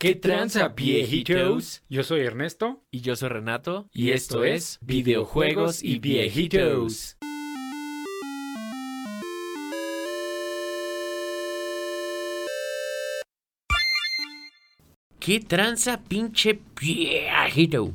[0.00, 1.82] ¿Qué tranza, viejitos?
[1.88, 2.84] Yo soy Ernesto.
[2.92, 3.88] Y yo soy Renato.
[3.92, 7.16] Y esto es Videojuegos y Viejitos.
[15.18, 17.92] ¿Qué tranza, pinche viejito?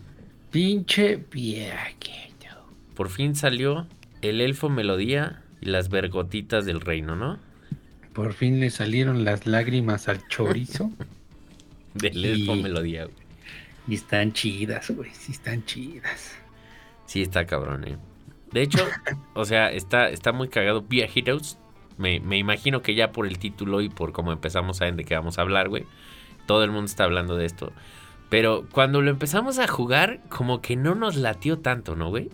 [0.51, 2.67] Pinche viejito.
[2.95, 3.87] Por fin salió
[4.21, 7.39] el elfo melodía y las vergotitas del reino, ¿no?
[8.11, 10.91] Por fin le salieron las lágrimas al chorizo.
[11.93, 13.15] Del elfo melodía, güey.
[13.87, 15.11] Y están chidas, güey.
[15.13, 16.35] Sí, están chidas.
[17.05, 17.97] Sí, está cabrón, eh.
[18.51, 18.85] De hecho,
[19.33, 20.81] o sea, está, está muy cagado.
[20.81, 21.57] Via Heroes.
[21.97, 25.05] Me, me imagino que ya por el título y por cómo empezamos a ver de
[25.05, 25.85] qué vamos a hablar, güey.
[26.47, 27.71] Todo el mundo está hablando de esto.
[28.29, 32.31] Pero cuando lo empezamos a jugar, como que no nos latió tanto, ¿no, güey?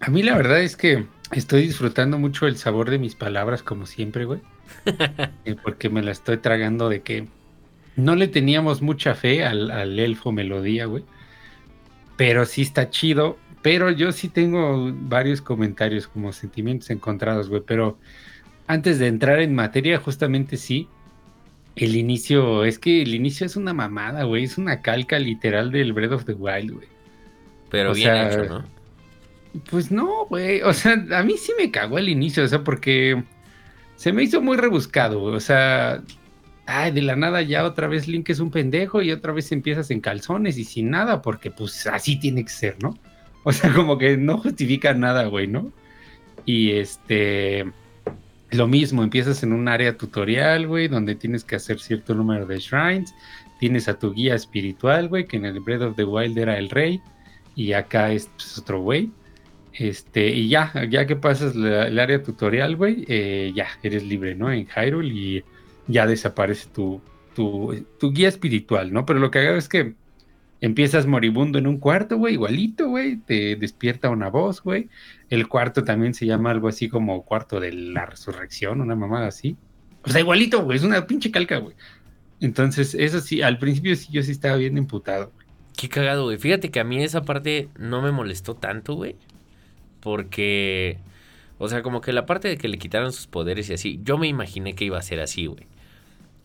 [0.00, 3.86] A mí la verdad es que estoy disfrutando mucho el sabor de mis palabras, como
[3.86, 4.40] siempre, güey.
[5.46, 7.26] Eh, porque me la estoy tragando de que
[7.98, 11.02] no le teníamos mucha fe al, elfo melodía, güey.
[12.16, 13.36] Pero sí está chido.
[13.60, 17.62] Pero yo sí tengo varios comentarios como sentimientos encontrados, güey.
[17.66, 17.98] Pero
[18.68, 20.88] antes de entrar en materia, justamente sí.
[21.74, 24.44] El inicio, es que el inicio es una mamada, güey.
[24.44, 26.88] Es una calca literal del Breath of the Wild, güey.
[27.68, 28.64] Pero bien hecho, ¿no?
[29.70, 30.62] Pues no, güey.
[30.62, 33.24] O sea, a mí sí me cagó el inicio, o sea, porque
[33.96, 35.34] se me hizo muy rebuscado, güey.
[35.34, 36.00] O sea,
[36.68, 39.90] ay, de la nada ya otra vez Link es un pendejo y otra vez empiezas
[39.90, 42.96] en calzones y sin nada, porque pues así tiene que ser, ¿no?
[43.44, 45.72] O sea, como que no justifica nada, güey, ¿no?
[46.44, 47.64] Y este,
[48.50, 52.58] lo mismo, empiezas en un área tutorial, güey, donde tienes que hacer cierto número de
[52.58, 53.14] shrines.
[53.58, 56.68] Tienes a tu guía espiritual, güey, que en el Breath of the Wild era el
[56.68, 57.00] rey.
[57.56, 59.10] Y acá es pues, otro güey.
[59.72, 64.52] Este, y ya, ya que pasas el área tutorial, güey, eh, ya eres libre, ¿no?
[64.52, 65.44] En Hyrule y
[65.88, 67.00] ya desaparece tu,
[67.34, 69.04] tu, tu, guía espiritual, ¿no?
[69.06, 69.94] Pero lo que hago es que
[70.60, 74.88] empiezas moribundo en un cuarto, güey, igualito, güey, te despierta una voz, güey.
[75.30, 79.56] El cuarto también se llama algo así como cuarto de la resurrección, una mamada así.
[80.02, 81.74] O sea, igualito, güey, es una pinche calca, güey.
[82.40, 85.32] Entonces, eso sí, al principio sí yo sí estaba bien imputado.
[85.76, 86.38] Qué cagado, güey.
[86.38, 89.16] Fíjate que a mí esa parte no me molestó tanto, güey.
[90.00, 90.98] Porque,
[91.58, 94.18] o sea, como que la parte de que le quitaron sus poderes y así, yo
[94.18, 95.66] me imaginé que iba a ser así, güey.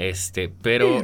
[0.09, 0.99] Este, pero,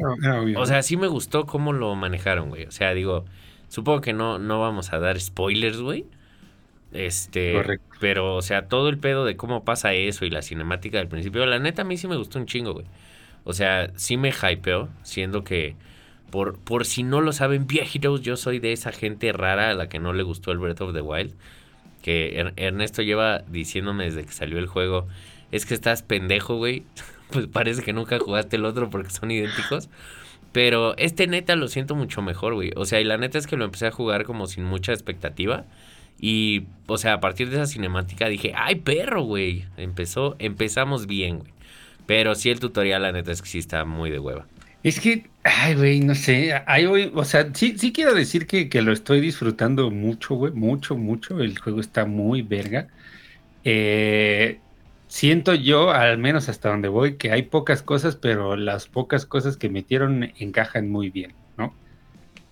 [0.58, 2.66] o sea, sí me gustó cómo lo manejaron, güey.
[2.66, 3.24] O sea, digo,
[3.70, 6.06] supongo que no, no vamos a dar spoilers, güey.
[6.92, 7.96] Este, Correcto.
[8.02, 11.46] pero, o sea, todo el pedo de cómo pasa eso y la cinemática del principio,
[11.46, 12.86] la neta a mí sí me gustó un chingo, güey.
[13.46, 15.76] O sea, sí me hypeó, siendo que,
[16.30, 19.88] por, por si no lo saben, viejitos, yo soy de esa gente rara a la
[19.88, 21.34] que no le gustó el Breath of the Wild.
[22.02, 25.08] Que Ernesto lleva diciéndome desde que salió el juego,
[25.52, 26.84] es que estás pendejo, güey.
[27.32, 29.90] pues parece que nunca jugaste el otro porque son idénticos.
[30.52, 32.72] Pero este neta lo siento mucho mejor, güey.
[32.76, 35.66] O sea, y la neta es que lo empecé a jugar como sin mucha expectativa.
[36.20, 39.66] Y, o sea, a partir de esa cinemática dije, ¡ay, perro, güey!
[39.78, 41.52] Empezó, empezamos bien, güey.
[42.08, 44.48] Pero sí, el tutorial, la neta es que sí está muy de hueva.
[44.84, 46.54] Es que, ay, güey, no sé.
[46.66, 50.52] Ay, o sea, sí, sí quiero decir que, que lo estoy disfrutando mucho, güey.
[50.54, 51.40] Mucho, mucho.
[51.42, 52.88] El juego está muy verga.
[53.64, 54.62] Eh,
[55.10, 59.58] siento yo, al menos hasta donde voy, que hay pocas cosas, pero las pocas cosas
[59.58, 61.74] que metieron encajan muy bien, ¿no?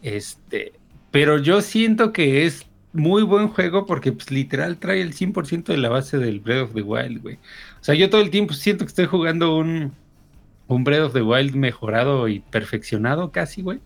[0.02, 0.74] Este,
[1.12, 5.78] pero yo siento que es muy buen juego porque pues literal trae el 100% de
[5.78, 7.36] la base del Breath of the Wild, güey.
[7.80, 9.94] O sea, yo todo el tiempo siento que estoy jugando un,
[10.68, 13.80] un Breath of the Wild mejorado y perfeccionado casi, güey.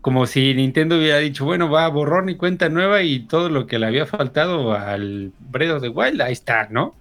[0.00, 3.68] Como si Nintendo hubiera dicho, bueno, va a borrón y cuenta nueva y todo lo
[3.68, 6.96] que le había faltado al Breath of the Wild, ahí está, ¿no?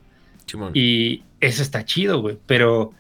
[0.74, 2.38] Y eso está chido, güey.
[2.46, 2.94] Pero,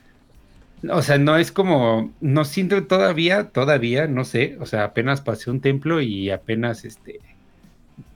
[0.89, 4.57] o sea, no es como, no siento todavía, todavía, no sé.
[4.59, 7.19] O sea, apenas pasé un templo y apenas, este,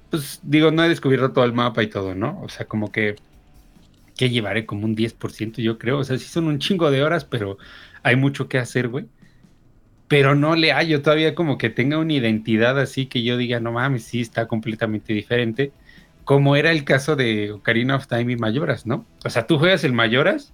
[0.10, 2.42] pues digo, no he descubierto todo el mapa y todo, ¿no?
[2.42, 3.16] O sea, como que,
[4.18, 6.00] que llevaré como un 10%, yo creo.
[6.00, 7.58] O sea, sí son un chingo de horas, pero
[8.04, 9.06] hay mucho que hacer, güey.
[10.08, 13.72] Pero no le hallo todavía como que tenga una identidad así que yo diga, no
[13.72, 15.72] mames, sí está completamente diferente
[16.26, 19.06] como era el caso de Ocarina of Time y Mayoras, ¿no?
[19.24, 20.52] O sea, tú juegas el Mayoras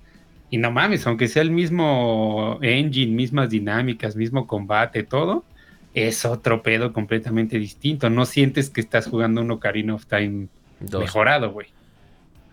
[0.50, 5.46] y no mames, aunque sea el mismo engine, mismas dinámicas, mismo combate, todo,
[5.94, 8.10] es otro pedo completamente distinto.
[8.10, 10.50] No sientes que estás jugando un Ocarina of Time
[10.92, 11.68] mejorado, güey.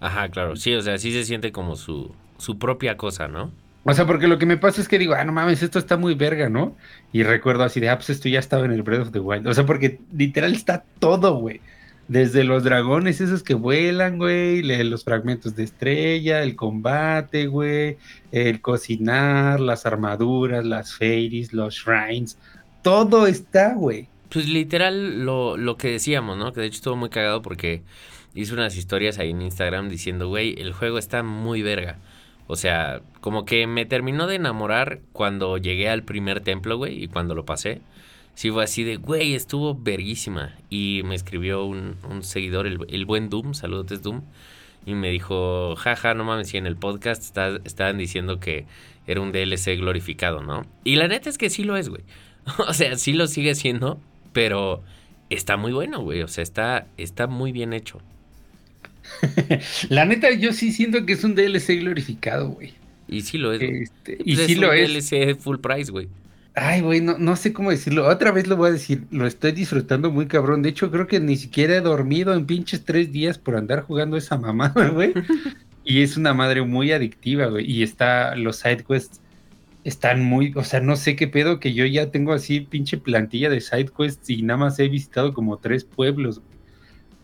[0.00, 0.54] Ajá, claro.
[0.54, 3.50] Sí, o sea, sí se siente como su, su propia cosa, ¿no?
[3.82, 5.96] O sea, porque lo que me pasa es que digo, ah, no mames, esto está
[5.96, 6.76] muy verga, ¿no?
[7.12, 9.48] Y recuerdo así de, ah, pues esto ya estaba en el Breath of the Wild.
[9.48, 11.60] O sea, porque literal está todo, güey.
[12.08, 17.98] Desde los dragones esos que vuelan, güey, los fragmentos de estrella, el combate, güey,
[18.32, 22.38] el cocinar, las armaduras, las fairies, los shrines,
[22.82, 24.08] todo está, güey.
[24.30, 26.52] Pues literal lo, lo que decíamos, ¿no?
[26.52, 27.82] Que de hecho estuvo muy cagado porque
[28.34, 31.98] hice unas historias ahí en Instagram diciendo, güey, el juego está muy verga.
[32.46, 37.08] O sea, como que me terminó de enamorar cuando llegué al primer templo, güey, y
[37.08, 37.82] cuando lo pasé.
[38.38, 40.54] Sí fue así de, güey, estuvo verguísima.
[40.70, 44.22] Y me escribió un, un seguidor, el, el, buen Doom, saludos Doom.
[44.86, 48.64] Y me dijo, jaja, no mames, si en el podcast está, estaban diciendo que
[49.08, 50.64] era un DLC glorificado, ¿no?
[50.84, 52.02] Y la neta es que sí lo es, güey.
[52.68, 53.98] o sea, sí lo sigue siendo,
[54.32, 54.84] pero
[55.30, 56.22] está muy bueno, güey.
[56.22, 58.00] O sea, está, está muy bien hecho.
[59.88, 62.74] la neta, yo sí siento que es un DLC glorificado, güey.
[63.08, 63.62] Y sí lo es.
[63.62, 64.92] Este, y sí lo es.
[64.92, 66.06] DLC full price, güey.
[66.60, 68.06] Ay, güey, no, no sé cómo decirlo.
[68.08, 69.04] Otra vez lo voy a decir.
[69.10, 70.62] Lo estoy disfrutando muy cabrón.
[70.62, 74.16] De hecho, creo que ni siquiera he dormido en pinches tres días por andar jugando
[74.16, 75.14] esa mamada, güey.
[75.84, 77.70] y es una madre muy adictiva, güey.
[77.70, 79.20] Y está, los sidequests
[79.84, 83.50] están muy, o sea, no sé qué pedo que yo ya tengo así pinche plantilla
[83.50, 86.42] de sidequests y nada más he visitado como tres pueblos.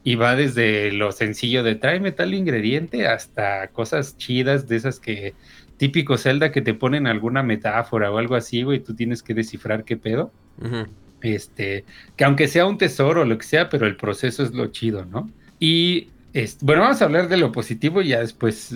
[0.04, 5.34] Y va desde lo sencillo de tráeme tal ingrediente hasta cosas chidas de esas que
[5.76, 9.84] típico Zelda que te ponen alguna metáfora o algo así, güey, tú tienes que descifrar
[9.84, 10.32] qué pedo.
[11.20, 11.84] Este,
[12.16, 15.04] que aunque sea un tesoro o lo que sea, pero el proceso es lo chido,
[15.06, 15.30] ¿no?
[15.58, 16.08] Y
[16.60, 18.74] bueno, vamos a hablar de lo positivo y ya después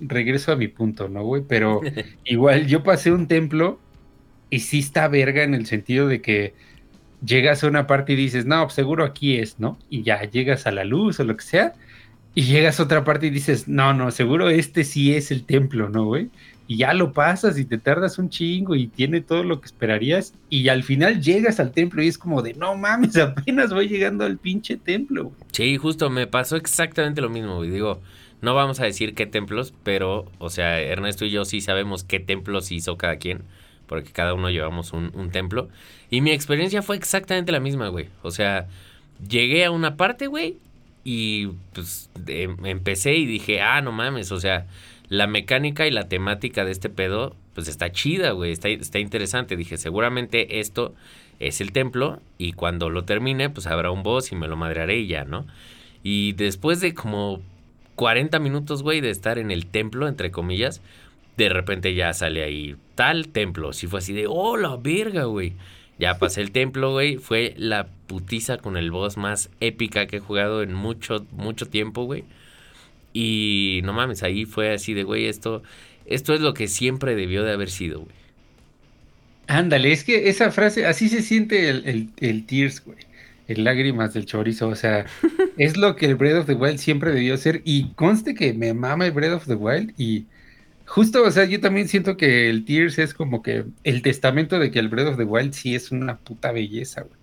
[0.00, 1.42] regreso a mi punto, ¿no, güey?
[1.46, 1.80] Pero
[2.24, 3.80] igual yo pasé un templo
[4.50, 6.54] y sí está verga en el sentido de que
[7.24, 9.78] llegas a una parte y dices, no, pues seguro aquí es, ¿no?
[9.88, 11.74] Y ya llegas a la luz o lo que sea,
[12.34, 15.88] y llegas a otra parte y dices, no, no, seguro este sí es el templo,
[15.88, 16.30] ¿no, güey?
[16.66, 20.34] Y ya lo pasas y te tardas un chingo y tiene todo lo que esperarías,
[20.48, 24.24] y al final llegas al templo y es como de, no mames, apenas voy llegando
[24.24, 25.32] al pinche templo.
[25.52, 27.70] Sí, justo, me pasó exactamente lo mismo, güey.
[27.70, 28.00] Digo,
[28.40, 32.20] no vamos a decir qué templos, pero, o sea, Ernesto y yo sí sabemos qué
[32.20, 33.42] templos hizo cada quien
[33.90, 35.68] porque cada uno llevamos un, templo.
[36.10, 38.06] Y mi experiencia fue exactamente la misma, güey.
[38.22, 38.68] O sea,
[39.28, 40.58] llegué a una parte, güey,
[41.12, 44.68] y pues empecé y dije, ah, no mames, o sea,
[45.08, 49.56] la mecánica y la temática de este pedo, pues está chida, güey, está, está interesante.
[49.56, 50.94] Dije, seguramente esto
[51.40, 54.98] es el templo y cuando lo termine, pues habrá un boss y me lo madrearé
[54.98, 55.48] y ya, ¿no?
[56.04, 57.40] Y después de como
[57.96, 60.80] 40 minutos, güey, de estar en el templo, entre comillas,
[61.36, 63.72] de repente ya sale ahí tal templo.
[63.72, 65.54] Si fue así de, oh, la verga, güey.
[66.00, 67.18] Ya pasé el templo, güey.
[67.18, 72.04] Fue la putiza con el boss más épica que he jugado en mucho, mucho tiempo,
[72.04, 72.24] güey.
[73.12, 75.62] Y no mames, ahí fue así de, güey, esto,
[76.06, 78.14] esto es lo que siempre debió de haber sido, güey.
[79.46, 82.98] Ándale, es que esa frase, así se siente el, el, el Tears, güey.
[83.48, 85.04] El lágrimas del chorizo, o sea,
[85.58, 87.60] es lo que el Breath of the Wild siempre debió ser.
[87.64, 90.26] Y conste que me mama el Breath of the Wild y
[90.90, 94.72] Justo, o sea, yo también siento que el Tears es como que el testamento de
[94.72, 97.20] que el Breath of the Wild sí es una puta belleza, güey.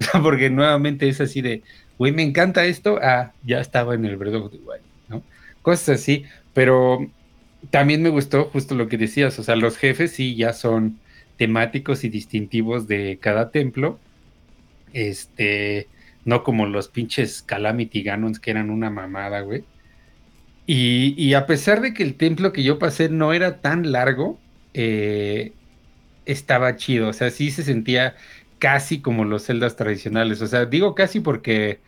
[0.22, 1.62] Porque nuevamente es así de,
[1.96, 5.22] güey, me encanta esto, ah, ya estaba en el Breath of the Wild, ¿no?
[5.62, 7.10] Cosas así, pero
[7.70, 10.98] también me gustó justo lo que decías, o sea, los jefes sí ya son
[11.38, 13.98] temáticos y distintivos de cada templo,
[14.92, 15.88] este,
[16.26, 19.64] no como los pinches Calamity Ganons que eran una mamada, güey.
[20.66, 24.40] Y, a pesar de que el templo que yo pasé no era tan largo,
[24.74, 25.52] eh,
[26.26, 27.08] estaba chido.
[27.08, 28.16] O sea, sí se sentía
[28.58, 30.42] casi como los celdas tradicionales.
[30.42, 31.80] O sea, digo casi porque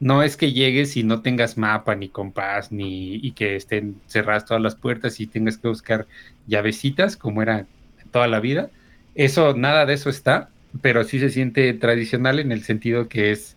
[0.00, 4.44] no es que llegues y no tengas mapa ni compás ni y que estén cerradas
[4.44, 6.06] todas las puertas y tengas que buscar
[6.46, 7.66] llavecitas como era
[8.10, 8.70] toda la vida.
[9.14, 10.50] Eso, nada de eso está,
[10.82, 13.56] pero sí se siente tradicional en el sentido que es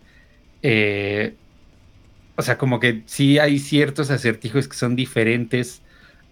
[0.61, 1.35] eh,
[2.39, 5.81] o sea, como que sí hay ciertos acertijos que son diferentes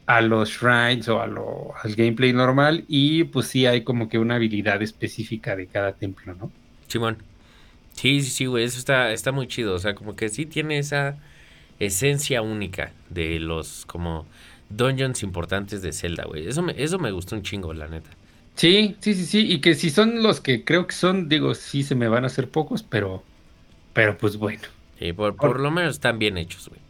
[0.06, 4.18] a los shrines o a lo, al gameplay normal y pues sí hay como que
[4.18, 6.50] una habilidad específica de cada templo, ¿no?
[6.88, 7.18] Simón.
[7.94, 10.80] Sí, sí, sí, güey, eso está, está muy chido, o sea, como que sí tiene
[10.80, 11.18] esa
[11.80, 14.26] esencia única de los como
[14.70, 16.48] dungeons importantes de Zelda, güey.
[16.48, 18.12] Eso me, eso me gustó un chingo, la neta.
[18.56, 21.84] Sí, sí, sí, sí, y que si son los que creo que son, digo, sí
[21.84, 23.24] se me van a hacer pocos, pero,
[23.94, 24.77] pero pues bueno.
[25.00, 26.82] Sí, por, lo menos están bien hechos, güey.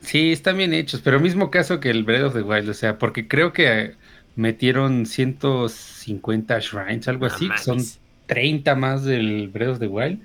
[0.00, 2.98] Sí, están bien hechos, pero mismo caso que el Breath of the Wild, o sea,
[2.98, 3.94] porque creo que
[4.36, 7.78] metieron 150 shrines, algo así, que son
[8.26, 10.20] 30 más del Breath of the Wild.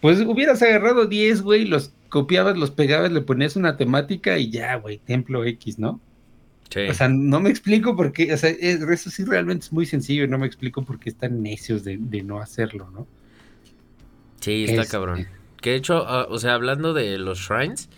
[0.00, 4.76] Pues hubieras agarrado 10, güey, los copiabas, los pegabas, le ponías una temática y ya,
[4.76, 6.00] güey, templo X, ¿no?
[6.70, 6.80] Sí.
[6.88, 10.24] O sea, no me explico por qué, o sea, eso sí realmente es muy sencillo
[10.24, 13.06] y no me explico por qué están necios de, no hacerlo, ¿no?
[14.40, 15.26] Sí, está este, cabrón.
[15.62, 17.88] Que de hecho, ah, o sea, hablando de los shrines,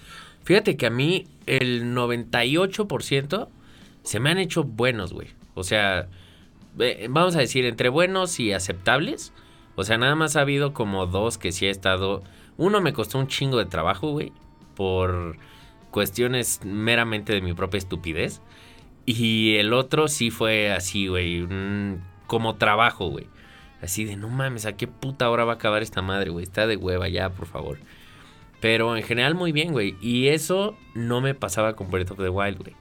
[0.44, 3.48] fíjate que a mí el 98%
[4.04, 5.28] se me han hecho buenos, güey.
[5.54, 6.08] O sea,
[7.08, 9.32] vamos a decir, entre buenos y aceptables,
[9.76, 12.22] O sea, nada más ha habido como dos que sí ha estado.
[12.56, 14.32] Uno me costó un chingo de trabajo, güey.
[14.76, 15.36] Por
[15.90, 18.40] cuestiones meramente de mi propia estupidez.
[19.06, 21.46] Y el otro sí fue así, güey.
[22.26, 23.26] Como trabajo, güey.
[23.84, 26.44] Así de, no mames, ¿a qué puta hora va a acabar esta madre, güey?
[26.44, 27.78] Está de hueva ya, por favor.
[28.60, 29.94] Pero en general muy bien, güey.
[30.00, 32.74] Y eso no me pasaba con Breath of the Wild, güey.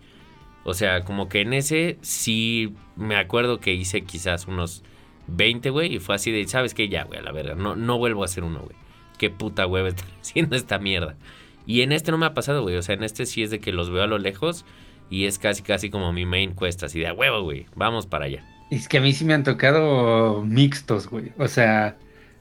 [0.64, 4.82] O sea, como que en ese sí me acuerdo que hice quizás unos
[5.28, 5.96] 20, güey.
[5.96, 6.88] Y fue así de, ¿sabes qué?
[6.88, 7.54] Ya, güey, a la verga.
[7.56, 8.78] No, no vuelvo a hacer uno, güey.
[9.18, 11.18] Qué puta hueva estoy haciendo esta mierda.
[11.66, 12.78] Y en este no me ha pasado, güey.
[12.78, 14.64] O sea, en este sí es de que los veo a lo lejos.
[15.10, 16.82] Y es casi, casi como mi main quest.
[16.84, 17.66] Así de, huevo, güey.
[17.76, 18.53] Vamos para allá.
[18.74, 21.32] Es que a mí sí me han tocado mixtos, güey.
[21.38, 21.96] O sea,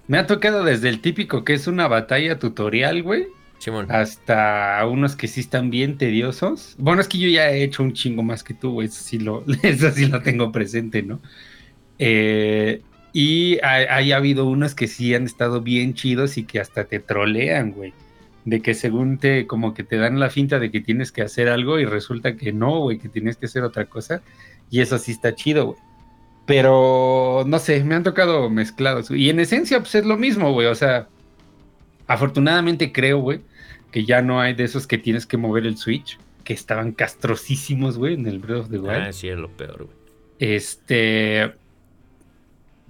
[0.09, 3.27] me ha tocado desde el típico que es una batalla tutorial, güey.
[3.59, 3.87] Simón.
[3.91, 6.75] Hasta unos que sí están bien tediosos.
[6.79, 8.89] Bueno, es que yo ya he hecho un chingo más que tú, güey.
[8.89, 11.21] Eso sí lo, eso sí lo tengo presente, ¿no?
[11.99, 12.81] Eh,
[13.13, 17.73] y hay, habido unos que sí han estado bien chidos y que hasta te trolean,
[17.73, 17.93] güey.
[18.47, 21.51] De que según te, como que te dan la finta de que tienes que hacer
[21.51, 24.23] algo y resulta que no, güey, que tienes que hacer otra cosa.
[24.71, 25.92] Y eso sí está chido, güey.
[26.47, 29.11] Pero no sé, me han tocado mezclados.
[29.11, 30.67] Y en esencia, pues es lo mismo, güey.
[30.67, 31.09] O sea,
[32.07, 33.41] afortunadamente creo, güey,
[33.91, 37.97] que ya no hay de esos que tienes que mover el switch, que estaban castrosísimos,
[37.99, 39.03] güey, en el Breath of the Wild.
[39.09, 39.97] Ah, sí, es lo peor, güey.
[40.39, 41.53] Este.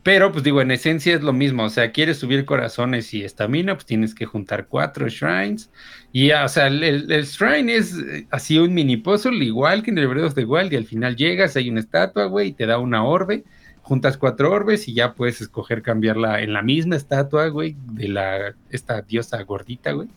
[0.02, 1.64] Pero, pues digo, en esencia es lo mismo.
[1.64, 5.70] O sea, quieres subir corazones y estamina, pues tienes que juntar cuatro shrines.
[6.10, 9.92] Y ya, o sea, el, el, shrine es eh, así un mini puzzle, igual que
[9.92, 10.72] en el Breath of the Wild.
[10.72, 13.44] Y al final llegas, hay una estatua, güey, y te da una orbe.
[13.82, 18.54] Juntas cuatro orbes y ya puedes escoger cambiarla en la misma estatua, güey, de la
[18.70, 20.08] esta diosa gordita, güey.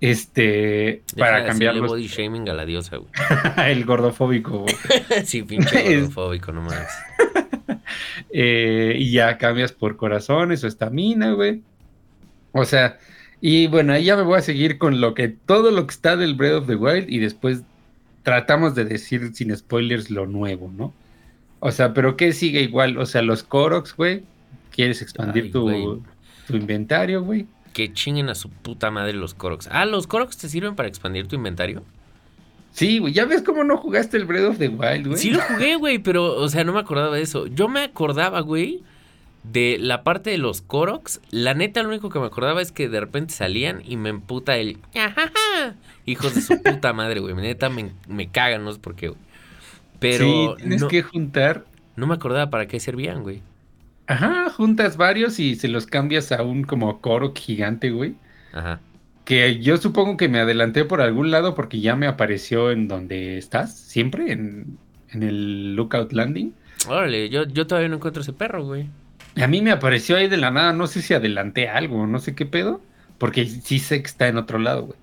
[0.00, 1.90] Este, para cambiar los...
[1.90, 3.10] body shaming a la diosa, güey.
[3.70, 4.74] el gordofóbico, güey.
[5.24, 6.88] sí, pinche gordofóbico nomás.
[8.32, 11.62] Eh, y ya cambias por corazones o estamina, güey.
[12.52, 12.98] O sea,
[13.40, 16.16] y bueno, ahí ya me voy a seguir con lo que, todo lo que está
[16.16, 17.62] del Breath of the Wild y después
[18.22, 20.92] tratamos de decir sin spoilers lo nuevo, ¿no?
[21.60, 22.98] O sea, pero ¿qué sigue igual?
[22.98, 24.22] O sea, los Koroks, güey.
[24.70, 26.02] ¿Quieres expandir tu,
[26.46, 27.46] tu, inventario, güey?
[27.72, 29.68] Que chinguen a su puta madre los Koroks.
[29.70, 31.82] Ah, ¿los Koroks te sirven para expandir tu inventario?
[32.72, 35.18] Sí, güey, ya ves cómo no jugaste el Breath of the Wild, güey.
[35.18, 37.46] Sí lo jugué, güey, pero, o sea, no me acordaba de eso.
[37.46, 38.82] Yo me acordaba, güey,
[39.42, 41.20] de la parte de los Koroks.
[41.30, 44.56] La neta, lo único que me acordaba es que de repente salían y me emputa
[44.56, 44.78] el...
[46.06, 47.34] Hijos de su puta madre, güey.
[47.34, 49.20] Neta, me, me cagan, no sé por qué, güey.
[49.98, 50.56] Pero...
[50.56, 51.64] Sí, tienes que juntar...
[51.96, 53.42] No me acordaba para qué servían, güey.
[54.06, 58.14] Ajá, juntas varios y se los cambias a un como Korok gigante, güey.
[58.52, 58.80] Ajá
[59.30, 63.38] que yo supongo que me adelanté por algún lado porque ya me apareció en donde
[63.38, 64.76] estás, siempre, en,
[65.12, 66.52] el Lookout Landing.
[66.88, 68.88] Órale, yo, yo todavía no encuentro ese perro, güey.
[69.40, 72.34] A mí me apareció ahí de la nada, no sé si adelanté algo, no sé
[72.34, 72.80] qué pedo,
[73.18, 74.98] porque sí sé que está en otro lado, güey.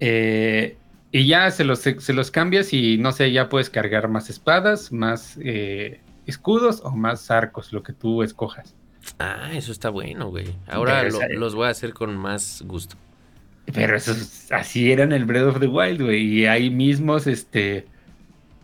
[0.00, 0.76] Eh,
[1.10, 4.92] y ya se los, se los cambias y no sé, ya puedes cargar más espadas,
[4.92, 8.74] más eh, escudos o más arcos, lo que tú escojas.
[9.18, 10.54] Ah, eso está bueno, güey.
[10.66, 12.96] Ahora los voy a hacer con más gusto.
[13.72, 14.12] Pero eso
[14.50, 16.22] así era en el Breath of the Wild, güey.
[16.22, 17.86] Y hay mismos, este.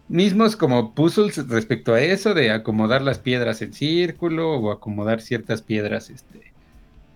[0.08, 5.60] Mismos como puzzles respecto a eso, de acomodar las piedras en círculo o acomodar ciertas
[5.60, 6.52] piedras este,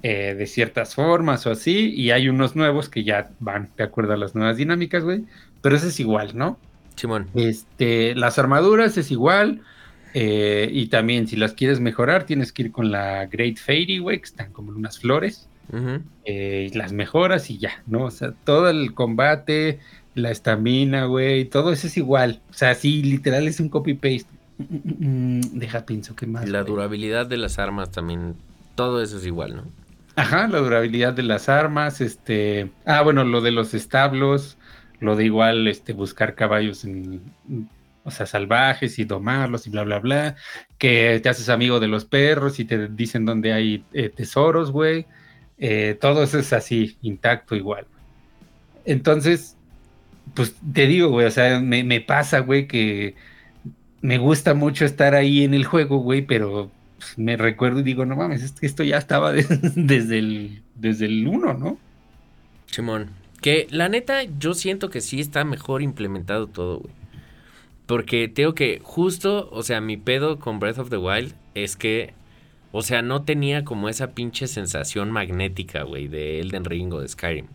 [0.03, 1.91] eh, de ciertas formas o así.
[1.95, 5.25] Y hay unos nuevos que ya van de acuerdo a las nuevas dinámicas, güey.
[5.63, 6.59] Pero eso es igual, ¿no?
[6.97, 7.29] Simón.
[7.35, 9.63] Este, las armaduras es igual.
[10.15, 14.19] Eh, y también, si las quieres mejorar, tienes que ir con la Great Fairy, güey,
[14.19, 15.49] que están como unas flores.
[16.25, 18.05] Eh, las mejoras y ya, ¿no?
[18.05, 19.81] O sea, todo el combate,
[20.15, 22.41] la estamina, güey, todo eso es igual.
[22.51, 24.27] O sea, sí, literal es un copy-paste.
[24.59, 26.49] Mm, deja pienso que más.
[26.49, 28.37] La durabilidad de las armas también,
[28.75, 29.65] todo eso es igual, ¿no?
[30.15, 32.71] Ajá, la durabilidad de las armas, este...
[32.85, 34.59] Ah, bueno, lo de los establos,
[35.01, 37.23] lo de igual, este, buscar caballos en...
[38.05, 40.37] O sea, salvajes y domarlos y bla, bla, bla.
[40.77, 45.07] Que te haces amigo de los perros y te dicen dónde hay eh, tesoros, güey.
[45.65, 47.87] Eh, todo eso es así, intacto igual.
[48.85, 49.57] Entonces,
[50.35, 53.15] pues te digo, güey, o sea, me, pasa, güey, que
[54.01, 58.05] me gusta mucho estar ahí en el juego, güey, pero pues, me recuerdo y digo,
[58.05, 59.33] no mames, esto ya estaba
[59.77, 61.79] desde el desde el 1, ¿no?
[62.67, 66.95] Simón, que la neta yo siento que sí está mejor implementado todo, güey.
[67.87, 72.15] Porque tengo que justo, o sea, mi pedo con Breath of the Wild es que
[72.73, 77.09] o sea, no tenía como esa pinche sensación magnética, güey, de Elden Ring o de
[77.09, 77.47] Skyrim.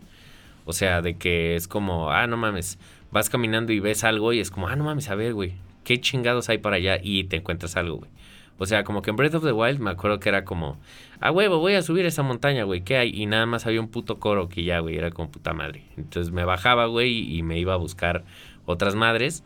[0.64, 2.78] O sea, de que es como, ah, no mames,
[3.10, 6.00] vas caminando y ves algo y es como, ah, no mames, a ver, güey, ¿qué
[6.00, 6.98] chingados hay para allá?
[7.02, 8.10] Y te encuentras algo, güey.
[8.58, 10.78] O sea, como que en Breath of the Wild me acuerdo que era como,
[11.20, 13.10] a huevo, voy a subir esa montaña, güey, ¿qué hay?
[13.14, 15.84] Y nada más había un puto coro que ya, güey, era como puta madre.
[15.96, 18.24] Entonces me bajaba, güey, y me iba a buscar
[18.66, 19.44] otras madres.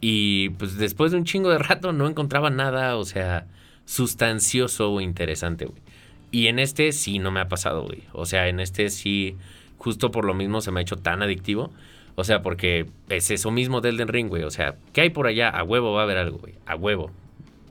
[0.00, 3.46] Y pues después de un chingo de rato no encontraba nada, o sea,
[3.84, 5.82] sustancioso o interesante, güey.
[6.30, 8.02] Y en este sí no me ha pasado, güey.
[8.12, 9.36] O sea, en este sí,
[9.78, 11.70] justo por lo mismo se me ha hecho tan adictivo.
[12.16, 14.42] O sea, porque es eso mismo del Elden Ring, güey.
[14.42, 15.48] O sea, ¿qué hay por allá?
[15.48, 16.54] A huevo va a haber algo, güey.
[16.66, 17.10] A huevo.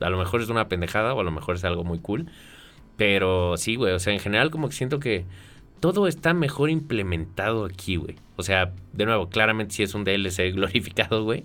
[0.00, 2.26] A lo mejor es una pendejada o a lo mejor es algo muy cool.
[2.96, 3.92] Pero sí, güey.
[3.92, 5.24] O sea, en general como que siento que
[5.80, 8.16] todo está mejor implementado aquí, güey.
[8.36, 11.44] O sea, de nuevo, claramente sí es un DLC glorificado, güey.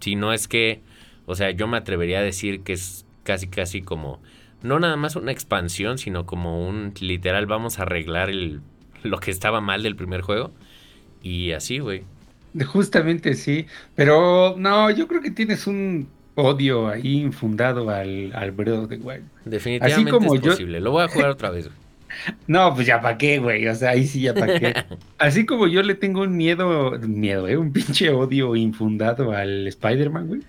[0.00, 0.82] Si no es que,
[1.26, 4.20] o sea, yo me atrevería a decir que es casi, casi como
[4.62, 8.62] no nada más una expansión, sino como un literal vamos a arreglar el,
[9.02, 10.50] lo que estaba mal del primer juego.
[11.22, 12.04] Y así, güey.
[12.66, 18.78] Justamente sí, pero no, yo creo que tienes un odio ahí infundado al, al Breath
[18.78, 19.24] of the Wild.
[19.44, 21.68] Definitivamente como es posible, lo voy a jugar otra vez.
[22.46, 24.72] No, pues ya para qué, güey, o sea, ahí sí ya para qué.
[25.18, 27.58] Así como yo le tengo un miedo, miedo, ¿eh?
[27.58, 30.40] un pinche odio infundado al Spider-Man, güey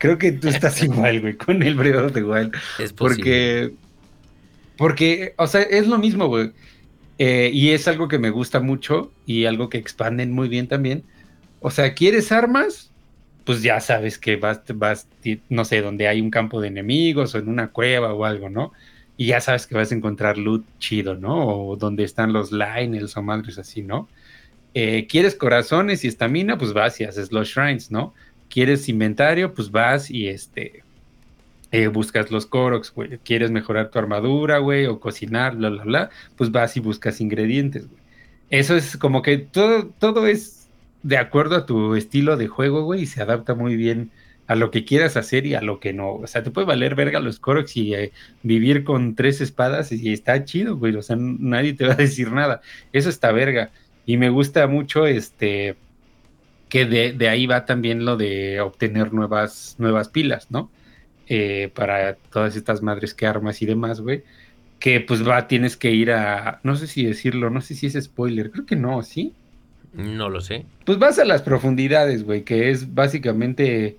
[0.00, 2.54] Creo que tú estás igual, güey, con el Breath Wild.
[2.78, 2.96] Es posible.
[2.96, 3.72] Porque,
[4.76, 6.52] porque, o sea, es lo mismo, güey.
[7.18, 11.04] Eh, y es algo que me gusta mucho y algo que expanden muy bien también.
[11.60, 12.90] O sea, ¿quieres armas?
[13.44, 15.06] Pues ya sabes que vas, vas,
[15.50, 18.72] no sé, donde hay un campo de enemigos o en una cueva o algo, ¿no?
[19.18, 21.46] Y ya sabes que vas a encontrar loot chido, ¿no?
[21.46, 24.08] O donde están los liners o madres así, ¿no?
[24.72, 26.56] Eh, ¿Quieres corazones y estamina?
[26.56, 28.14] Pues vas y haces los shrines, ¿no?
[28.50, 30.84] Quieres inventario, pues vas y este
[31.72, 33.18] eh, buscas los Koroks, güey.
[33.18, 37.88] Quieres mejorar tu armadura, güey, o cocinar, bla, bla, bla, pues vas y buscas ingredientes,
[37.88, 38.00] güey.
[38.50, 40.68] Eso es como que todo, todo es
[41.02, 44.10] de acuerdo a tu estilo de juego, güey, y se adapta muy bien
[44.48, 46.14] a lo que quieras hacer y a lo que no.
[46.14, 50.12] O sea, te puede valer verga los Koroks y eh, vivir con tres espadas y
[50.12, 50.96] está chido, güey.
[50.96, 52.60] O sea, nadie te va a decir nada.
[52.92, 53.70] Eso está verga.
[54.06, 55.76] Y me gusta mucho este
[56.70, 60.70] que de, ahí va también lo de obtener nuevas, nuevas pilas, ¿no?
[61.26, 64.22] Eh, para todas estas madres que armas y demás, güey.
[64.78, 68.02] Que pues va, tienes que ir a, no sé si decirlo, no sé si es
[68.02, 69.34] spoiler, creo que no, ¿sí?
[69.92, 70.64] No lo sé.
[70.86, 73.98] Pues vas a las profundidades, güey, que es básicamente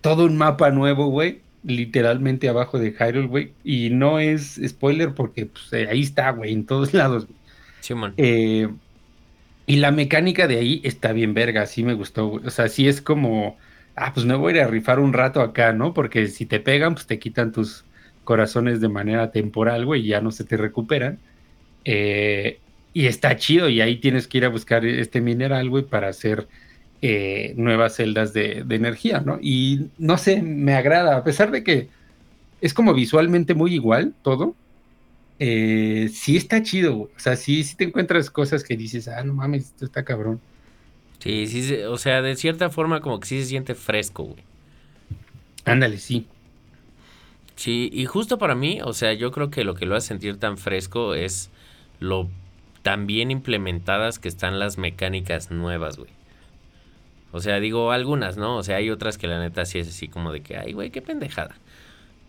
[0.00, 5.46] todo un mapa nuevo, güey, literalmente abajo de Hyrule, güey, y no es spoiler porque
[5.46, 7.38] pues, ahí está, güey, en todos lados, güey.
[7.80, 8.14] Sí, man.
[8.16, 8.68] Eh,
[9.68, 12.32] y la mecánica de ahí está bien verga, sí me gustó.
[12.32, 13.58] O sea, sí es como,
[13.96, 15.92] ah, pues me voy a ir a rifar un rato acá, ¿no?
[15.92, 17.84] Porque si te pegan, pues te quitan tus
[18.24, 21.18] corazones de manera temporal, güey, y ya no se te recuperan.
[21.84, 22.60] Eh,
[22.94, 26.48] y está chido, y ahí tienes que ir a buscar este mineral, güey, para hacer
[27.02, 29.38] eh, nuevas celdas de, de energía, ¿no?
[29.42, 31.90] Y no sé, me agrada, a pesar de que
[32.62, 34.56] es como visualmente muy igual todo,
[35.38, 39.34] eh, sí está chido, O sea, sí, sí te encuentras cosas que dices, ah, no
[39.34, 40.40] mames, esto está cabrón.
[41.20, 44.44] Sí, sí, o sea, de cierta forma como que sí se siente fresco, güey.
[45.64, 46.26] Ándale, sí.
[47.56, 50.38] Sí, y justo para mí, o sea, yo creo que lo que lo hace sentir
[50.38, 51.50] tan fresco es
[51.98, 52.30] lo
[52.82, 56.10] tan bien implementadas que están las mecánicas nuevas, güey.
[57.32, 58.56] O sea, digo algunas, ¿no?
[58.56, 60.90] O sea, hay otras que la neta sí es así como de que, ay, güey,
[60.90, 61.56] qué pendejada.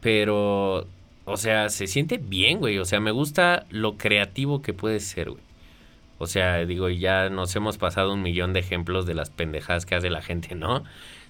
[0.02, 0.88] Pero
[1.30, 2.80] o sea, se siente bien, güey.
[2.80, 5.44] O sea, me gusta lo creativo que puede ser, güey.
[6.18, 9.96] O sea, digo, ya nos hemos pasado un millón de ejemplos de las pendejadas que
[9.96, 10.84] hace la gente, ¿no?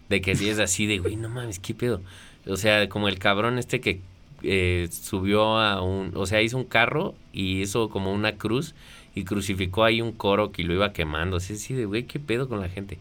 [0.07, 2.01] De que si es así de, güey, no mames, ¿qué pedo?
[2.47, 4.01] O sea, como el cabrón este que
[4.41, 8.73] eh, subió a un, o sea, hizo un carro y hizo como una cruz
[9.13, 11.37] y crucificó ahí un coro que lo iba quemando.
[11.37, 12.97] Así, así de, güey, ¿qué pedo con la gente?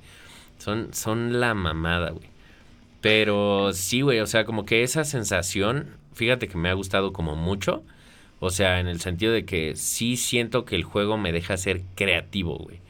[0.58, 2.28] Son, son la mamada, güey.
[3.00, 7.36] Pero sí, güey, o sea, como que esa sensación fíjate que me ha gustado como
[7.36, 7.84] mucho.
[8.40, 11.82] O sea, en el sentido de que sí siento que el juego me deja ser
[11.94, 12.80] creativo, güey.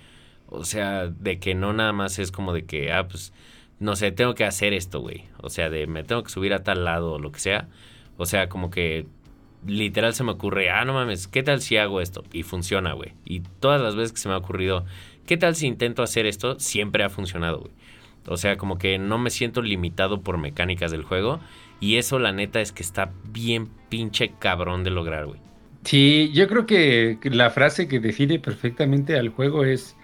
[0.49, 3.33] O sea, de que no nada más es como de que, ah, pues,
[3.79, 5.25] no sé, tengo que hacer esto, güey.
[5.43, 7.69] O sea, de me tengo que subir a tal lado o lo que sea.
[8.17, 9.07] O sea, como que
[9.67, 12.25] literal se me ocurre, ah, no mames, ¿qué tal si hago esto?
[12.33, 13.15] Y funciona, güey.
[13.25, 14.85] Y todas las veces que se me ha ocurrido,
[15.27, 16.59] ¿qué tal si intento hacer esto?
[16.59, 17.73] Siempre ha funcionado, güey.
[18.27, 21.41] O sea, como que no me siento limitado por mecánicas del juego
[21.81, 25.41] y eso, la neta, es que está bien pinche cabrón de lograr, güey.
[25.85, 29.97] Sí, yo creo que la frase que define perfectamente al juego es: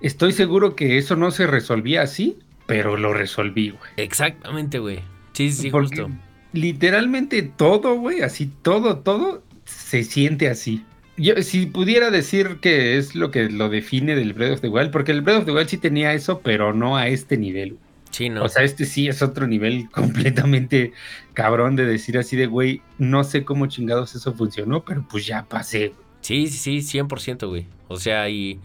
[0.00, 3.90] Estoy seguro que eso no se resolvía así, pero lo resolví, güey.
[3.96, 5.00] Exactamente, güey.
[5.32, 6.10] Sí, sí, justo.
[6.52, 10.84] Literalmente todo, güey, así todo, todo se siente así.
[11.16, 14.90] Yo, si pudiera decir que es lo que lo define del Breath of the Wild,
[14.90, 17.78] porque el Breath of the Wild sí tenía eso, pero no a este nivel.
[18.14, 18.44] Sí, no.
[18.44, 20.92] O sea, este sí es otro nivel completamente
[21.32, 25.46] cabrón de decir así de, güey, no sé cómo chingados eso funcionó, pero pues ya
[25.46, 25.94] pasé.
[26.20, 27.66] Sí, sí, sí, 100%, güey.
[27.88, 28.60] O sea, y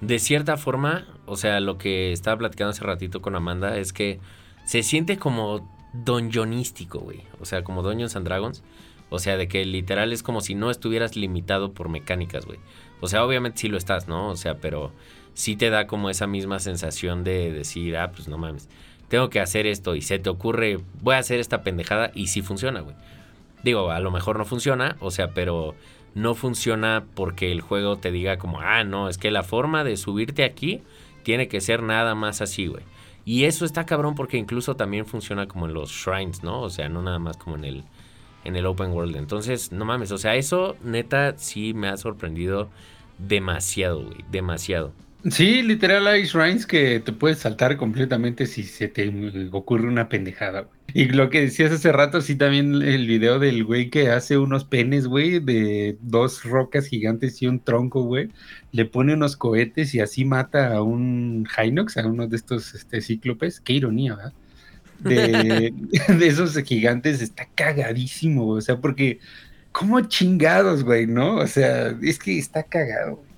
[0.00, 4.20] de cierta forma, o sea, lo que estaba platicando hace ratito con Amanda es que
[4.64, 7.22] se siente como donjonístico, güey.
[7.40, 8.62] O sea, como Dungeons and Dragons.
[9.10, 12.60] O sea, de que literal es como si no estuvieras limitado por mecánicas, güey.
[13.00, 14.28] O sea, obviamente sí lo estás, ¿no?
[14.28, 14.92] O sea, pero
[15.34, 18.68] sí te da como esa misma sensación de decir, ah, pues no mames,
[19.12, 22.40] tengo que hacer esto y se te ocurre, voy a hacer esta pendejada y sí
[22.40, 22.96] funciona, güey.
[23.62, 25.74] Digo, a lo mejor no funciona, o sea, pero
[26.14, 29.98] no funciona porque el juego te diga como, ah, no, es que la forma de
[29.98, 30.80] subirte aquí
[31.24, 32.84] tiene que ser nada más así, güey.
[33.26, 36.62] Y eso está cabrón porque incluso también funciona como en los shrines, ¿no?
[36.62, 37.84] O sea, no nada más como en el,
[38.44, 39.16] en el open world.
[39.16, 42.70] Entonces, no mames, o sea, eso neta sí me ha sorprendido
[43.18, 44.94] demasiado, güey, demasiado.
[45.30, 49.08] Sí, literal hay shrines que te puedes saltar completamente si se te
[49.52, 50.82] ocurre una pendejada, güey.
[50.94, 54.64] Y lo que decías hace rato, sí, también el video del güey que hace unos
[54.64, 58.28] penes, güey, de dos rocas gigantes y un tronco, güey.
[58.72, 63.00] Le pone unos cohetes y así mata a un Hinox, a uno de estos este,
[63.00, 63.60] cíclopes.
[63.60, 64.34] Qué ironía, ¿verdad?
[64.98, 65.72] De,
[66.18, 68.58] de esos gigantes está cagadísimo, güey.
[68.58, 69.20] O sea, porque,
[69.72, 71.36] ¿cómo chingados, güey, no?
[71.36, 73.31] O sea, es que está cagado, güey.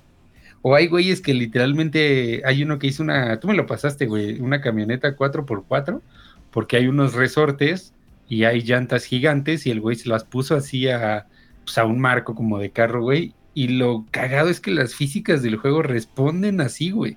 [0.67, 4.39] O hay güeyes que literalmente hay uno que hizo una, tú me lo pasaste, güey,
[4.39, 6.01] una camioneta 4x4,
[6.49, 7.93] porque hay unos resortes
[8.27, 11.27] y hay llantas gigantes y el güey se las puso así a,
[11.63, 13.35] pues, a un marco como de carro, güey.
[13.53, 17.15] Y lo cagado es que las físicas del juego responden así, güey.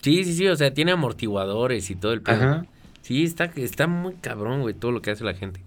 [0.00, 2.36] Sí, sí, sí, o sea, tiene amortiguadores y todo el pedo.
[2.36, 2.66] Ajá.
[3.02, 5.60] Sí, está, está muy cabrón, güey, todo lo que hace la gente.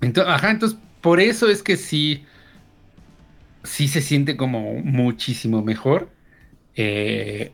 [0.00, 2.24] Entonces, ajá, entonces por eso es que sí
[3.68, 6.08] sí se siente como muchísimo mejor.
[6.76, 7.52] Eh,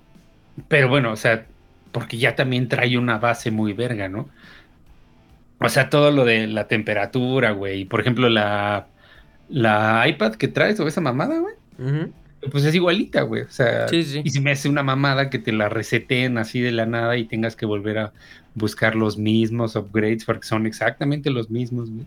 [0.68, 1.46] pero bueno, o sea,
[1.92, 4.29] porque ya también trae una base muy verga, ¿no?
[5.61, 7.85] O sea, todo lo de la temperatura, güey.
[7.85, 8.88] Por ejemplo, la,
[9.48, 11.55] la iPad que traes o esa mamada, güey.
[12.50, 13.42] Pues es igualita, güey.
[13.42, 16.87] O sea, y si me hace una mamada que te la reseten así de la
[16.87, 18.12] nada y tengas que volver a
[18.55, 22.07] buscar los mismos upgrades porque son exactamente los mismos, güey.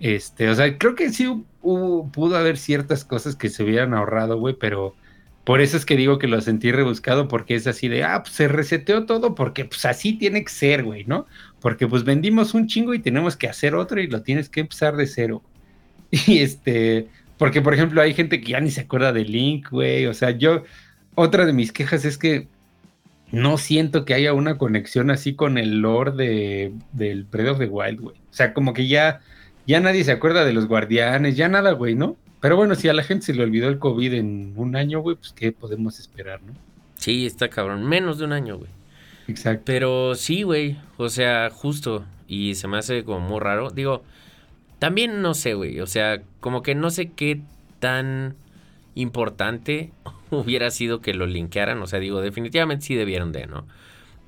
[0.00, 4.56] Este, o sea, creo que sí pudo haber ciertas cosas que se hubieran ahorrado, güey,
[4.58, 4.96] pero
[5.44, 8.34] por eso es que digo que lo sentí rebuscado, porque es así de, ah, pues
[8.34, 11.26] se reseteó todo, porque pues así tiene que ser, güey, ¿no?
[11.60, 14.96] Porque pues vendimos un chingo y tenemos que hacer otro y lo tienes que empezar
[14.96, 15.42] de cero.
[16.26, 17.08] Y este,
[17.38, 20.30] porque por ejemplo hay gente que ya ni se acuerda de Link, güey, o sea,
[20.30, 20.64] yo,
[21.14, 22.48] otra de mis quejas es que
[23.32, 27.66] no siento que haya una conexión así con el lore de, del Breath of the
[27.66, 28.16] Wild, güey.
[28.16, 29.20] O sea, como que ya
[29.66, 32.16] ya nadie se acuerda de los guardianes, ya nada, güey, ¿no?
[32.40, 35.16] Pero bueno, si a la gente se le olvidó el COVID en un año, güey,
[35.16, 36.54] pues qué podemos esperar, ¿no?
[36.94, 38.70] Sí, está cabrón, menos de un año, güey.
[39.28, 39.62] Exacto.
[39.66, 43.70] Pero sí, güey, o sea, justo, y se me hace como muy raro.
[43.70, 44.02] Digo,
[44.78, 47.40] también no sé, güey, o sea, como que no sé qué
[47.78, 48.34] tan
[48.94, 49.92] importante
[50.30, 53.66] hubiera sido que lo linkearan, o sea, digo, definitivamente sí debieron de, ¿no?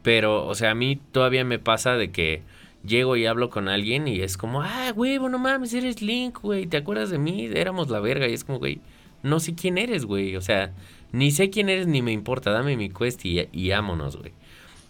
[0.03, 2.43] Pero, o sea, a mí todavía me pasa de que
[2.87, 6.67] llego y hablo con alguien y es como, ah, güey, no mames, eres Link, güey,
[6.67, 7.49] ¿te acuerdas de mí?
[7.55, 8.29] Éramos la verga.
[8.29, 8.81] Y es como, güey,
[9.23, 10.37] no sé quién eres, güey.
[10.37, 10.73] O sea,
[11.13, 14.33] ni sé quién eres ni me importa, dame mi quest y, y ámonos, güey.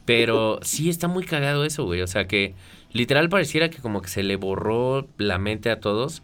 [0.04, 2.02] Pero sí está muy cagado eso, güey.
[2.02, 2.54] O sea que
[2.92, 6.22] literal pareciera que como que se le borró la mente a todos.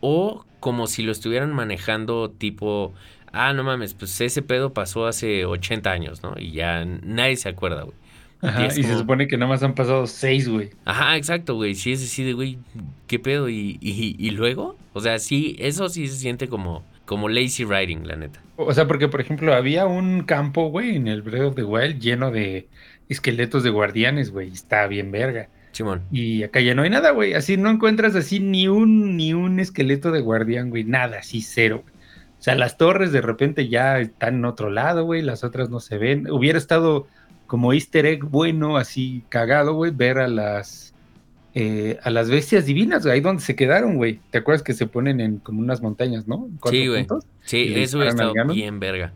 [0.00, 2.94] O como si lo estuvieran manejando tipo,
[3.32, 6.34] ah, no mames, pues ese pedo pasó hace 80 años, ¿no?
[6.38, 7.96] Y ya nadie se acuerda, güey.
[8.44, 10.70] Ajá, y, se supone que nada más han pasado seis, güey.
[10.84, 11.74] Ajá, exacto, güey.
[11.74, 12.58] Sí, es así de, güey,
[13.06, 13.48] ¿qué pedo?
[13.48, 14.76] ¿Y, y, luego?
[14.92, 18.40] O sea, sí, eso sí se siente como, como lazy writing, la neta.
[18.56, 22.00] O sea, porque, por ejemplo, había un campo, güey, en el Breath of the Wild
[22.00, 22.68] lleno de
[23.08, 24.52] esqueletos de guardianes, güey.
[24.52, 25.48] Está bien verga.
[25.72, 26.02] Simón.
[26.12, 27.34] Y acá ya no hay nada, güey.
[27.34, 30.84] Así no encuentras así ni un, ni un esqueleto de guardián, güey.
[30.84, 31.82] Nada, así cero.
[32.38, 35.22] O sea, las torres de repente ya están en otro lado, güey.
[35.22, 36.30] Las otras no se ven.
[36.30, 37.06] Hubiera estado
[37.54, 40.92] como easter egg bueno, así cagado, güey, ver a las
[41.54, 44.18] eh, a las bestias divinas, güey, ahí donde se quedaron, güey.
[44.32, 46.48] ¿Te acuerdas que se ponen en como unas montañas, no?
[46.68, 47.06] Sí, güey.
[47.44, 49.12] Sí, eso hubiera estado bien verga.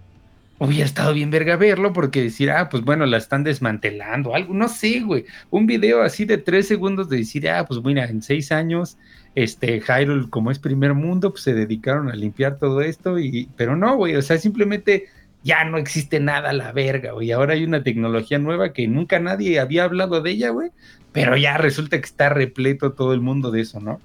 [0.60, 4.68] Hubiera estado bien verga verlo porque decir, ah, pues bueno, la están desmantelando, algo, no
[4.68, 5.24] sé, güey.
[5.50, 8.98] Un video así de tres segundos de decir, ah, pues mira, en seis años,
[9.34, 13.74] este, Hyrule, como es primer mundo, pues se dedicaron a limpiar todo esto, y, pero
[13.74, 15.06] no, güey, o sea, simplemente
[15.42, 17.32] ya no existe nada a la verga, güey.
[17.32, 20.70] Ahora hay una tecnología nueva que nunca nadie había hablado de ella, güey.
[21.12, 24.00] Pero ya resulta que está repleto todo el mundo de eso, ¿no?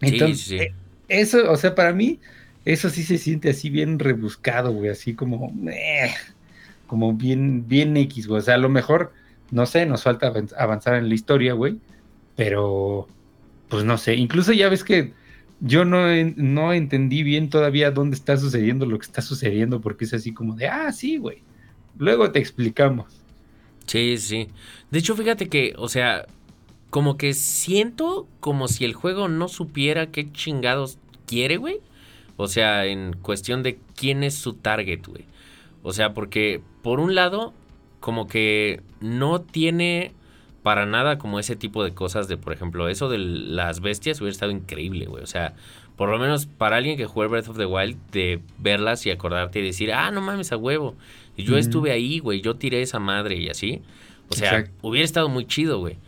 [0.00, 0.74] Entonces, sí, eh,
[1.08, 2.20] eso, o sea, para mí,
[2.64, 4.90] eso sí se siente así bien rebuscado, güey.
[4.90, 6.12] Así como, eh,
[6.86, 8.40] como bien, bien X, güey.
[8.40, 9.12] O sea, a lo mejor
[9.50, 11.78] no sé, nos falta avanzar en la historia, güey,
[12.34, 13.08] pero
[13.68, 15.12] pues no sé, incluso ya ves que
[15.60, 20.14] yo no, no entendí bien todavía dónde está sucediendo lo que está sucediendo, porque es
[20.14, 21.42] así como de, ah, sí, güey,
[21.98, 23.06] luego te explicamos.
[23.86, 24.48] Sí, sí.
[24.90, 26.26] De hecho, fíjate que, o sea,
[26.90, 31.80] como que siento como si el juego no supiera qué chingados quiere, güey.
[32.36, 35.24] O sea, en cuestión de quién es su target, güey.
[35.82, 37.54] O sea, porque por un lado,
[38.00, 40.12] como que no tiene
[40.66, 44.32] para nada como ese tipo de cosas de, por ejemplo, eso de las bestias hubiera
[44.32, 45.22] estado increíble, güey.
[45.22, 45.54] O sea,
[45.94, 49.60] por lo menos para alguien que juegue Breath of the Wild, de verlas y acordarte
[49.60, 50.96] y decir, ah, no mames, a huevo.
[51.36, 53.80] Yo estuve ahí, güey, yo tiré esa madre y así.
[54.28, 55.98] O sea, hubiera estado muy chido, güey.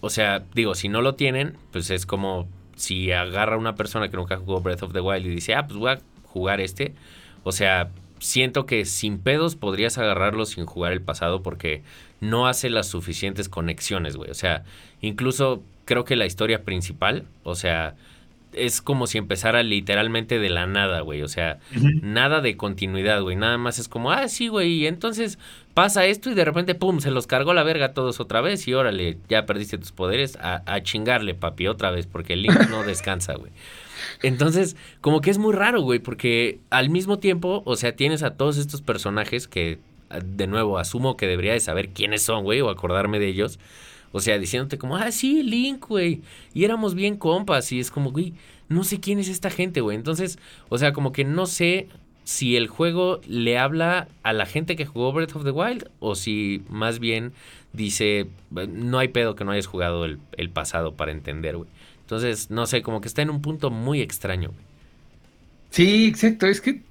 [0.00, 2.46] O sea, digo, si no lo tienen, pues es como
[2.76, 5.76] si agarra una persona que nunca jugó Breath of the Wild y dice, ah, pues
[5.76, 6.94] voy a jugar este.
[7.42, 11.82] O sea, siento que sin pedos podrías agarrarlo sin jugar el pasado porque
[12.20, 14.30] no hace las suficientes conexiones, güey.
[14.30, 14.64] O sea,
[15.00, 17.94] incluso creo que la historia principal, o sea,
[18.56, 21.22] es como si empezara literalmente de la nada, güey.
[21.22, 21.58] O sea,
[22.02, 23.36] nada de continuidad, güey.
[23.36, 24.72] Nada más es como, ah, sí, güey.
[24.74, 25.38] Y entonces
[25.74, 28.66] pasa esto y de repente, pum, se los cargó la verga a todos otra vez.
[28.68, 30.36] Y órale, ya perdiste tus poderes.
[30.36, 32.06] A, a chingarle, papi, otra vez.
[32.06, 33.52] Porque el Link no descansa, güey.
[34.22, 35.98] Entonces, como que es muy raro, güey.
[35.98, 39.78] Porque al mismo tiempo, o sea, tienes a todos estos personajes que,
[40.20, 42.60] de nuevo, asumo que debería de saber quiénes son, güey.
[42.60, 43.58] O acordarme de ellos.
[44.12, 46.22] O sea, diciéndote como, ah, sí, Link, güey.
[46.52, 47.72] Y éramos bien compas.
[47.72, 48.34] Y es como, güey,
[48.68, 49.96] no sé quién es esta gente, güey.
[49.96, 51.88] Entonces, o sea, como que no sé
[52.24, 56.14] si el juego le habla a la gente que jugó Breath of the Wild o
[56.14, 57.32] si más bien
[57.72, 61.68] dice, no hay pedo que no hayas jugado el, pasado para entender, güey.
[62.00, 64.64] Entonces, no sé, como que está en un punto muy extraño, güey.
[65.70, 66.46] Sí, exacto.
[66.46, 66.82] Es que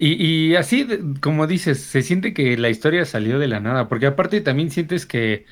[0.00, 0.86] y, y, así,
[1.20, 5.06] como dices, se siente que la historia salió de la nada, porque aparte también sientes
[5.06, 5.44] que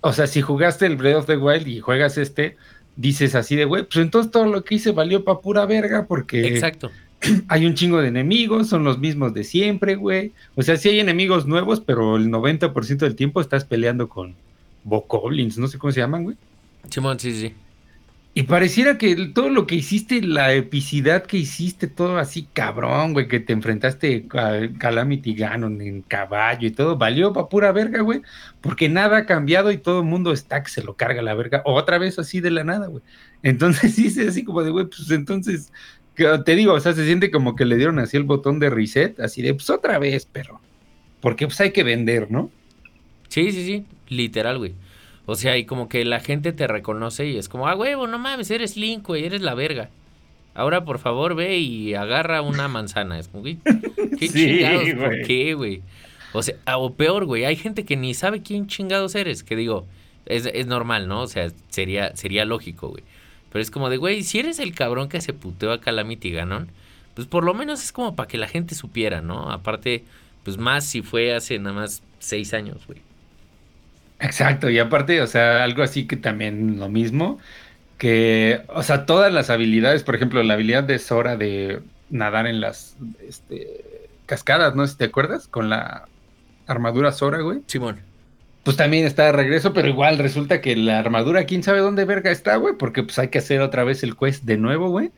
[0.00, 2.56] o sea, si jugaste el Breath of the Wild y juegas este,
[2.96, 6.46] dices así de, güey, pues entonces todo lo que hice valió pa' pura verga porque...
[6.46, 6.90] Exacto.
[7.48, 10.32] Hay un chingo de enemigos, son los mismos de siempre, güey.
[10.54, 14.36] O sea, sí hay enemigos nuevos, pero el 90% del tiempo estás peleando con
[14.84, 16.36] Bokoblins, no sé cómo se llaman, güey.
[16.88, 17.54] Simón, sí, sí.
[18.38, 23.26] Y pareciera que todo lo que hiciste, la epicidad que hiciste, todo así cabrón, güey,
[23.26, 28.22] que te enfrentaste a Calamity Ganon en caballo y todo, valió pa' pura verga, güey,
[28.60, 31.62] porque nada ha cambiado y todo el mundo está que se lo carga la verga,
[31.64, 33.02] otra vez así de la nada, güey.
[33.42, 35.72] Entonces sí, así como de, güey, pues entonces,
[36.14, 39.18] te digo, o sea, se siente como que le dieron así el botón de reset,
[39.18, 40.60] así de, pues otra vez, pero,
[41.20, 42.52] porque pues hay que vender, ¿no?
[43.30, 44.74] Sí, sí, sí, literal, güey.
[45.30, 48.18] O sea, y como que la gente te reconoce y es como, ah, huevo, no
[48.18, 49.90] mames, eres Link, güey, eres la verga.
[50.54, 53.18] Ahora, por favor, ve y agarra una manzana.
[53.18, 53.58] Es como, ¿qué
[54.32, 54.88] chingados?
[54.94, 55.82] ¿Por qué, güey?
[56.32, 59.42] O sea, o peor, güey, hay gente que ni sabe quién chingados eres.
[59.42, 59.86] Que digo,
[60.24, 61.20] es, es normal, ¿no?
[61.20, 63.04] O sea, sería, sería lógico, güey.
[63.52, 66.70] Pero es como de, güey, si eres el cabrón que se puteó a Calamity Ganon,
[67.12, 69.50] pues por lo menos es como para que la gente supiera, ¿no?
[69.50, 70.04] Aparte,
[70.42, 73.02] pues más si fue hace nada más seis años, güey.
[74.20, 77.38] Exacto, y aparte, o sea, algo así que también lo mismo,
[77.98, 82.60] que, o sea, todas las habilidades, por ejemplo, la habilidad de Sora de nadar en
[82.60, 84.86] las este, cascadas, ¿no?
[84.86, 86.08] Si te acuerdas, con la
[86.66, 87.60] armadura Sora, güey.
[87.66, 88.00] Simón.
[88.64, 92.30] Pues también está de regreso, pero igual resulta que la armadura, quién sabe dónde verga
[92.30, 95.10] está, güey, porque pues hay que hacer otra vez el quest de nuevo, güey.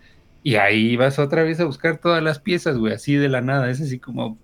[0.43, 3.71] Y ahí vas otra vez a buscar todas las piezas, güey, así de la nada.
[3.71, 4.39] Es así como,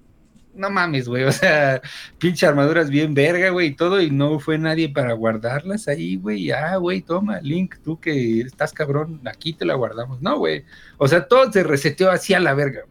[0.56, 1.80] no mames, güey, o sea,
[2.18, 6.50] pinche armaduras bien verga, güey, y todo, y no fue nadie para guardarlas ahí, güey,
[6.50, 10.64] ah, güey, toma, Link, tú que estás cabrón, aquí te la guardamos, no, güey,
[10.98, 12.82] o sea, todo se reseteó así a la verga.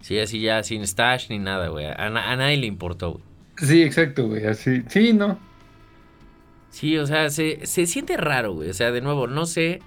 [0.00, 3.24] Sí, así ya, sin stash ni nada, güey, a, nadie le importó, güey.
[3.56, 5.38] Sí, exacto, güey, así, sí, no.
[6.70, 9.80] Sí, o sea, se, se siente raro, güey, o sea, de nuevo, no sé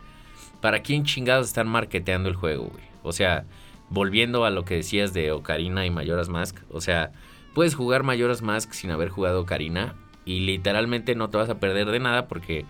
[0.62, 3.46] para quién chingados están marketeando el juego, güey, o sea
[3.90, 7.12] volviendo a lo que decías de Ocarina y Majora's Mask, o sea,
[7.54, 9.96] puedes jugar Majora's Mask sin haber jugado Ocarina
[10.26, 12.66] y literalmente no te vas a perder de nada porque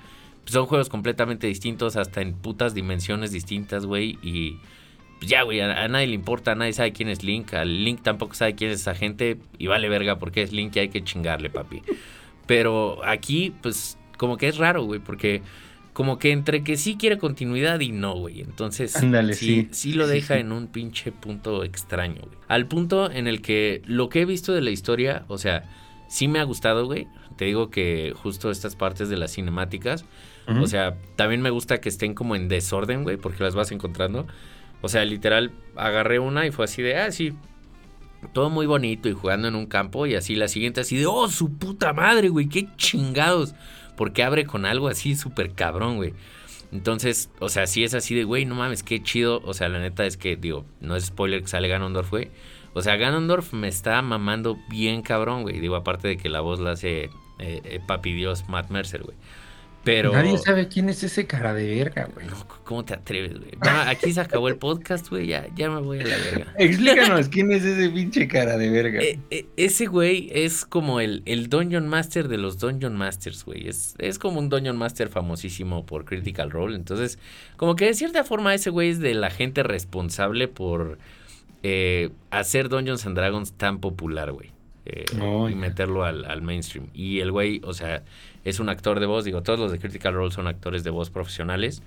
[0.45, 4.57] son juegos completamente distintos, hasta en putas dimensiones distintas, güey, y
[5.19, 8.33] pues ya, güey, a, nadie le importa, nadie sabe quién es Link, al Link tampoco
[8.33, 11.49] sabe quién es esa gente y vale verga porque es Link y hay que chingarle,
[11.49, 11.81] papi.
[12.45, 15.41] Pero aquí, pues, como que es raro, güey, porque
[15.97, 18.41] como que entre que sí quiere continuidad y no, güey.
[18.41, 18.95] Entonces,
[19.33, 22.37] sí, sí, lo deja en un pinche punto extraño, güey.
[22.47, 25.67] Al punto en el que lo que he visto de la historia, o sea,
[26.07, 27.07] sí me ha gustado, güey.
[27.35, 30.05] Te digo que justo estas partes de las cinemáticas,
[30.61, 34.27] o sea, también me gusta que estén como en desorden, güey, porque las vas encontrando.
[34.83, 37.33] O sea, literal, agarré una y fue así de, ah, sí,
[38.33, 41.27] todo muy bonito y jugando en un campo y así la siguiente así de, oh,
[41.27, 43.55] su puta madre, güey, qué chingados.
[43.97, 46.13] Porque abre con algo así súper cabrón, güey.
[46.71, 49.41] Entonces, o sea, si es así de, güey, no mames, qué chido.
[49.43, 52.29] O sea, la neta es que, digo, no es spoiler que sale Ganondorf, güey.
[52.73, 55.59] O sea, Ganondorf me está mamando bien cabrón, güey.
[55.59, 59.17] Digo, aparte de que la voz la hace eh, eh, Papi Dios Matt Mercer, güey.
[59.87, 60.11] Pero...
[60.11, 62.27] Nadie sabe quién es ese cara de verga, güey.
[62.65, 63.51] ¿Cómo te atreves, güey?
[63.61, 65.27] aquí se acabó el podcast, güey.
[65.27, 66.53] Ya, ya me voy a la verga.
[66.59, 68.99] Explícanos quién es ese pinche cara de verga.
[69.01, 73.69] Eh, ese güey es como el, el Dungeon Master de los Dungeon Masters, güey.
[73.69, 76.75] Es, es como un Dungeon Master famosísimo por Critical Role.
[76.75, 77.17] Entonces,
[77.55, 80.97] como que de cierta forma ese güey es de la gente responsable por
[81.63, 84.51] eh, hacer Dungeons and Dragons tan popular, güey.
[84.89, 85.03] Eh,
[85.51, 86.87] y meterlo al, mainstream.
[86.93, 88.03] Y el güey, o sea,
[88.49, 89.25] es un actor de voz.
[89.25, 91.83] Digo, todos los de Critical Role son actores de voz profesionales.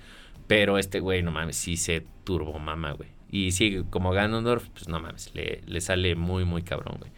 [0.47, 3.09] Pero este güey, no mames, sí se turbo mama, güey.
[3.31, 7.11] Y sí, como Ganondorf, pues no mames, le, le sale muy, muy cabrón, güey.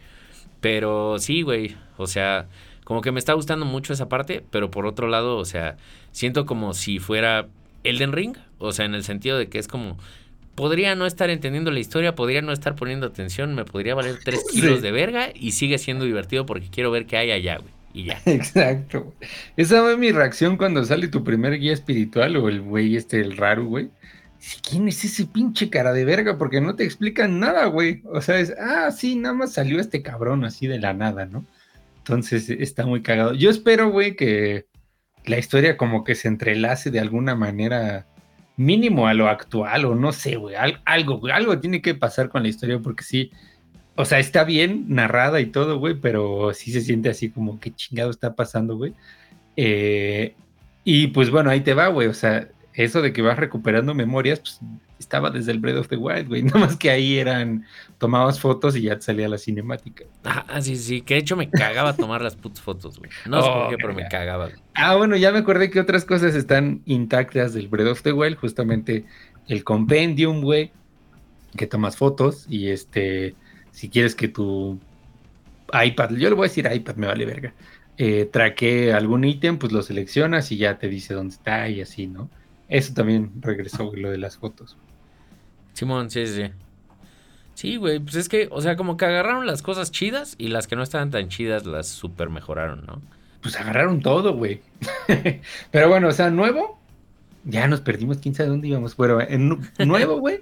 [0.60, 2.46] Pero sí, güey, o sea,
[2.84, 5.76] como que me está gustando mucho esa parte, pero por otro lado, o sea,
[6.12, 7.48] siento como si fuera
[7.82, 9.98] Elden Ring, o sea, en el sentido de que es como
[10.54, 14.44] podría no estar entendiendo la historia, podría no estar poniendo atención, me podría valer tres
[14.52, 17.73] kilos de verga y sigue siendo divertido porque quiero ver qué hay allá, güey.
[17.94, 18.20] Y ya.
[18.26, 19.14] Exacto.
[19.56, 23.38] Esa fue mi reacción cuando sale tu primer guía espiritual o el güey este, el
[23.38, 23.88] raro, güey.
[24.68, 26.36] ¿Quién es ese pinche cara de verga?
[26.36, 28.02] Porque no te explican nada, güey.
[28.12, 31.46] O sea, es, ah, sí, nada más salió este cabrón así de la nada, ¿no?
[31.98, 33.32] Entonces está muy cagado.
[33.32, 34.66] Yo espero, güey, que
[35.24, 38.06] la historia como que se entrelace de alguna manera
[38.56, 40.54] mínimo a lo actual, o no sé, güey,
[40.84, 43.32] algo, algo tiene que pasar con la historia, porque sí,
[43.96, 47.72] o sea, está bien narrada y todo, güey, pero sí se siente así como, ¿qué
[47.72, 48.92] chingado está pasando, güey?
[49.56, 50.34] Eh,
[50.82, 54.40] y pues bueno, ahí te va, güey, o sea, eso de que vas recuperando memorias,
[54.40, 54.60] pues
[54.98, 56.42] estaba desde el Breath of the Wild, güey.
[56.44, 57.64] Nada más que ahí eran,
[57.98, 60.04] tomabas fotos y ya te salía la cinemática.
[60.24, 63.10] Ah, sí, sí, que de hecho me cagaba tomar las putas fotos, güey.
[63.26, 64.50] No sé por oh, qué, pero me cagaba.
[64.74, 68.36] Ah, bueno, ya me acordé que otras cosas están intactas del Breath of the Wild,
[68.38, 69.04] justamente
[69.46, 70.72] el compendium, güey,
[71.56, 73.36] que tomas fotos y este,
[73.74, 74.78] si quieres que tu
[75.72, 77.52] iPad, yo le voy a decir iPad, me vale verga,
[77.98, 82.06] eh, traque algún ítem, pues lo seleccionas y ya te dice dónde está y así,
[82.06, 82.30] ¿no?
[82.68, 84.76] Eso también regresó, lo de las fotos.
[85.72, 86.50] Simón, sí, sí.
[87.54, 90.68] Sí, güey, pues es que, o sea, como que agarraron las cosas chidas y las
[90.68, 93.02] que no estaban tan chidas las super mejoraron, ¿no?
[93.42, 94.62] Pues agarraron todo, güey.
[95.72, 96.80] Pero bueno, o sea, nuevo,
[97.44, 98.94] ya nos perdimos, quién sabe dónde íbamos.
[98.94, 100.40] Pero en nuevo, güey,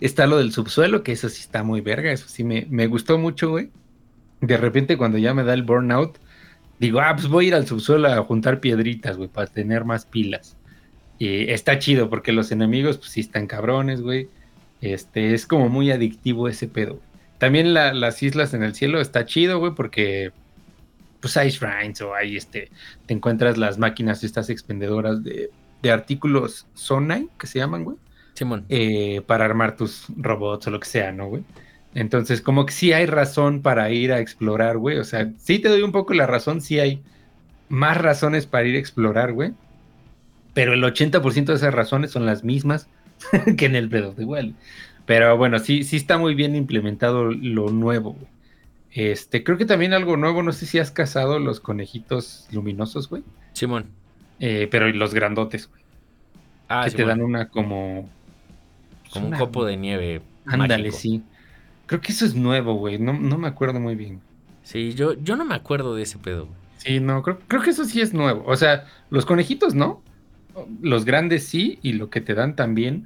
[0.00, 3.18] está lo del subsuelo, que eso sí está muy verga, eso sí me, me gustó
[3.18, 3.70] mucho, güey.
[4.40, 6.18] De repente, cuando ya me da el burnout,
[6.78, 10.06] digo, ah, pues voy a ir al subsuelo a juntar piedritas, güey, para tener más
[10.06, 10.56] pilas.
[11.18, 14.28] Y está chido porque los enemigos, pues sí están cabrones, güey.
[14.80, 17.00] Este, es como muy adictivo ese pedo.
[17.38, 20.32] También las islas en el cielo está chido, güey, porque
[21.20, 22.70] pues hay shrines o hay este,
[23.06, 25.50] te encuentras las máquinas estas expendedoras de,
[25.82, 27.96] de artículos Sonai, que se llaman, güey.
[28.34, 28.64] Simón.
[28.68, 31.42] Eh, para armar tus robots o lo que sea, ¿no, güey?
[31.94, 34.98] Entonces, como que sí hay razón para ir a explorar, güey.
[34.98, 37.02] O sea, sí te doy un poco la razón, sí hay
[37.68, 39.52] más razones para ir a explorar, güey.
[40.54, 42.88] Pero el 80% de esas razones son las mismas
[43.56, 44.54] que en el Breath de the
[45.06, 48.16] Pero bueno, sí, sí está muy bien implementado lo nuevo.
[48.90, 53.22] Este, creo que también algo nuevo, no sé si has cazado los conejitos luminosos, güey.
[53.52, 53.86] Simón.
[54.40, 55.82] Eh, pero los grandotes, güey.
[56.68, 58.08] Ah, que te dan una como.
[59.12, 60.20] Como un copo de nieve.
[60.46, 61.22] Ándale, sí.
[61.86, 62.98] Creo que eso es nuevo, güey.
[62.98, 64.20] No, no me acuerdo muy bien.
[64.62, 66.48] Sí, yo, yo no me acuerdo de ese pedo.
[66.76, 68.44] Sí, no, creo, creo que eso sí es nuevo.
[68.46, 70.02] O sea, los conejitos, ¿no?
[70.80, 73.04] los grandes sí, y lo que te dan también,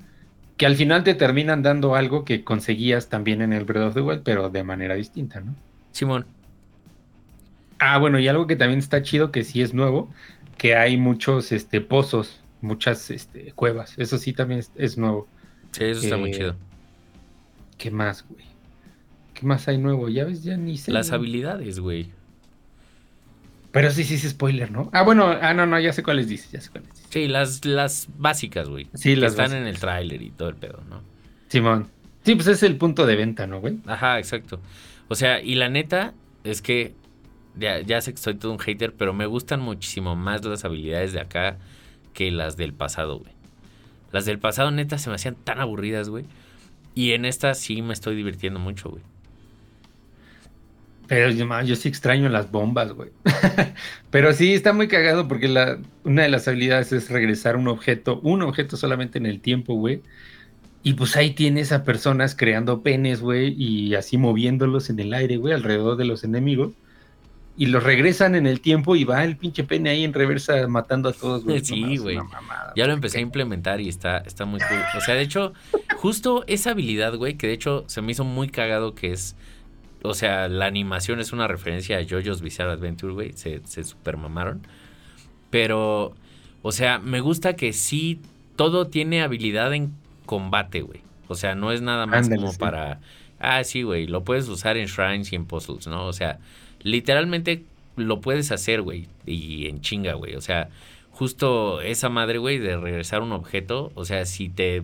[0.57, 4.01] que al final te terminan dando algo que conseguías también en el Breath of the
[4.01, 5.55] Wild, pero de manera distinta, ¿no?
[5.93, 6.27] Simón.
[7.79, 10.09] Ah, bueno, y algo que también está chido, que sí es nuevo,
[10.63, 13.95] que hay muchos este, pozos, muchas este, cuevas.
[13.99, 15.27] Eso sí también es, nuevo.
[15.73, 16.57] Sí, eso está muy eh, chido.
[17.79, 18.45] ¿Qué más, güey?
[19.35, 20.09] ¿Qué más hay nuevo?
[20.09, 20.93] Ya ves, ya ni sé.
[20.93, 22.11] Las habilidades, güey.
[23.73, 24.89] Pero sí, sí, es spoiler, ¿no?
[24.93, 27.09] Ah, bueno, ah, no, no, ya sé cuáles dices, ya sé cuáles dices.
[27.11, 28.87] Sí, las, las básicas, güey.
[28.95, 31.03] Sí, las están en el tráiler y todo el pedo, ¿no?
[31.49, 31.89] Simón.
[32.25, 33.81] Sí, pues es el punto de venta, ¿no, güey?
[33.87, 34.61] Ajá, exacto.
[35.09, 36.95] O sea, y la neta es que
[37.57, 41.13] ya, ya sé que soy todo un hater, pero me gustan muchísimo más las habilidades
[41.13, 41.59] de acá
[42.15, 43.33] que las del pasado, güey.
[44.13, 46.25] Las del pasado, neta, se me hacían tan aburridas, güey.
[46.95, 49.03] Y en esta sí me estoy divirtiendo mucho, güey.
[51.09, 53.11] Pero yo, sí extraño las bombas, güey.
[54.11, 58.21] Pero sí, está muy cagado porque la, una de las habilidades es regresar un objeto,
[58.23, 60.03] un objeto solamente en el tiempo, güey.
[60.83, 65.37] Y pues ahí tienes a personas creando penes, güey, y así moviéndolos en el aire,
[65.37, 66.73] güey, alrededor de los enemigos.
[67.57, 71.11] Y los regresan en el tiempo y va el pinche pene ahí en reversa matando
[71.11, 71.61] a todos, güey.
[71.65, 72.19] Sí, güey.
[72.77, 74.79] Ya lo empecé a implementar y está, está muy cool.
[74.97, 75.53] O sea, de hecho,
[75.97, 79.37] justo esa habilidad, güey, que de hecho se me hizo muy cagado que es.
[80.03, 83.33] O sea, la animación es una referencia a JoJo's Bizarre Adventure, güey.
[83.35, 84.67] Se, se super mamaron.
[85.51, 86.15] Pero,
[86.63, 88.21] o sea, me gusta que sí
[88.57, 89.93] todo tiene habilidad en
[90.27, 91.03] combate, güey.
[91.29, 93.01] O sea, no es nada más como para.
[93.39, 94.07] Ah, sí, güey.
[94.07, 96.07] Lo puedes usar en shrines y en puzzles, ¿no?
[96.07, 96.39] O sea,
[96.83, 97.65] literalmente
[97.97, 99.09] lo puedes hacer, güey.
[99.27, 100.35] Y en chinga, güey.
[100.37, 100.69] O sea,
[101.11, 103.93] justo esa madre, güey, de regresar un objeto.
[103.95, 104.83] O sea, si te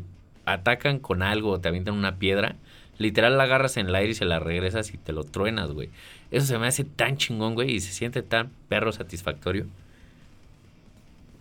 [0.49, 2.57] atacan con algo te avientan una piedra,
[2.99, 5.91] literal la agarras en el aire y se la regresas y te lo truenas, güey.
[6.31, 9.67] Eso se me hace tan chingón, güey, y se siente tan perro satisfactorio.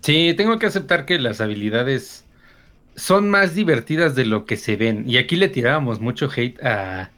[0.01, 2.25] Sí, tengo que aceptar que las habilidades
[2.95, 5.03] son más divertidas de lo que se ven.
[5.07, 7.09] Y aquí le tirábamos mucho hate a,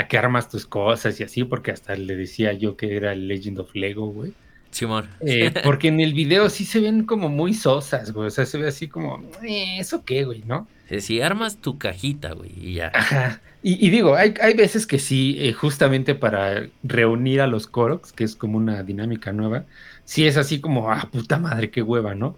[0.00, 3.28] a que armas tus cosas y así, porque hasta le decía yo que era el
[3.28, 4.32] Legend of Lego, güey.
[4.70, 5.08] Simón.
[5.20, 8.28] Eh, porque en el video sí se ven como muy sosas, güey.
[8.28, 10.66] O sea, se ve así como, eh, ¿eso qué, güey, no?
[10.98, 12.90] Si armas tu cajita, güey, y ya.
[12.94, 13.40] Ajá.
[13.62, 18.24] Y, digo, hay, hay, veces que sí, eh, justamente para reunir a los Koroks, que
[18.24, 19.66] es como una dinámica nueva,
[20.04, 22.36] sí es así como, ah, puta madre, qué hueva, ¿no?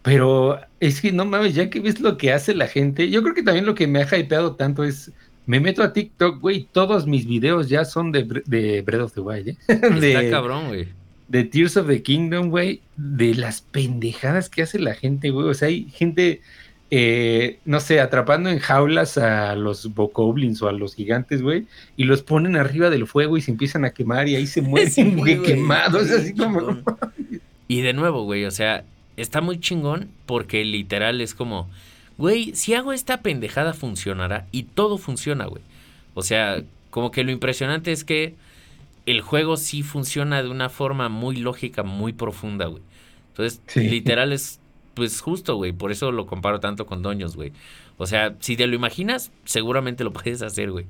[0.00, 3.34] Pero es que no mames, ya que ves lo que hace la gente, yo creo
[3.34, 5.12] que también lo que me ha hypeado tanto es
[5.52, 9.20] me meto a TikTok, güey, todos mis videos ya son de, de Breath of the
[9.20, 9.56] Wild, ¿eh?
[9.68, 10.88] Está cabrón, güey.
[11.28, 15.46] De Tears of the Kingdom, güey, de las pendejadas que hace la gente, güey.
[15.46, 16.40] O sea, hay gente,
[16.90, 21.66] eh, no sé, atrapando en jaulas a los bokoblins o a los gigantes, güey,
[21.98, 25.18] y los ponen arriba del fuego y se empiezan a quemar y ahí se mueren,
[25.18, 26.78] güey, quemados, así como...
[27.68, 28.84] y de nuevo, güey, o sea,
[29.18, 31.68] está muy chingón porque literal es como
[32.18, 35.62] güey, si hago esta pendejada funcionará y todo funciona, güey.
[36.14, 38.34] O sea, como que lo impresionante es que
[39.06, 42.82] el juego sí funciona de una forma muy lógica, muy profunda, güey.
[43.28, 44.60] Entonces, literal es,
[44.94, 45.72] pues justo, güey.
[45.72, 47.52] Por eso lo comparo tanto con Doños, güey.
[47.98, 50.86] O sea, si te lo imaginas, seguramente lo puedes hacer, güey.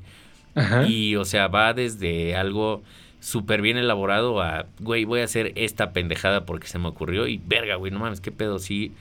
[0.87, 2.83] Y, o sea, va desde algo
[3.21, 7.39] súper bien elaborado a, güey, voy a hacer esta pendejada porque se me ocurrió y
[7.39, 8.93] verga, güey, no mames, qué pedo, sí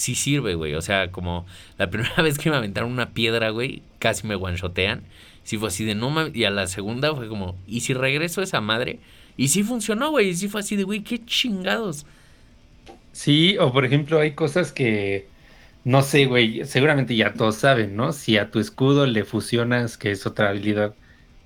[0.00, 0.74] sí sirve, güey.
[0.74, 1.46] O sea, como
[1.78, 5.02] la primera vez que me aventaron una piedra, güey, casi me guanchotean.
[5.44, 6.34] Sí fue así de no mames.
[6.34, 8.98] Y a la segunda fue como, ¿y si regreso a esa madre?
[9.36, 10.30] Y sí funcionó, güey.
[10.30, 12.06] Y sí fue así de, güey, qué chingados.
[13.12, 15.26] Sí, o por ejemplo, hay cosas que,
[15.84, 18.12] no sé, güey, seguramente ya todos saben, ¿no?
[18.12, 20.94] Si a tu escudo le fusionas, que es otra habilidad,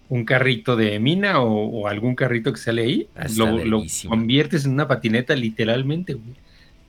[0.09, 4.87] un carrito de mina o, algún carrito que sale ahí, lo, lo, conviertes en una
[4.87, 6.44] patineta literalmente, güey.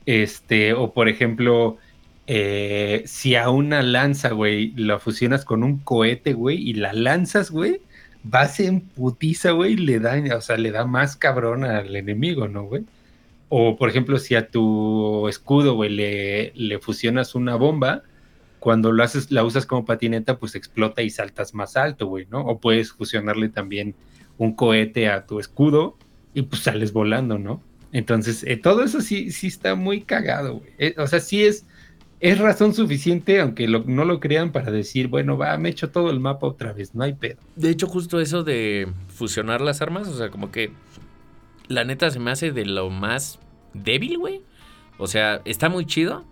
[0.06, 1.78] Este, o por ejemplo,
[2.28, 7.52] eh, si a una lanza, güey, la fusionas con un cohete, güey, y la lanzas,
[7.52, 7.82] güey,
[8.24, 12.64] vas en putiza, güey, le da, o sea, le da más cabrón al enemigo, ¿no,
[12.64, 12.84] güey?
[13.50, 18.04] O por ejemplo, si a tu escudo, güey, le, le fusionas una bomba,
[18.60, 22.42] cuando lo haces, la usas como patineta, pues explota y saltas más alto, güey, ¿no?
[22.42, 23.96] O puedes fusionarle también
[24.40, 25.98] un cohete a tu escudo
[26.34, 27.62] y pues sales volando, ¿no?
[27.96, 30.70] Entonces, eh, todo eso sí, sí está muy cagado, güey.
[30.80, 31.66] Eh, o sea, sí es,
[32.20, 36.20] es razón suficiente, aunque no lo crean, para decir, bueno, va, me echo todo el
[36.20, 37.38] mapa otra vez, no hay pedo.
[37.56, 40.72] De hecho, justo eso de fusionar las armas, o sea, como que
[41.70, 43.40] la neta se me hace de lo más
[43.74, 44.42] débil, güey.
[44.98, 46.26] O sea, está muy chido,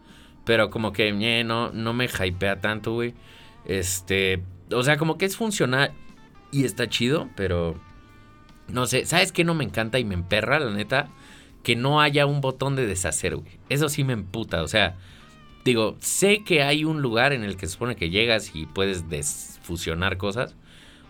[0.44, 1.14] pero como que
[1.46, 3.14] no, no me hypea tanto, güey.
[3.64, 5.94] Este, o sea, como que es funcional
[6.52, 7.80] y está chido, pero
[8.68, 11.08] no sé, ¿sabes qué no me encanta y me emperra, la neta?
[11.64, 13.60] Que no haya un botón de deshacer, güey.
[13.70, 14.96] Eso sí me emputa, o sea,
[15.66, 19.10] digo, sé que hay un lugar en el que se supone que llegas y puedes
[19.10, 20.56] desfusionar cosas.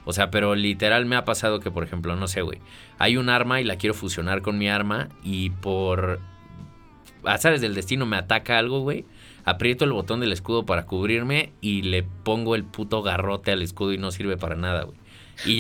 [0.06, 2.60] O sea, pero literal me ha pasado que, por ejemplo, no sé, güey,
[3.00, 6.20] hay un arma y la quiero fusionar con mi arma y por
[7.24, 9.06] azares del destino me ataca algo, güey.
[9.46, 13.94] Aprieto el botón del escudo para cubrirme y le pongo el puto garrote al escudo
[13.94, 14.98] y no sirve para nada, güey.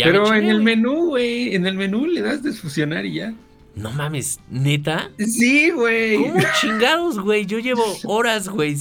[0.03, 3.33] Pero en el menú, güey, en el menú le das desfusionar y ya.
[3.75, 5.09] No mames, neta.
[5.17, 6.17] Sí, güey.
[6.17, 7.45] ¿Cómo chingados, güey?
[7.45, 8.77] Yo llevo horas, güey,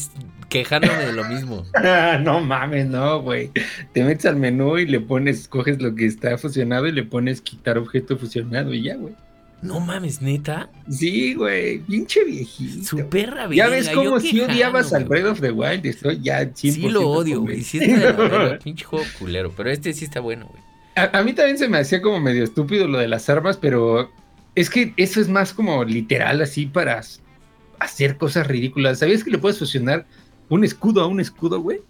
[0.50, 1.64] quejándome de lo mismo.
[2.22, 3.50] no mames, no, güey.
[3.92, 7.40] Te metes al menú y le pones, coges lo que está fusionado y le pones
[7.40, 9.14] quitar objeto fusionado y ya, güey.
[9.62, 10.68] No mames, neta.
[10.90, 12.84] Sí, güey, pinche viejito.
[12.84, 13.64] Super rabia.
[13.64, 17.08] Ya ves cómo si odiabas al Breath of the Wild, estoy ya 100% Sí lo
[17.08, 17.62] odio, güey.
[17.62, 20.62] Sí está pinche juego culero, pero este sí está bueno, güey.
[20.96, 24.10] a, mí también se me hacía como medio estúpido lo de las armas, pero
[24.54, 27.00] es que eso es más como literal así para
[27.78, 28.98] hacer cosas ridículas.
[29.00, 30.06] ¿Sabías que le puedes fusionar
[30.48, 31.80] un escudo a un escudo, güey?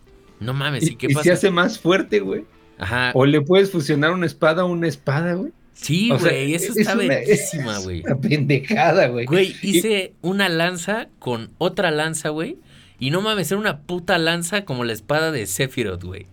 [0.41, 1.25] No mames, ¿y qué y pasa?
[1.25, 2.45] se hace más fuerte, güey.
[2.79, 3.13] Ajá.
[3.15, 5.53] O le puedes fusionar una espada a una espada, güey.
[5.75, 8.03] Sí, O sea, güey, eso es está una- verguísima, es güey.
[8.05, 9.27] Una pendejada, güey.
[9.27, 12.59] Güey, hice una lanza con otra lanza, güey.
[12.99, 16.27] Y no mames, era una puta lanza como la espada de Sephiroth, güey.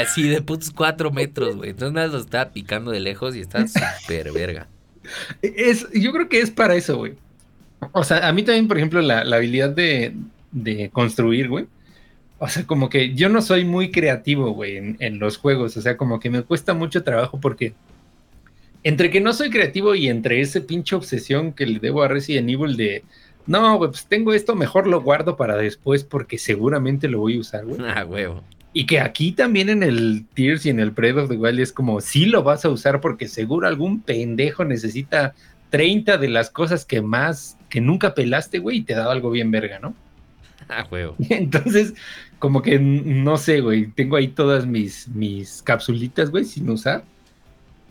[0.00, 1.70] Así de putos cuatro metros, güey.
[1.70, 3.66] Entonces nada, lo estaba picando de lejos y está
[4.02, 4.68] súper verga.
[5.42, 7.14] Es, yo creo que es para eso, güey.
[7.92, 10.14] O sea, a mí también, por ejemplo, la, la habilidad de,
[10.52, 11.66] de construir, güey.
[12.38, 15.76] O sea, como que yo no soy muy creativo, güey, en, en los juegos.
[15.76, 17.74] O sea, como que me cuesta mucho trabajo porque
[18.82, 22.48] entre que no soy creativo y entre ese pinche obsesión que le debo a Resident
[22.48, 23.02] Evil de,
[23.46, 27.40] no, güey, pues tengo esto, mejor lo guardo para después porque seguramente lo voy a
[27.40, 27.80] usar, güey.
[27.84, 28.42] Ah, huevo.
[28.78, 31.72] Y que aquí también en el Tears y en el Breath of the Wild es
[31.72, 35.34] como, sí lo vas a usar porque seguro algún pendejo necesita
[35.70, 39.50] 30 de las cosas que más, que nunca pelaste, güey, y te da algo bien
[39.50, 39.94] verga, ¿no?
[40.68, 41.16] Ah, huevo.
[41.30, 41.94] Entonces,
[42.38, 47.02] como que no sé, güey, tengo ahí todas mis, mis capsulitas, güey, sin usar.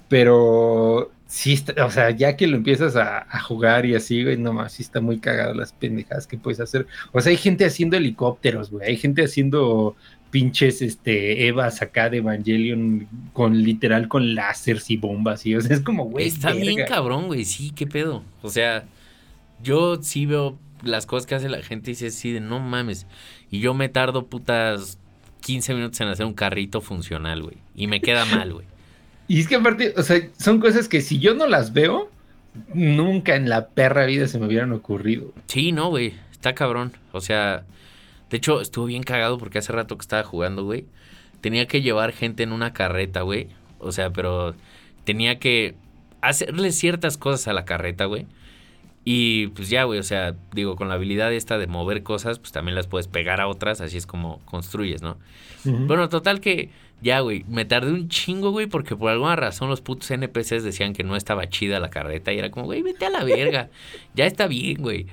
[0.07, 4.37] Pero sí, está, o sea, ya que lo empiezas a, a jugar y así, güey,
[4.37, 6.85] no más, sí está muy cagado las pendejadas que puedes hacer.
[7.11, 9.95] O sea, hay gente haciendo helicópteros, güey, hay gente haciendo
[10.35, 15.77] pinches, este, Evas acá de Evangelion con literal con láseres y bombas, y o sea,
[15.77, 16.27] es como, güey.
[16.27, 17.45] Está bien cabrón, güey.
[17.45, 18.21] Sí, qué pedo.
[18.41, 18.83] O sea,
[19.63, 23.07] yo sí veo las cosas que hace la gente y dice así de no mames.
[23.49, 24.99] Y yo me tardo putas
[25.39, 27.55] 15 minutos en hacer un carrito funcional, güey.
[27.73, 28.65] Y me queda mal, güey.
[29.27, 32.11] Y es que aparte, o sea, son cosas que si yo no las veo,
[32.73, 35.33] nunca en la perra vida se me hubieran ocurrido.
[35.47, 36.13] Sí, no, güey.
[36.31, 36.91] Está cabrón.
[37.11, 37.63] O sea,
[38.29, 40.85] de hecho, estuvo bien cagado porque hace rato que estaba jugando, güey.
[41.41, 43.49] Tenía que llevar gente en una carreta, güey.
[43.79, 44.55] O sea, pero
[45.03, 45.75] tenía que
[46.21, 48.25] hacerle ciertas cosas a la carreta, güey.
[49.07, 52.51] Y pues ya, güey, o sea, digo, con la habilidad esta de mover cosas, pues
[52.51, 55.17] también las puedes pegar a otras, así es como construyes, ¿no?
[55.63, 56.69] Bueno, total que
[57.01, 60.93] ya, güey, me tardé un chingo, güey, porque por alguna razón los putos NPCs decían
[60.93, 63.69] que no estaba chida la carreta y era como, güey, vete a la verga,
[64.15, 65.05] ya está bien, güey.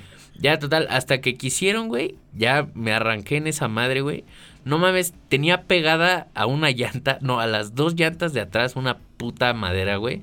[0.42, 4.24] Ya, total, hasta que quisieron, güey, ya me arranqué en esa madre, güey.
[4.64, 8.98] No mames, tenía pegada a una llanta, no, a las dos llantas de atrás una
[9.16, 10.22] puta madera, güey.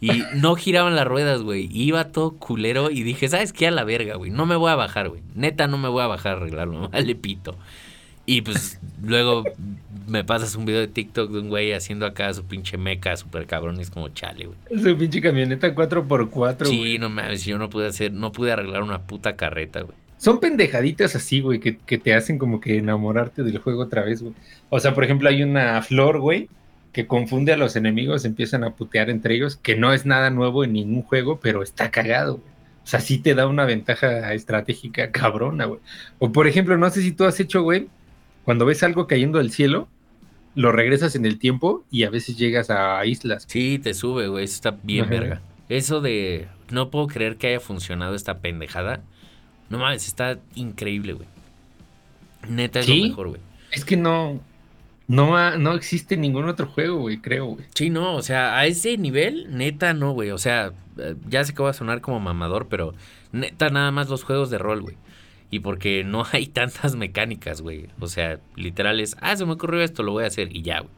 [0.00, 1.68] Y no giraban las ruedas, güey.
[1.72, 3.66] Iba todo culero y dije, ¿sabes qué?
[3.66, 4.30] A la verga, güey.
[4.30, 5.22] No me voy a bajar, güey.
[5.34, 6.88] Neta, no me voy a bajar a arreglarlo.
[6.92, 7.58] Vale pito.
[8.26, 9.44] Y pues luego
[10.08, 13.46] me pasas un video de TikTok de un güey haciendo acá su pinche meca super
[13.46, 13.78] cabrón.
[13.78, 14.82] Y es como chale, güey.
[14.82, 16.98] Su pinche camioneta 4x4, Sí, güey.
[16.98, 19.96] no mames, yo no pude hacer, no pude arreglar una puta carreta, güey.
[20.18, 24.22] Son pendejaditas así, güey, que, que te hacen como que enamorarte del juego otra vez,
[24.22, 24.34] güey.
[24.70, 26.48] O sea, por ejemplo, hay una flor, güey,
[26.92, 30.64] que confunde a los enemigos, empiezan a putear entre ellos, que no es nada nuevo
[30.64, 32.48] en ningún juego, pero está cagado, güey.
[32.82, 35.80] O sea, sí te da una ventaja estratégica cabrona, güey.
[36.18, 37.88] O por ejemplo, no sé si tú has hecho, güey,
[38.46, 39.88] cuando ves algo cayendo del cielo,
[40.54, 43.44] lo regresas en el tiempo y a veces llegas a islas.
[43.46, 44.44] Sí, te sube, güey.
[44.44, 45.10] Eso está bien Ajá.
[45.10, 45.40] verga.
[45.68, 49.02] Eso de no puedo creer que haya funcionado esta pendejada.
[49.68, 51.28] No mames, está increíble, güey.
[52.48, 53.02] Neta es ¿Sí?
[53.02, 53.40] lo mejor, güey.
[53.72, 54.40] Es que no,
[55.08, 57.64] no, ha- no existe ningún otro juego, güey, creo, güey.
[57.74, 60.30] Sí, no, o sea, a ese nivel, neta no, güey.
[60.30, 62.94] O sea, eh, ya sé que va a sonar como mamador, pero
[63.32, 64.96] neta nada más los juegos de rol, güey.
[65.50, 67.86] Y porque no hay tantas mecánicas, güey.
[68.00, 70.80] O sea, literal es, ah, se me ocurrió esto, lo voy a hacer y ya,
[70.80, 70.92] güey.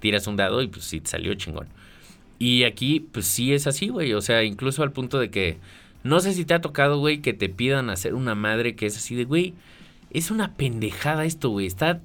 [0.00, 1.68] Tiras un dado y pues sí, salió chingón.
[2.38, 4.14] Y aquí, pues sí es así, güey.
[4.14, 5.58] O sea, incluso al punto de que,
[6.02, 8.96] no sé si te ha tocado, güey, que te pidan hacer una madre que es
[8.96, 9.52] así de, güey,
[10.10, 11.66] es una pendejada esto, güey.
[11.66, 12.00] Está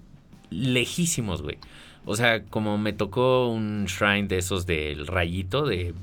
[0.49, 1.57] lejísimos, güey.
[2.05, 5.93] O sea, como me tocó un shrine de esos del rayito, de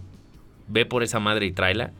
[0.69, 1.93] ve por esa madre y tráela.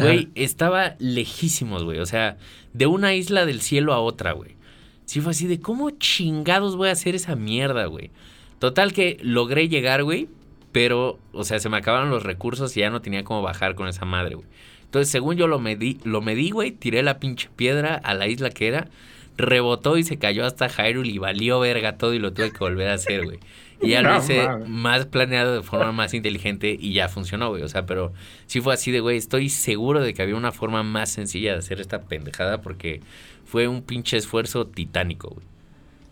[0.00, 1.98] Güey, estaba lejísimos, güey.
[1.98, 2.36] O sea,
[2.72, 4.56] de una isla del cielo a otra, güey.
[5.04, 8.10] Sí fue así de, ¿cómo chingados voy a hacer esa mierda, güey?
[8.58, 10.28] Total que logré llegar, güey.
[10.72, 13.88] Pero, o sea, se me acabaron los recursos y ya no tenía cómo bajar con
[13.88, 14.46] esa madre, güey.
[14.84, 18.50] Entonces, según yo lo medí, lo medí, güey, tiré la pinche piedra a la isla
[18.50, 18.88] que era,
[19.36, 22.88] rebotó y se cayó hasta Hyrule y valió verga todo y lo tuve que volver
[22.88, 23.38] a hacer, güey.
[23.80, 27.62] Y ya lo No hice más planeado de forma más inteligente y ya funcionó, güey.
[27.62, 28.12] O sea, pero
[28.46, 31.58] sí fue así de, güey, estoy seguro de que había una forma más sencilla de
[31.58, 33.02] hacer esta pendejada porque
[33.44, 35.46] fue un pinche esfuerzo titánico, güey.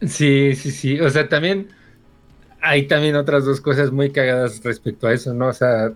[0.07, 1.01] Sí, sí, sí.
[1.01, 1.71] O sea, también
[2.61, 5.49] hay también otras dos cosas muy cagadas respecto a eso, ¿no?
[5.49, 5.93] O sea,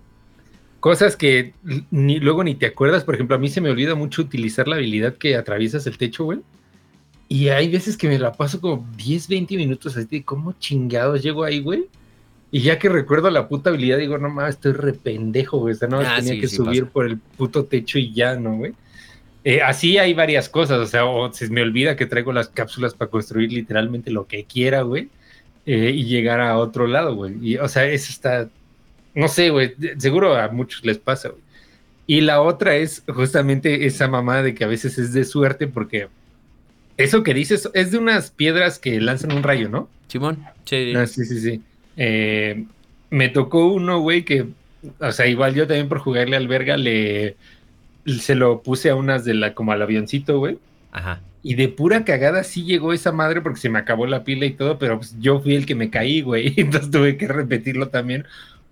[0.81, 1.55] cosas que
[1.91, 3.05] ni, luego ni te acuerdas.
[3.05, 6.25] Por ejemplo, a mí se me olvida mucho utilizar la habilidad que atraviesas el techo,
[6.25, 6.41] güey.
[7.33, 11.23] Y hay veces que me la paso como 10, 20 minutos así de cómo chingados
[11.23, 11.87] llego ahí, güey.
[12.51, 15.73] Y ya que recuerdo la puta habilidad, digo, no mames, estoy re pendejo, güey.
[15.73, 16.93] O sea, no Ah, tenía sí, que sí subir pasa.
[16.93, 18.75] por el puto techo y ya, ¿no, güey?
[19.45, 22.93] Eh, así hay varias cosas, o sea, o se me olvida que traigo las cápsulas
[22.93, 25.09] para construir literalmente lo que quiera, güey,
[25.65, 27.35] eh, y llegar a otro lado, güey.
[27.41, 28.51] Y, o sea, eso está,
[29.15, 31.41] no sé, güey, seguro a muchos les pasa, güey.
[32.07, 36.09] Y la otra es justamente esa mamá de que a veces es de suerte porque
[37.03, 39.89] eso que dices es de unas piedras que lanzan un rayo, ¿no?
[40.09, 40.93] Simón, sí.
[40.95, 41.63] Ah, sí, sí, sí.
[41.97, 42.65] Eh,
[43.11, 44.47] me tocó uno, güey, que,
[45.01, 47.37] o sea, igual yo también por jugarle al verga le
[48.07, 50.59] se lo puse a unas de la, como al avioncito, güey.
[50.91, 51.21] Ajá.
[51.43, 54.53] Y de pura cagada sí llegó esa madre porque se me acabó la pila y
[54.53, 56.55] todo, pero pues yo fui el que me caí, güey.
[56.57, 58.27] Entonces tuve que repetirlo también.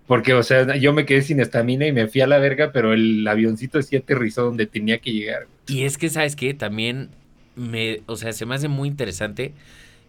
[0.07, 2.93] Porque, o sea, yo me quedé sin estamina y me fui a la verga, pero
[2.93, 5.47] el avioncito sí aterrizó donde tenía que llegar.
[5.67, 6.53] Y es que, ¿sabes qué?
[6.53, 7.09] También
[7.55, 9.53] me, o sea, se me hace muy interesante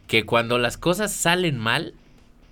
[0.07, 1.95] que cuando las cosas salen mal,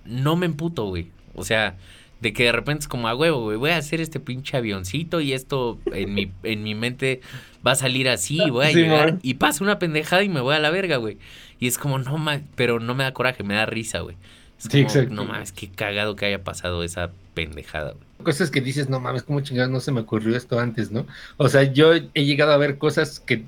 [0.05, 1.11] no me emputo, güey.
[1.35, 1.77] O sea,
[2.21, 5.21] de que de repente es como a huevo, güey, voy a hacer este pinche avioncito
[5.21, 7.21] y esto en mi, en mi mente
[7.65, 10.59] va a salir así, voy a llegar y pasa una pendejada y me voy a
[10.59, 11.17] la verga, güey.
[11.59, 14.17] Y es como, no mames, pero no me da coraje, me da risa, güey.
[14.59, 15.13] Es Sí, como, exacto.
[15.15, 18.03] no mames, qué cagado que haya pasado esa pendejada, güey.
[18.23, 21.07] Cosas que dices, no mames, cómo chingados no se me ocurrió esto antes, ¿no?
[21.37, 23.45] O sea, yo he llegado a ver cosas que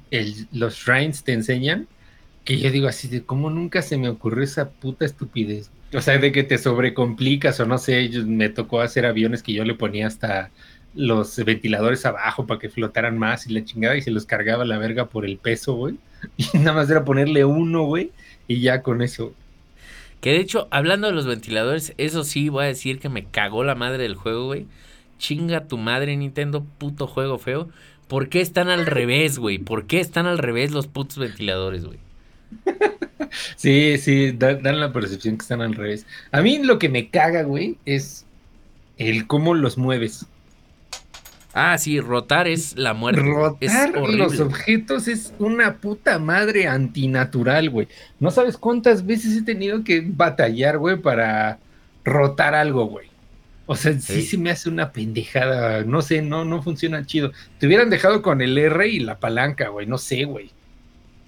[0.52, 1.88] los shrines te enseñan
[2.44, 5.70] que yo digo así de cómo nunca se me ocurrió esa puta estupidez.
[5.94, 9.54] O sea, de que te sobrecomplicas o no sé, yo- me tocó hacer aviones que
[9.54, 10.50] yo le ponía hasta
[10.96, 14.78] los ventiladores abajo para que flotaran más y la chingada y se los cargaba la
[14.78, 15.96] verga por el peso, güey.
[16.54, 18.12] Y nada más era ponerle uno, güey,
[18.48, 19.34] y ya con eso.
[20.24, 23.64] Que de hecho, hablando de los ventiladores, eso sí voy a decir que me cagó
[23.64, 24.68] la madre del juego, güey.
[25.20, 27.70] Chinga tu madre, Nintendo, puto juego feo.
[28.08, 29.58] ¿Por qué están al revés, güey?
[29.60, 32.00] ¿Por qué están al revés los putos ventiladores, güey?
[33.56, 36.06] Sí, sí, da- dan la percepción que están al revés.
[36.32, 38.26] A mí lo que me caga, güey, es
[38.98, 40.28] el cómo los mueves.
[41.54, 43.22] Ah, sí, rotar es la muerte.
[43.22, 47.88] Rotar los objetos es una puta madre antinatural, güey.
[48.20, 51.60] No sabes cuántas veces he tenido que batallar, güey, para
[52.04, 53.08] rotar algo, güey.
[53.66, 54.22] O sea, sí, Sí.
[54.24, 55.84] se me hace una pendejada.
[55.84, 57.32] No sé, no, no funciona chido.
[57.60, 59.86] Te hubieran dejado con el R y la palanca, güey.
[59.86, 60.50] No sé, güey.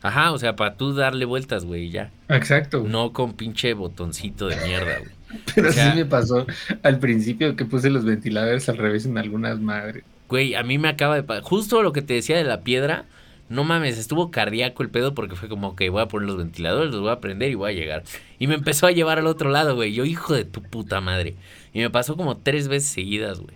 [0.01, 2.11] Ajá, o sea, para tú darle vueltas, güey, ya.
[2.29, 2.83] Exacto.
[2.87, 5.11] No con pinche botoncito de mierda, güey.
[5.55, 6.45] Pero o sea- sí me pasó
[6.83, 10.03] al principio que puse los ventiladores al revés en algunas madres.
[10.29, 11.41] Güey, a mí me acaba de.
[11.41, 13.05] Justo lo que te decía de la piedra.
[13.47, 16.91] No mames, estuvo cardíaco el pedo porque fue como que voy a poner los ventiladores,
[16.91, 18.03] los voy a prender y voy a llegar.
[18.39, 19.93] Y me empezó a llevar al otro lado, güey.
[19.93, 21.35] Yo, hijo de tu puta madre.
[21.71, 23.55] Y me pasó como tres veces seguidas, güey.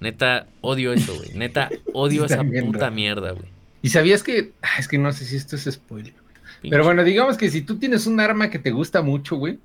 [0.00, 1.30] Neta, odio eso, güey.
[1.34, 2.92] Neta, odio esa puta raro.
[2.94, 3.46] mierda, güey.
[3.82, 4.50] ¿Y sabías que.?
[4.62, 6.12] ah, Es que no sé si esto es spoiler.
[6.60, 9.58] Pinche- Pero bueno, digamos que si tú tienes un arma que te gusta mucho, güey,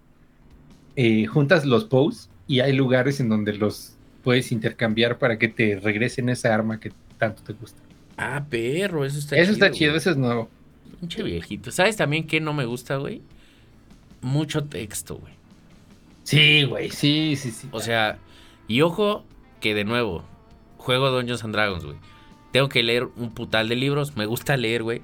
[0.96, 3.95] eh, juntas los pows y hay lugares en donde los
[4.26, 7.80] puedes intercambiar para que te regresen esa arma que tanto te gusta.
[8.18, 9.66] Ah, perro, eso está eso chido.
[9.66, 9.98] está chido, güey.
[10.00, 10.50] eso es nuevo.
[11.00, 11.72] Pinche viejito.
[11.72, 13.22] ¿Sabes también qué no me gusta, güey?
[14.22, 15.34] Mucho texto, güey.
[16.24, 17.68] Sí, güey, sí, sí, sí.
[17.72, 18.18] O sea,
[18.68, 19.24] y ojo
[19.62, 20.26] que de nuevo,
[20.78, 21.98] juego Dungeons and Dragons, güey.
[22.52, 25.04] Tengo que leer un putal de libros, me gusta leer, güey.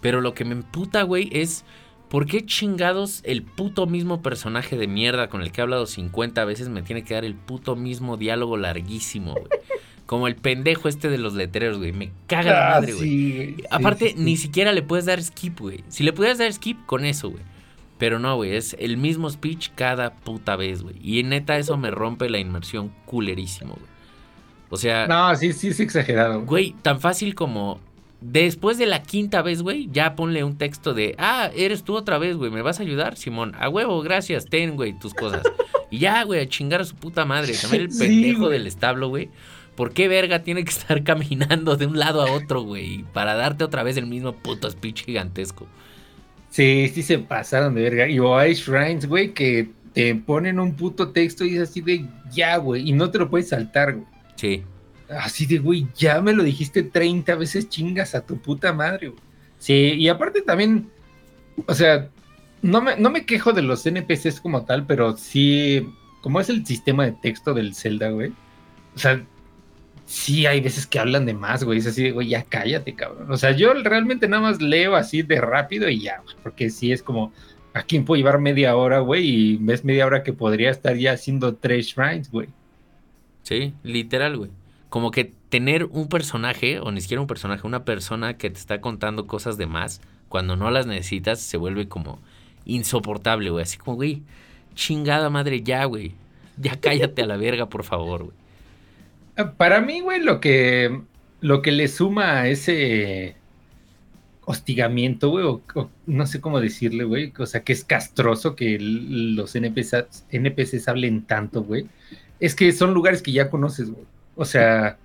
[0.00, 1.66] Pero lo que me emputa, güey, es
[2.12, 6.44] ¿por qué chingados el puto mismo personaje de mierda con el que he hablado 50
[6.44, 9.46] veces me tiene que dar el puto mismo diálogo larguísimo, güey?
[10.04, 11.92] Como el pendejo este de los letreros, güey.
[11.92, 13.08] Me caga la Ah, madre, güey.
[13.08, 14.22] sí, güey, sí, Aparte, sí, sí.
[14.22, 15.82] ni siquiera le puedes dar skip, güey.
[15.88, 17.42] Si le pudieras dar skip, con eso, güey.
[17.96, 20.96] Pero no, güey, es el mismo speech cada puta vez, güey.
[21.02, 23.86] Y neta, eso me rompe la inmersión culerísimo, güey.
[24.68, 26.42] O sea, No, sí, sí, es exagerado.
[26.42, 27.80] güey, tan fácil como
[28.22, 32.18] después de la quinta vez, güey, ya ponle un texto de, ah, eres tú otra
[32.18, 33.54] vez, güey, ¿me vas a ayudar, Simón?
[33.58, 35.42] A huevo, gracias, ten, güey, tus cosas.
[35.90, 37.52] Y ya, güey, a chingar a su puta madre.
[37.60, 39.28] También el Sí, pendejo del establo, güey.
[39.74, 43.04] ¿Por qué verga tiene que estar caminando de un lado a otro, güey?
[43.12, 45.66] Para darte otra vez el mismo puto speech gigantesco.
[46.48, 48.08] Sí, sí se pasaron de verga.
[48.08, 52.06] Y o hay shrines, güey, que te ponen un puto texto y es así de
[52.30, 54.06] ya, güey, y no te lo puedes saltar, güey.
[54.36, 54.62] Sí.
[55.20, 59.20] Así de, güey, ya me lo dijiste 30 veces, chingas a tu puta madre, güey.
[59.58, 60.90] Sí, y aparte también,
[61.66, 62.08] o sea,
[62.62, 65.88] no me, no me quejo de los NPCs como tal, pero sí,
[66.20, 68.32] como es el sistema de texto del Zelda, güey.
[68.94, 69.22] O sea,
[70.06, 71.78] sí hay veces que hablan de más, güey.
[71.78, 73.30] Es así de, güey, ya cállate, cabrón.
[73.30, 76.92] O sea, yo realmente nada más leo así de rápido y ya, güey, porque sí
[76.92, 77.32] es como,
[77.74, 79.26] ¿a quién puedo llevar media hora, güey?
[79.26, 82.48] Y ves media hora que podría estar ya haciendo tres shrines, güey.
[83.42, 84.50] Sí, literal, güey.
[84.92, 88.82] Como que tener un personaje, o ni siquiera un personaje, una persona que te está
[88.82, 92.18] contando cosas de más, cuando no las necesitas, se vuelve como
[92.66, 93.62] insoportable, güey.
[93.62, 94.20] Así como, güey,
[94.74, 96.12] chingada madre, ya, güey.
[96.58, 99.46] Ya cállate a la verga, por favor, güey.
[99.56, 101.00] Para mí, güey, lo que,
[101.40, 103.36] lo que le suma a ese,
[104.44, 105.62] hostigamiento, güey, o,
[106.04, 111.22] no sé cómo decirle, güey, o sea, que es castroso que los NPCs, NPCs hablen
[111.22, 111.86] tanto, güey.
[112.40, 114.04] Es que son lugares que ya conoces, güey.
[114.42, 114.98] O sea,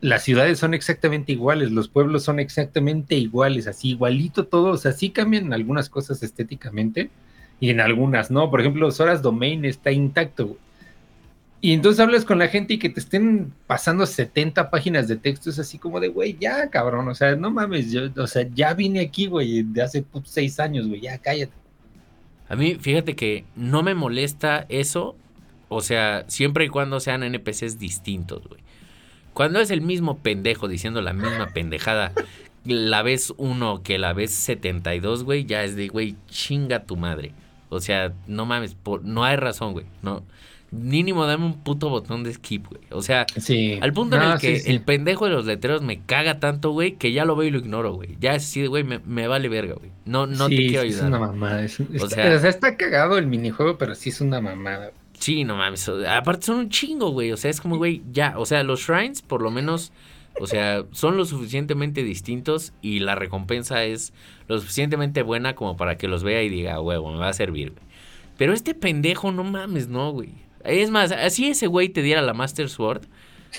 [0.00, 4.92] las ciudades son exactamente iguales, los pueblos son exactamente iguales, así igualito todo, o sea,
[4.92, 7.10] sí cambian algunas cosas estéticamente
[7.60, 8.50] y en algunas no.
[8.50, 10.58] Por ejemplo, Soras Domain está intacto, güey
[11.62, 15.50] y entonces hablas con la gente y que te estén pasando 70 páginas de texto,
[15.50, 18.72] es así como de, güey, ya, cabrón, o sea, no mames, yo, o sea, ya
[18.72, 21.52] vine aquí, güey, de hace seis años, güey, ya, cállate.
[22.48, 25.16] A mí, fíjate que no me molesta eso,
[25.68, 28.62] o sea, siempre y cuando sean NPCs distintos, güey.
[29.32, 32.12] Cuando es el mismo pendejo diciendo la misma pendejada,
[32.64, 37.32] la vez uno que la vez 72, güey, ya es de, güey, chinga tu madre.
[37.68, 40.22] O sea, no mames, no hay razón, güey, no
[40.70, 42.82] mínimo dame un puto botón de skip, güey.
[42.90, 43.26] O sea,
[43.80, 47.12] al punto en el que el pendejo de los letreros me caga tanto, güey, que
[47.12, 48.16] ya lo veo y lo ignoro, güey.
[48.20, 49.90] Ya es así, güey, me, vale verga, güey.
[50.04, 51.02] No, no te quiero ayudar.
[51.02, 51.66] Es una mamada.
[52.00, 54.92] o, sea, está cagado el minijuego, pero sí es una mamada.
[55.20, 55.88] Sí, no mames.
[55.88, 57.30] Aparte son un chingo, güey.
[57.30, 58.34] O sea, es como, güey, ya.
[58.38, 59.92] O sea, los shrines, por lo menos,
[60.40, 64.14] o sea, son lo suficientemente distintos y la recompensa es
[64.48, 67.72] lo suficientemente buena como para que los vea y diga, huevo, me va a servir,
[67.72, 67.84] güey.
[68.38, 70.30] Pero este pendejo, no mames, no, güey.
[70.64, 73.02] Es más, así ese güey te diera la Master Sword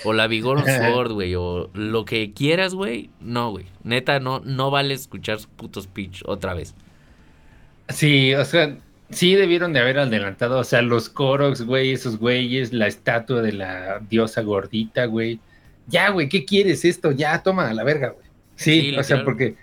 [0.03, 3.12] o la Vigor Sword, güey, o lo que quieras, güey.
[3.20, 3.66] No, güey.
[3.84, 6.74] Neta, no, no vale escuchar su puto speech otra vez.
[7.89, 8.78] Sí, o sea,
[9.12, 13.53] sí debieron de haber adelantado, o sea, los Koroks, güey, esos güeyes, la estatua de
[13.53, 15.39] la diosa gordita, güey.
[15.88, 17.12] Ya, güey, ¿qué quieres esto?
[17.12, 18.26] Ya, toma a la verga, güey.
[18.55, 19.55] Sí, o sea, porque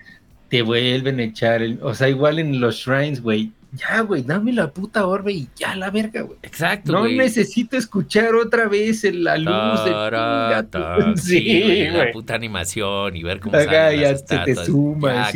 [0.48, 4.52] te vuelven a echar, el, o sea, igual en los shrines, güey, ya, güey, dame
[4.52, 6.38] la puta orbe y ya la verga, güey.
[6.42, 13.40] Exacto, No necesito escuchar otra vez la luz de sí, la puta animación y ver
[13.40, 15.30] cómo sale ya se te suma,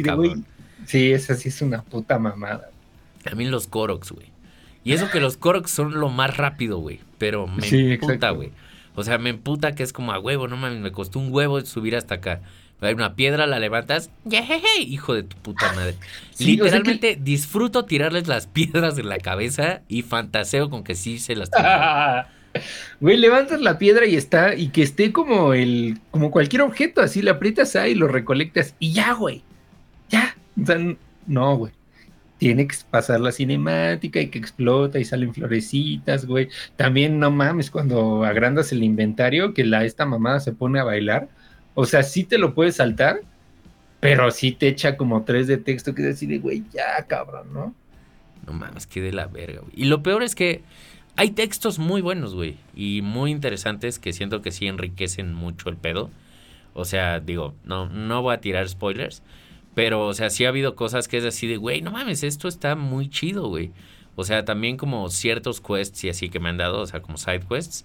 [0.86, 2.71] Sí, esa sí es una puta mamada.
[3.22, 4.28] También los Koroks, güey.
[4.84, 8.50] Y eso que los Koroks son lo más rápido, güey, pero me emputa, güey.
[8.94, 11.60] O sea, me emputa que es como a huevo, no mames, me costó un huevo
[11.62, 12.40] subir hasta acá
[12.88, 14.10] hay una piedra, la levantas,
[14.80, 15.94] hijo de tu puta madre.
[16.38, 21.50] Literalmente disfruto tirarles las piedras de la cabeza y fantaseo con que sí se las
[23.00, 27.22] Güey, levantas la piedra y está, y que esté como el, como cualquier objeto, así
[27.22, 29.42] le aprietas ahí y lo recolectas, y ya, güey.
[30.10, 30.36] Ya.
[30.60, 30.78] O sea,
[31.26, 31.72] no, güey.
[32.42, 36.48] Tiene que pasar la cinemática y que explota y salen florecitas, güey.
[36.74, 41.28] También no mames, cuando agrandas el inventario, que la esta mamada se pone a bailar
[41.74, 43.20] o sea, sí te lo puedes saltar,
[44.00, 47.74] pero sí te echa como tres de texto que decir, güey, ya, cabrón, ¿no?
[48.46, 49.72] No mames, que de la verga, güey.
[49.74, 50.62] Y lo peor es que
[51.16, 55.76] hay textos muy buenos, güey, y muy interesantes que siento que sí enriquecen mucho el
[55.76, 56.10] pedo.
[56.74, 59.22] O sea, digo, no, no voy a tirar spoilers,
[59.74, 62.48] pero, o sea, sí ha habido cosas que es así de, güey, no mames, esto
[62.48, 63.72] está muy chido, güey.
[64.16, 67.16] O sea, también como ciertos quests y así que me han dado, o sea, como
[67.16, 67.84] side quests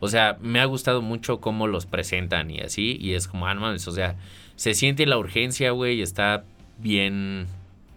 [0.00, 2.96] o sea, me ha gustado mucho cómo los presentan y así.
[3.00, 4.16] Y es como, ah, o sea,
[4.56, 6.02] se siente la urgencia, güey.
[6.02, 6.44] Está
[6.78, 7.46] bien,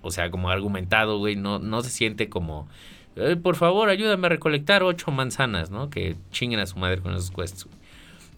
[0.02, 1.36] o sea, como argumentado, güey.
[1.36, 2.68] No, no se siente como,
[3.16, 5.90] eh, por favor, ayúdame a recolectar ocho manzanas, ¿no?
[5.90, 7.68] Que chinguen a su madre con esos quests,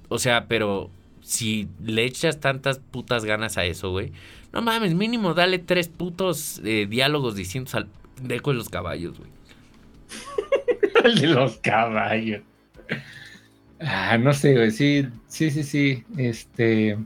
[0.09, 0.89] O sea, pero
[1.21, 4.11] si le echas tantas putas ganas a eso, güey.
[4.53, 7.87] No mames, mínimo dale tres putos eh, diálogos distintos al
[8.21, 9.31] dejo de los caballos, güey.
[11.03, 12.43] El de los caballos.
[13.79, 14.69] Ah, no sé, güey.
[14.69, 16.03] Sí, sí, sí, sí.
[16.17, 16.97] Este.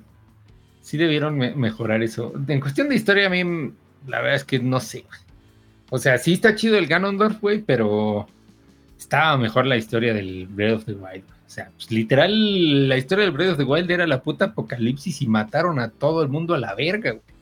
[0.81, 2.33] Sí debieron mejorar eso.
[2.47, 3.43] En cuestión de historia, a mí,
[4.07, 5.05] la verdad es que no sé,
[5.89, 8.27] O sea, sí está chido el Ganondorf, güey, pero
[8.97, 11.23] estaba mejor la historia del Breath of the Wild.
[11.45, 15.21] O sea, pues, literal, la historia del Breath of the Wild era la puta apocalipsis
[15.21, 17.36] y mataron a todo el mundo a la verga, güey.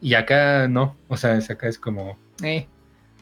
[0.00, 2.66] Y acá no, o sea, acá es como, eh,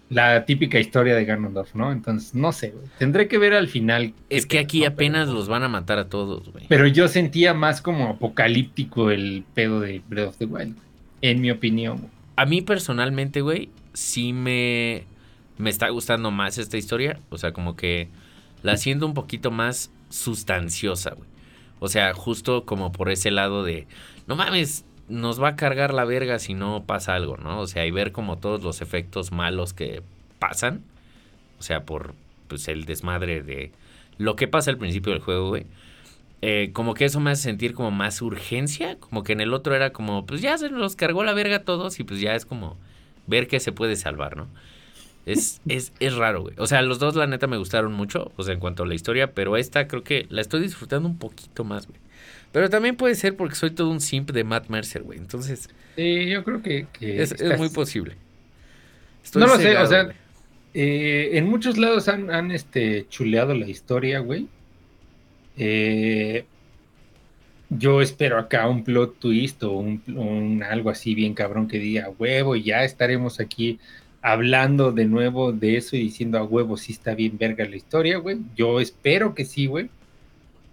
[0.09, 1.91] la típica historia de Ganondorf, ¿no?
[1.91, 2.75] Entonces, no sé.
[2.99, 4.15] Tendré que ver al final.
[4.31, 6.67] Es que aquí apenas los van a matar a todos, güey.
[6.69, 10.77] Pero yo sentía más como apocalíptico el pedo de Breath of the Wild,
[11.23, 12.09] en mi opinión.
[12.37, 15.05] A mí personalmente, güey, sí me,
[15.59, 17.19] me está gustando más esta historia.
[17.31, 18.09] O sea, como que
[18.63, 21.29] la siento un poquito más sustanciosa, güey.
[21.79, 23.87] O sea, justo como por ese lado de,
[24.27, 27.61] no mames, nos va a cargar la verga si no pasa algo, ¿no?
[27.61, 30.03] O sea, y ver como todos los efectos malos que
[30.39, 30.83] pasan,
[31.59, 32.15] o sea, por
[32.49, 33.73] pues el desmadre de
[34.19, 35.67] lo que pasa al principio del juego, güey.
[36.43, 39.75] Eh, como que eso me hace sentir como más urgencia, como que en el otro
[39.75, 42.45] era como, pues ya se los cargó la verga a todos y pues ya es
[42.45, 42.77] como
[43.27, 44.49] ver que se puede salvar, ¿no?
[45.25, 46.55] Es, es, es raro, güey.
[46.59, 48.95] O sea, los dos la neta me gustaron mucho, o sea, en cuanto a la
[48.95, 51.99] historia, pero esta creo que la estoy disfrutando un poquito más, güey.
[52.57, 55.19] Pero también puede ser porque soy todo un simp de Matt Mercer, güey.
[55.19, 55.69] Entonces.
[55.95, 56.87] Sí, yo creo que.
[57.03, 58.15] es, muy posible.
[59.35, 60.09] no lo sé, o sea.
[60.73, 64.49] Eh, en muchos lados han, han este, chuleado la historia, güey.
[65.59, 66.47] Eh,
[67.69, 72.57] yo espero acá un plot twist o un, algo así bien cabrón que diga huevo
[72.57, 73.81] y ya estaremos aquí
[74.23, 78.17] hablando de nuevo de eso y diciendo a huevo si está bien verga la historia,
[78.17, 78.39] güey.
[78.57, 79.91] Yo espero que sí, güey.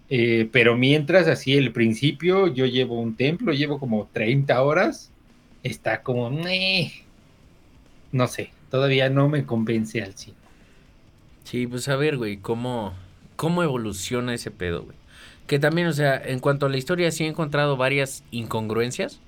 [0.10, 5.12] Eh, pero mientras así el principio yo llevo un templo, llevo como 30 horas,
[5.64, 6.30] está como,
[8.12, 10.38] no sé, todavía no me convence al cine.
[11.43, 12.93] Sí, pues a ver, güey, cómo,
[13.36, 14.97] cómo evoluciona ese pedo, güey.
[15.47, 19.20] Que también, o sea, en cuanto a la historia, sí he encontrado varias incongruencias.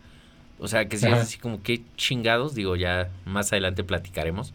[0.60, 4.54] O sea, que sí es así como que chingados, digo, ya más adelante platicaremos.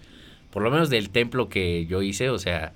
[0.51, 2.73] Por lo menos del templo que yo hice, o sea,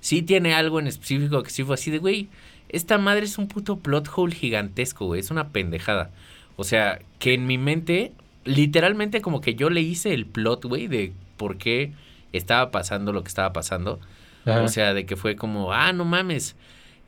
[0.00, 2.28] sí tiene algo en específico que sí fue así de, güey,
[2.68, 6.10] esta madre es un puto plot hole gigantesco, güey, es una pendejada.
[6.56, 8.12] O sea, que en mi mente,
[8.44, 11.92] literalmente como que yo le hice el plot, güey, de por qué
[12.32, 14.00] estaba pasando lo que estaba pasando.
[14.46, 16.54] O sea, de que fue como, ah, no mames,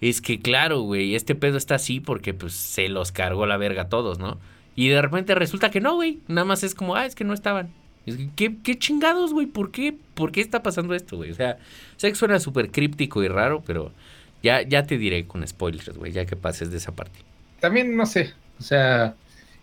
[0.00, 3.82] es que claro, güey, este pedo está así porque pues se los cargó la verga
[3.82, 4.38] a todos, ¿no?
[4.74, 6.18] Y de repente resulta que no, güey.
[6.28, 7.70] Nada más es como, ah, es que no estaban.
[8.06, 9.46] Es que, ¿qué, qué chingados, güey?
[9.46, 9.96] ¿Por qué?
[10.14, 11.30] ¿Por qué está pasando esto, güey?
[11.30, 11.58] O sea,
[11.96, 13.92] sé que suena súper críptico y raro, pero
[14.42, 17.18] ya, ya te diré con spoilers, güey, ya que pases de esa parte.
[17.60, 19.14] También, no sé, o sea,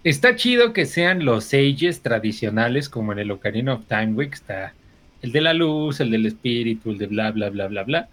[0.04, 4.36] está chido que sean los ages tradicionales, como en el Ocarina of Time, güey, que
[4.36, 4.74] está
[5.22, 8.10] el de la luz, el del espíritu, el de bla, bla, bla, bla, bla.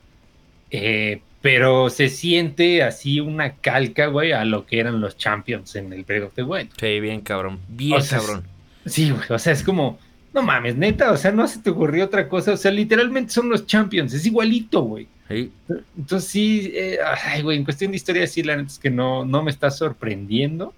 [0.71, 5.93] Eh, pero se siente así una calca, güey, a lo que eran los Champions en
[5.93, 6.71] el Breath of the Wild.
[6.79, 8.45] Sí, bien cabrón, bien cabrón.
[8.87, 9.99] Sí, güey, o sea, es como,
[10.33, 13.49] no mames, neta, o sea, no se te ocurrió otra cosa, o sea, literalmente son
[13.49, 15.09] los Champions, es igualito, güey.
[15.29, 15.51] Sí.
[15.97, 19.25] Entonces sí, eh, ay, güey, en cuestión de historia sí, la neta es que no,
[19.25, 20.75] no me está sorprendiendo,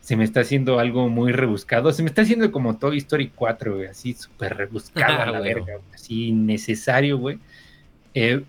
[0.00, 3.76] se me está haciendo algo muy rebuscado, se me está haciendo como Toy Story 4,
[3.76, 7.38] güey, así súper rebuscado a la verga, así necesario, güey.
[8.14, 8.42] Eh,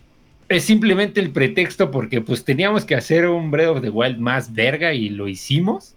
[0.52, 4.54] es simplemente el pretexto porque pues teníamos que hacer un Breath of the Wild más
[4.54, 5.96] verga y lo hicimos.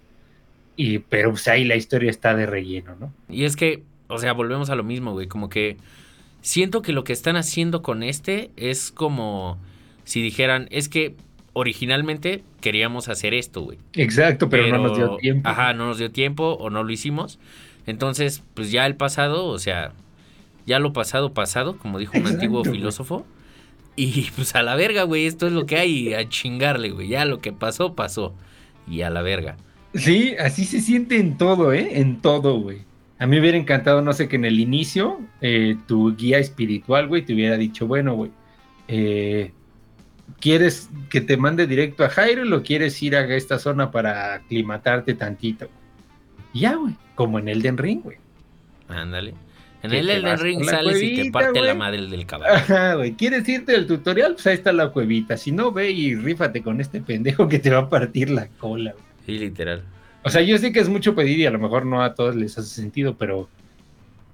[0.76, 3.12] Y, pero pues ahí la historia está de relleno, ¿no?
[3.28, 5.26] Y es que, o sea, volvemos a lo mismo, güey.
[5.26, 5.76] Como que
[6.44, 9.58] siento que lo que están haciendo con este es como
[10.04, 11.16] si dijeran, es que
[11.54, 13.78] originalmente queríamos hacer esto, güey.
[13.94, 15.48] Exacto, pero, no nos dio tiempo.
[15.48, 17.38] Ajá, no nos dio tiempo o no lo hicimos.
[17.86, 19.92] Entonces, pues ya el pasado, o sea,
[20.66, 23.26] ya lo pasado, pasado, como dijo un antiguo filósofo.
[23.96, 27.08] Y pues a la verga, güey, esto es lo que hay, a chingarle, güey.
[27.08, 28.34] Ya lo que pasó, pasó.
[28.86, 29.56] Y a la verga.
[29.94, 32.00] Sí, así se siente en todo, ¿eh?
[32.00, 32.82] En todo, güey.
[33.18, 37.06] A mí me hubiera encantado, no sé, que en el inicio eh, tu guía espiritual,
[37.06, 38.30] güey, te hubiera dicho, bueno, güey,
[38.88, 39.52] eh,
[40.40, 45.14] ¿quieres que te mande directo a Jairo o quieres ir a esta zona para aclimatarte
[45.14, 45.68] tantito?
[46.52, 48.16] ya, güey, como en Elden Ring, güey.
[48.88, 49.34] Ándale.
[49.82, 52.54] En el Elden Ring sales y te parte la madre del caballo.
[52.54, 53.12] Ajá, güey.
[53.12, 54.32] ¿Quieres irte del tutorial?
[54.34, 55.36] Pues ahí está la cuevita.
[55.36, 58.92] Si no, ve y rífate con este pendejo que te va a partir la cola,
[58.92, 59.04] güey.
[59.26, 59.82] Sí, literal.
[60.24, 62.34] O sea, yo sé que es mucho pedir y a lo mejor no a todos
[62.34, 63.48] les hace sentido, pero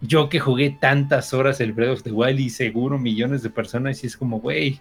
[0.00, 4.02] yo que jugué tantas horas el Breath of the Wild y seguro millones de personas
[4.02, 4.78] y es como, güey,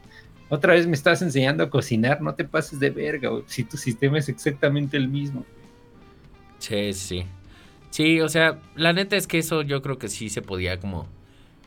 [0.50, 3.76] otra vez me estás enseñando a cocinar, no te pases de verga, güey, si tu
[3.76, 5.46] sistema es exactamente el mismo.
[6.60, 7.26] Sí, sí.
[7.90, 11.08] Sí, o sea, la neta es que eso yo creo que sí se podía como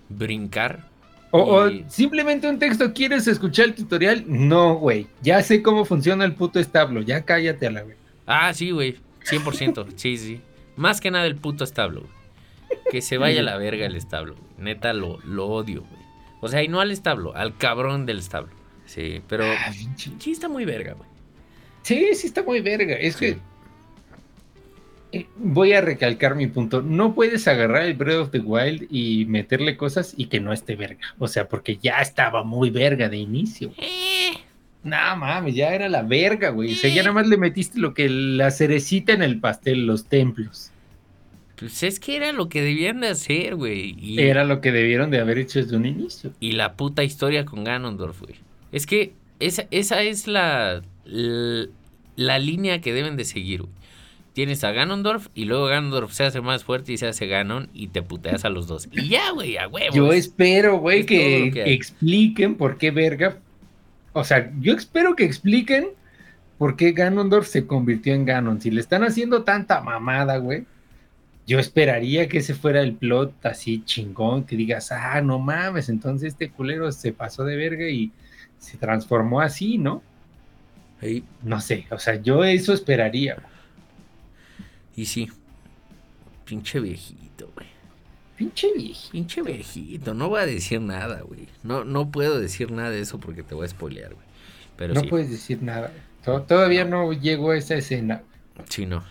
[0.08, 0.88] brincar.
[1.32, 4.24] O, simplemente un texto, ¿quieres escuchar el tutorial?
[4.26, 7.96] No, güey, ya sé cómo funciona el puto establo, ya cállate a la vez.
[8.26, 10.40] Ah, sí, güey, 100%, sí, sí.
[10.76, 12.82] Más que nada el puto establo, güey.
[12.90, 16.02] Que se vaya a la verga el establo, Neta, lo, lo odio, güey.
[16.40, 18.52] O sea, y no al establo, al cabrón del establo.
[18.86, 21.08] Sí, pero ah, sí está muy verga, güey.
[21.82, 22.94] Sí, sí está muy verga.
[22.94, 23.38] Es que
[25.12, 26.80] eh, voy a recalcar mi punto.
[26.80, 30.74] No puedes agarrar el Breath of the Wild y meterle cosas y que no esté
[30.74, 31.00] verga.
[31.18, 33.72] O sea, porque ya estaba muy verga de inicio.
[33.76, 34.32] Eh.
[34.84, 36.72] No mames, ya era la verga, güey.
[36.72, 40.06] O sea, ya nada más le metiste lo que la cerecita en el pastel, los
[40.06, 40.70] templos.
[41.56, 44.18] Pues es que era lo que debían de hacer, güey.
[44.18, 46.32] Era lo que debieron de haber hecho desde un inicio.
[46.40, 48.34] Y la puta historia con Ganondorf, güey.
[48.72, 51.66] Es que esa, esa es la, la,
[52.16, 53.82] la línea que deben de seguir, güey
[54.32, 57.88] tienes a Ganondorf y luego Ganondorf se hace más fuerte y se hace Ganon y
[57.88, 58.88] te puteas a los dos.
[58.90, 59.94] Y ya, güey, a huevos.
[59.94, 63.38] Yo espero, güey, que, expliquen por qué verga.
[64.12, 65.88] O sea, yo espero que expliquen
[66.58, 68.60] por qué Ganondorf se convirtió en Ganon.
[68.60, 70.66] Si le están haciendo tanta mamada, güey,
[71.46, 76.28] yo esperaría que ese fuera el plot así chingón, que digas, ah, no mames, entonces
[76.34, 78.12] este culero se pasó de verga y
[78.58, 80.02] se transformó así, ¿no?
[81.42, 83.36] No sé, o sea, yo eso esperaría.
[84.94, 85.28] Y sí,
[86.44, 87.31] pinche viejito.
[88.42, 89.12] Pinche viejito.
[89.12, 91.46] Pinche viejito, no voy a decir nada, güey.
[91.62, 94.26] No, no puedo decir nada de eso porque te voy a spoilear, güey.
[94.76, 95.92] Pero no puedes decir nada.
[96.24, 97.12] Todavía no.
[97.12, 98.22] llegó a esa escena.
[98.68, 99.04] Sí, no.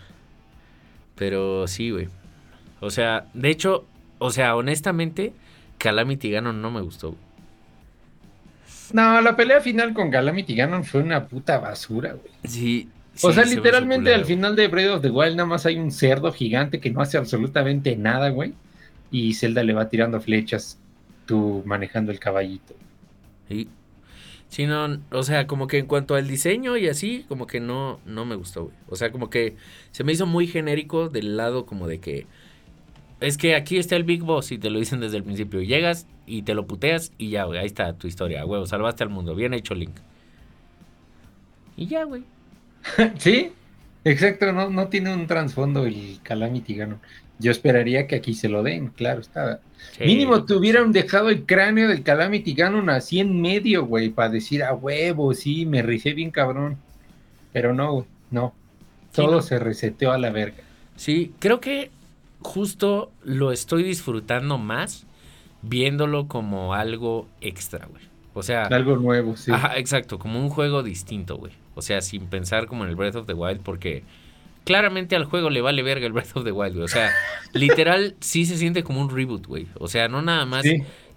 [1.14, 2.08] Pero sí, güey.
[2.80, 3.86] O sea, de hecho,
[4.18, 5.32] o sea, honestamente,
[5.78, 7.16] Calamity Ganon no me gustó.
[8.92, 12.34] No, la pelea final con Calamity Ganon fue una puta basura, güey.
[12.44, 12.90] Sí.
[13.22, 16.30] o sea, literalmente al final de Breath of the Wild nada más hay un cerdo
[16.32, 18.52] gigante que no hace absolutamente nada, güey.
[19.12, 20.80] Y Zelda le va tirando flechas,
[21.26, 22.74] tú manejando el caballito.
[23.48, 23.68] Sí.
[24.48, 28.00] Sí, no, o sea, como que en cuanto al diseño y así, como que no,
[28.04, 28.76] no me gustó, güey.
[28.88, 29.56] O sea, como que
[29.92, 32.26] se me hizo muy genérico del lado como de que
[33.22, 35.62] es que aquí está el Big Boss y te lo dicen desde el principio.
[35.62, 39.10] Llegas y te lo puteas y ya, güey, ahí está tu historia, huevo, salvaste al
[39.10, 39.96] mundo, bien hecho Link.
[41.76, 42.24] Y ya, güey.
[43.18, 43.52] sí,
[44.04, 47.00] exacto, no, no tiene un trasfondo el Calamity Ganon.
[47.42, 49.60] Yo esperaría que aquí se lo den, claro, está.
[50.00, 54.62] Mínimo te hubieran dejado el cráneo del Calamity Ganon así en medio, güey, para decir
[54.62, 56.78] a huevo, sí, me ricé bien cabrón.
[57.52, 58.54] Pero no, güey, no.
[59.14, 60.62] Todo se reseteó a la verga.
[60.96, 61.90] Sí, creo que
[62.40, 65.06] justo lo estoy disfrutando más
[65.62, 68.02] viéndolo como algo extra, güey.
[68.34, 69.52] O sea, algo nuevo, sí.
[69.52, 71.52] Ajá, exacto, como un juego distinto, güey.
[71.74, 74.02] O sea, sin pensar como en el Breath of the Wild, porque
[74.64, 76.84] claramente al juego le vale verga el Breath of the Wild, güey.
[76.84, 77.10] O sea,
[77.52, 79.68] literal sí se siente como un reboot, güey.
[79.74, 80.64] O sea, no nada más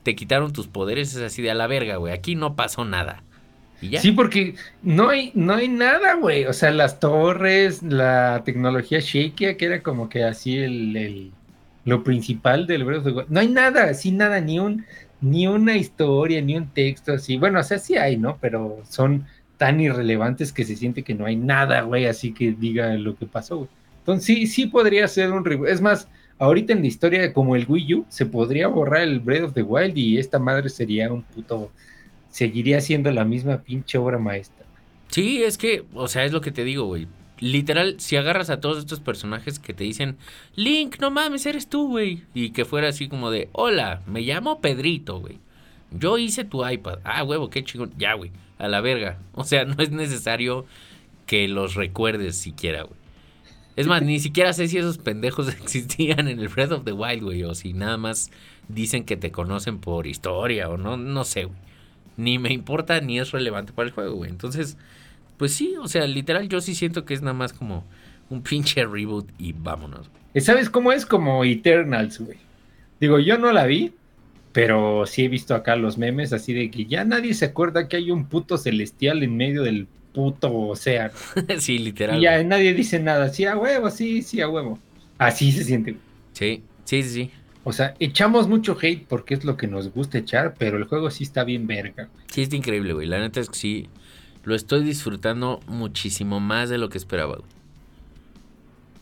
[0.04, 2.14] te quitaron tus poderes, es así de a la verga, güey.
[2.14, 3.24] Aquí no pasó nada.
[4.00, 6.46] Sí, porque no hay, no hay nada, güey.
[6.46, 11.32] O sea, las torres, la tecnología Shakia, que era como que así el,
[11.84, 13.30] lo principal del Breath of the Wild.
[13.30, 14.86] No hay nada, así nada, ni un,
[15.22, 17.38] ni una historia, ni un texto así.
[17.38, 18.38] Bueno, o sea, sí hay, ¿no?
[18.42, 19.26] Pero son
[19.58, 23.26] tan irrelevantes que se siente que no hay nada, güey, así que diga lo que
[23.26, 23.70] pasó, güey.
[24.00, 25.70] Entonces sí, sí podría ser un reboot.
[25.70, 29.44] Es más, ahorita en la historia como el Wii U, se podría borrar el Breath
[29.46, 31.72] of the Wild y esta madre sería un puto
[32.36, 34.66] seguiría siendo la misma pinche obra maestra.
[35.08, 37.08] Sí, es que, o sea, es lo que te digo, güey.
[37.40, 40.18] Literal, si agarras a todos estos personajes que te dicen,
[40.54, 42.24] Link, no mames, eres tú, güey.
[42.34, 45.40] Y que fuera así como de, hola, me llamo Pedrito, güey.
[45.92, 47.00] Yo hice tu iPad.
[47.06, 47.94] Ah, huevo, qué chingón.
[47.98, 49.18] Ya, güey, a la verga.
[49.34, 50.66] O sea, no es necesario
[51.26, 53.00] que los recuerdes siquiera, güey.
[53.76, 57.24] Es más, ni siquiera sé si esos pendejos existían en el Breath of the Wild,
[57.24, 57.44] güey.
[57.44, 58.32] O si nada más
[58.68, 61.66] dicen que te conocen por historia o no, no sé, güey
[62.18, 64.30] ni me importa ni es relevante para el juego, güey.
[64.30, 64.78] Entonces,
[65.38, 67.84] pues sí, o sea, literal yo sí siento que es nada más como
[68.30, 70.10] un pinche reboot y vámonos.
[70.38, 71.06] ¿Sabes cómo es?
[71.06, 72.38] Como Eternals, güey.
[73.00, 73.94] Digo, yo no la vi,
[74.56, 77.98] pero sí he visto acá los memes así de que ya nadie se acuerda que
[77.98, 81.12] hay un puto celestial en medio del puto océano.
[81.60, 82.18] sí, literal.
[82.18, 83.28] Y ya nadie dice nada.
[83.28, 84.80] Sí, a huevo, sí, sí, a huevo.
[85.18, 85.98] Así se siente.
[86.32, 87.32] Sí, sí, sí, sí.
[87.66, 91.12] O sea, echamos mucho hate porque es lo que nos gusta echar, pero el juego
[91.12, 92.08] sí está bien verga.
[92.32, 93.08] Sí, está increíble, güey.
[93.08, 93.90] La neta es que sí,
[94.46, 97.50] lo estoy disfrutando muchísimo más de lo que esperaba, güey.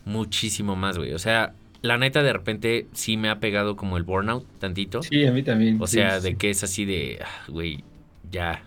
[0.04, 1.12] Muchísimo más, güey.
[1.12, 1.54] O sea,
[1.84, 5.02] la neta de repente sí me ha pegado como el burnout tantito.
[5.02, 5.76] Sí, a mí también.
[5.82, 7.84] O sea, de que es así de, ah, güey,
[8.30, 8.64] ya,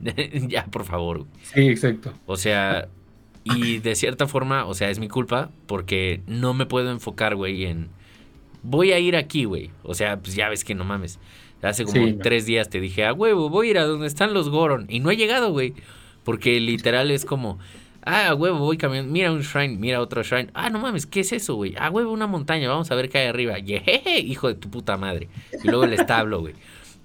[0.48, 1.26] ya, por favor.
[1.42, 2.14] Sí, exacto.
[2.24, 2.88] O sea,
[3.44, 7.66] y de cierta forma, o sea, es mi culpa porque no me puedo enfocar, güey,
[7.66, 7.90] en
[8.62, 9.70] voy a ir aquí, güey.
[9.82, 11.18] O sea, pues ya ves que no mames.
[11.60, 14.48] Hace como tres días te dije, ah, huevo, voy a ir a donde están los
[14.48, 14.86] Goron.
[14.88, 15.74] Y no he llegado, güey.
[16.22, 17.58] Porque literal es como,
[18.04, 19.12] ah, huevo, voy caminando.
[19.12, 20.50] Mira un shrine, mira otro shrine.
[20.54, 21.74] Ah, no mames, ¿qué es eso, güey?
[21.78, 23.58] Ah, huevo, una montaña, vamos a ver qué hay arriba.
[23.60, 25.28] Yejeje, hijo de tu puta madre.
[25.62, 26.54] Y luego el establo, güey.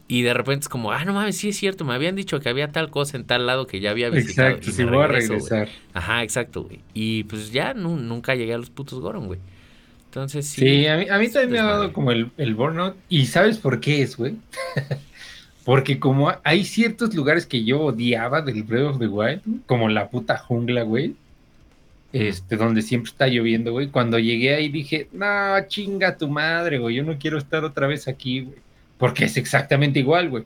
[0.07, 2.49] Y de repente es como, ah, no mames, sí es cierto, me habían dicho que
[2.49, 4.49] había tal cosa en tal lado que ya había visitado.
[4.49, 5.69] Exacto, sí, voy a regresar.
[5.93, 6.79] Ajá, exacto, güey.
[6.95, 9.39] Y pues ya nunca llegué a los putos Goron, güey.
[10.05, 10.61] Entonces sí.
[10.61, 12.95] Sí, a mí, también me ha dado como el, el burnout.
[13.07, 14.35] ¿Y sabes por qué es, güey?
[15.69, 20.09] Porque como hay ciertos lugares que yo odiaba del Breath of the Wild, como la
[20.09, 21.13] puta jungla, güey.
[22.11, 23.89] Este, donde siempre está lloviendo, güey.
[23.89, 25.27] Cuando llegué ahí dije, no,
[25.67, 26.95] chinga tu madre, güey.
[26.95, 28.57] Yo no quiero estar otra vez aquí, güey.
[28.97, 30.43] Porque es exactamente igual, güey.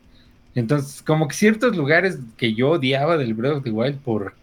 [0.55, 4.35] Entonces, como que ciertos lugares que yo odiaba del Breath of the Wild por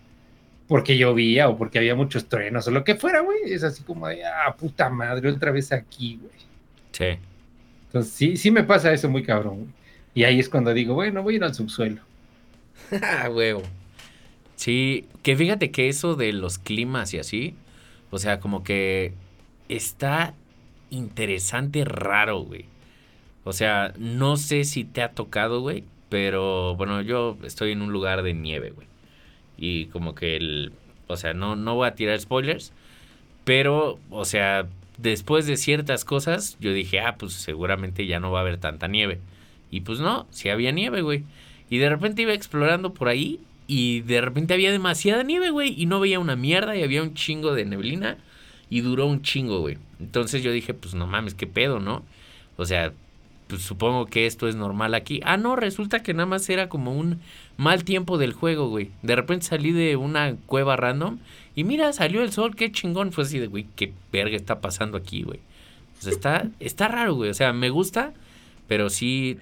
[0.66, 3.53] porque llovía o porque había muchos truenos o lo que fuera, güey.
[3.53, 6.41] Es así como de, ah, puta madre, otra vez aquí, güey.
[6.93, 7.18] Sí.
[7.89, 9.80] Entonces, sí, sí me pasa eso muy cabrón, güey.
[10.15, 12.03] Y ahí es cuando digo, bueno, voy a ir al subsuelo.
[13.03, 13.63] ah, huevo.
[14.57, 17.55] Sí, que fíjate que eso de los climas y así,
[18.11, 19.15] o sea, como que
[19.69, 20.35] está
[20.91, 22.67] interesante, raro, güey.
[23.45, 27.93] O sea, no sé si te ha tocado, güey, pero bueno, yo estoy en un
[27.93, 28.87] lugar de nieve, güey.
[29.57, 30.73] Y como que el.
[31.07, 32.73] O sea, no, no voy a tirar spoilers.
[33.45, 38.41] Pero, o sea, después de ciertas cosas, yo dije, ah, pues seguramente ya no va
[38.41, 39.21] a haber tanta nieve.
[39.71, 41.25] Y pues no, sí había nieve, güey.
[41.68, 45.81] Y de repente iba explorando por ahí y de repente había demasiada nieve, güey.
[45.81, 48.18] Y no veía una mierda y había un chingo de neblina.
[48.68, 49.79] Y duró un chingo, güey.
[50.01, 52.05] Entonces yo dije, pues no mames, qué pedo, ¿no?
[52.57, 52.93] O sea,
[53.51, 55.21] pues supongo que esto es normal aquí.
[55.25, 57.21] Ah, no, resulta que nada más era como un
[57.57, 58.91] mal tiempo del juego, güey.
[59.03, 61.18] De repente salí de una cueva random
[61.57, 63.12] y mira, salió el sol, qué chingón.
[63.12, 65.41] Fue así de, güey, qué verga está pasando aquí, güey.
[66.05, 67.31] O está, está raro, güey.
[67.31, 68.14] O sea, me gusta,
[68.68, 69.39] pero sí.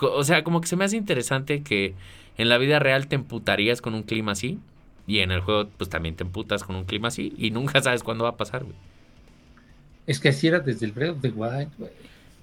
[0.00, 1.94] O sea, como que se me hace interesante que
[2.36, 4.58] en la vida real te emputarías con un clima así.
[5.06, 7.32] Y en el juego, pues también te emputas con un clima así.
[7.36, 8.76] Y nunca sabes cuándo va a pasar, güey.
[10.06, 11.90] Es que así era desde el Breath of the Wild, güey.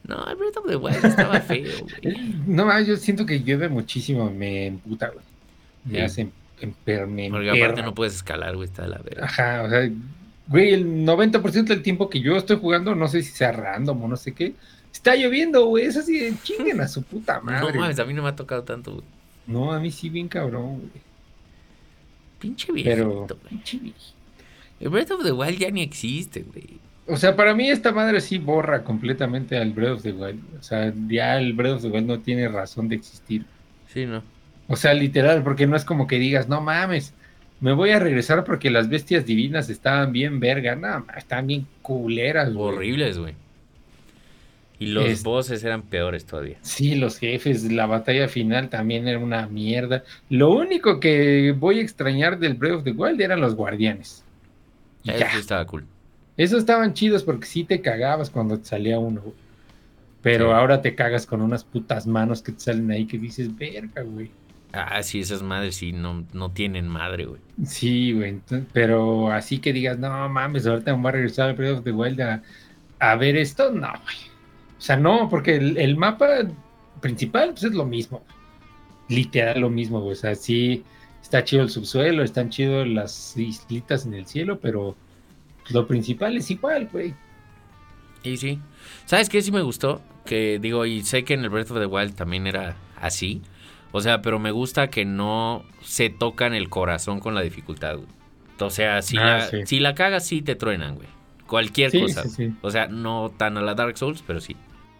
[0.07, 1.71] No, el Breath of the Wild estaba feo,
[2.03, 2.35] güey.
[2.45, 5.25] No, yo siento que llueve muchísimo, me emputa, güey.
[5.85, 6.29] Me hace
[6.61, 7.29] emperme.
[7.29, 9.25] Porque aparte no puedes escalar, güey, está de la verga.
[9.25, 9.89] Ajá, o sea,
[10.47, 14.07] güey, el 90% del tiempo que yo estoy jugando, no sé si sea random o
[14.07, 14.53] no sé qué,
[14.95, 15.85] está lloviendo, güey.
[15.85, 17.73] Es así de chinguen a su puta madre.
[17.73, 19.05] No mames, a mí no me ha tocado tanto, güey.
[19.47, 21.05] No, a mí sí, bien cabrón, güey.
[22.39, 24.15] Pinche viejito, Pero, pinche viejito.
[24.79, 26.79] El Breath of the Wild ya ni existe, güey.
[27.07, 30.41] O sea, para mí esta madre sí borra completamente al Breath of the Wild.
[30.59, 33.45] O sea, ya el Breath of the Wild no tiene razón de existir.
[33.87, 34.23] Sí, ¿no?
[34.67, 37.13] O sea, literal, porque no es como que digas, no mames,
[37.59, 40.75] me voy a regresar porque las bestias divinas estaban bien verga.
[40.75, 42.75] No, estaban bien culeras, güey.
[42.75, 43.35] Horribles, güey.
[44.85, 46.57] Y los bosses eran peores todavía.
[46.61, 50.03] Sí, los jefes, la batalla final también era una mierda.
[50.29, 54.23] Lo único que voy a extrañar del Breath of the Wild eran los guardianes.
[55.03, 55.85] Eso estaba cool.
[56.37, 59.21] Esos estaban chidos porque sí te cagabas cuando te salía uno,
[60.21, 64.01] Pero ahora te cagas con unas putas manos que te salen ahí que dices, verga,
[64.01, 64.31] güey.
[64.73, 67.39] Ah, sí, esas madres sí no, no tienen madre, güey.
[67.65, 68.41] Sí, güey.
[68.73, 71.91] Pero así que digas, no mames, ahorita me voy a regresar al Breath of the
[71.93, 72.41] Wild
[72.99, 74.34] a, ver esto, no, güey.
[74.77, 76.27] O sea, no, porque el, mapa
[77.01, 78.23] principal pues, es lo mismo.
[79.09, 80.13] Literal lo mismo, güey.
[80.13, 80.83] O sea, sí
[81.21, 84.95] está chido el subsuelo, están chidos las islitas en el cielo, pero
[85.69, 87.13] lo principal es igual, güey.
[88.23, 88.59] Y sí.
[89.05, 90.01] ¿Sabes qué sí me gustó?
[90.25, 93.41] Que digo, y sé que en el Breath of the Wild también era así.
[93.91, 98.07] O sea, pero me gusta que no se tocan el corazón con la dificultad, güey.
[98.59, 101.07] O sea, si, ah, la, si la cagas, sí te truenan, güey.
[101.47, 102.23] Cualquier cosa.
[102.61, 104.55] o sea, no tan a la Dark Souls, pero sí.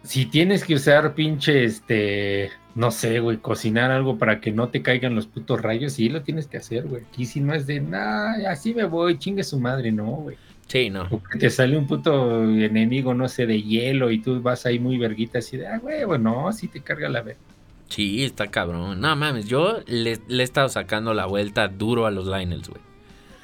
[0.05, 4.81] Si tienes que usar pinche, este, no sé, güey, cocinar algo para que no te
[4.81, 7.03] caigan los putos rayos, sí lo tienes que hacer, güey.
[7.03, 10.37] Aquí si no es de, nah, así me voy, chingue su madre, no, güey.
[10.67, 11.07] Sí, no.
[11.09, 14.97] Porque te sale un puto enemigo, no sé, de hielo y tú vas ahí muy
[14.97, 17.39] verguita así de, ah, güey, no, sí te carga la verga.
[17.87, 18.99] Sí, está cabrón.
[18.99, 22.81] No mames, yo le, he estado sacando la vuelta duro a los Lionels, güey.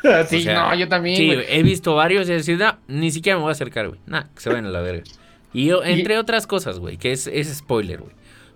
[0.28, 1.16] sí, no, yo también.
[1.16, 4.00] Sí, he visto varios y decir, no, ni siquiera me voy a acercar, güey.
[4.08, 5.04] Nah, que se vayan a la verga.
[5.54, 8.14] Y yo, entre otras cosas, güey, que es, es spoiler, güey.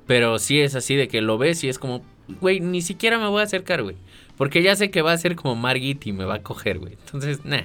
[0.07, 2.03] Pero sí es así de que lo ves y es como,
[2.39, 3.95] güey, ni siquiera me voy a acercar, güey.
[4.37, 6.93] Porque ya sé que va a ser como Margit y me va a coger, güey.
[6.93, 7.63] Entonces, nah.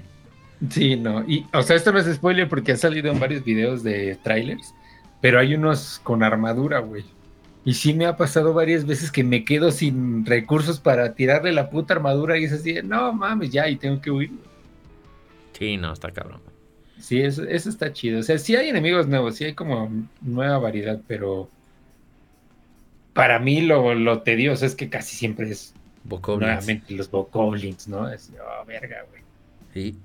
[0.69, 1.25] Sí, no.
[1.29, 4.75] Y, o sea, esto no es spoiler porque ha salido en varios videos de trailers,
[5.21, 7.05] pero hay unos con armadura, güey.
[7.65, 11.69] Y sí me ha pasado varias veces que me quedo sin recursos para tirarle la
[11.71, 14.31] puta armadura y es así, no mames, ya, y tengo que huir.
[15.53, 16.41] Sí, no, está cabrón.
[17.01, 18.21] Sí, eso, eso está chido.
[18.21, 19.91] O sea, sí hay enemigos nuevos, sí hay como
[20.21, 21.49] nueva variedad, pero
[23.13, 25.75] para mí lo, lo tedioso es que casi siempre es
[26.05, 28.09] nuevamente los Bokoblins, ¿no?
[28.11, 29.23] Es, oh, verga, güey.
[29.75, 29.99] Sí.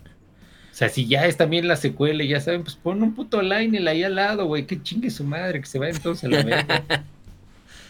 [0.72, 3.88] O sea, si ya es también la secuela ya saben, pues pon un puto Lionel
[3.88, 6.84] ahí al lado, güey, que chingue su madre, que se vayan todos a la verga.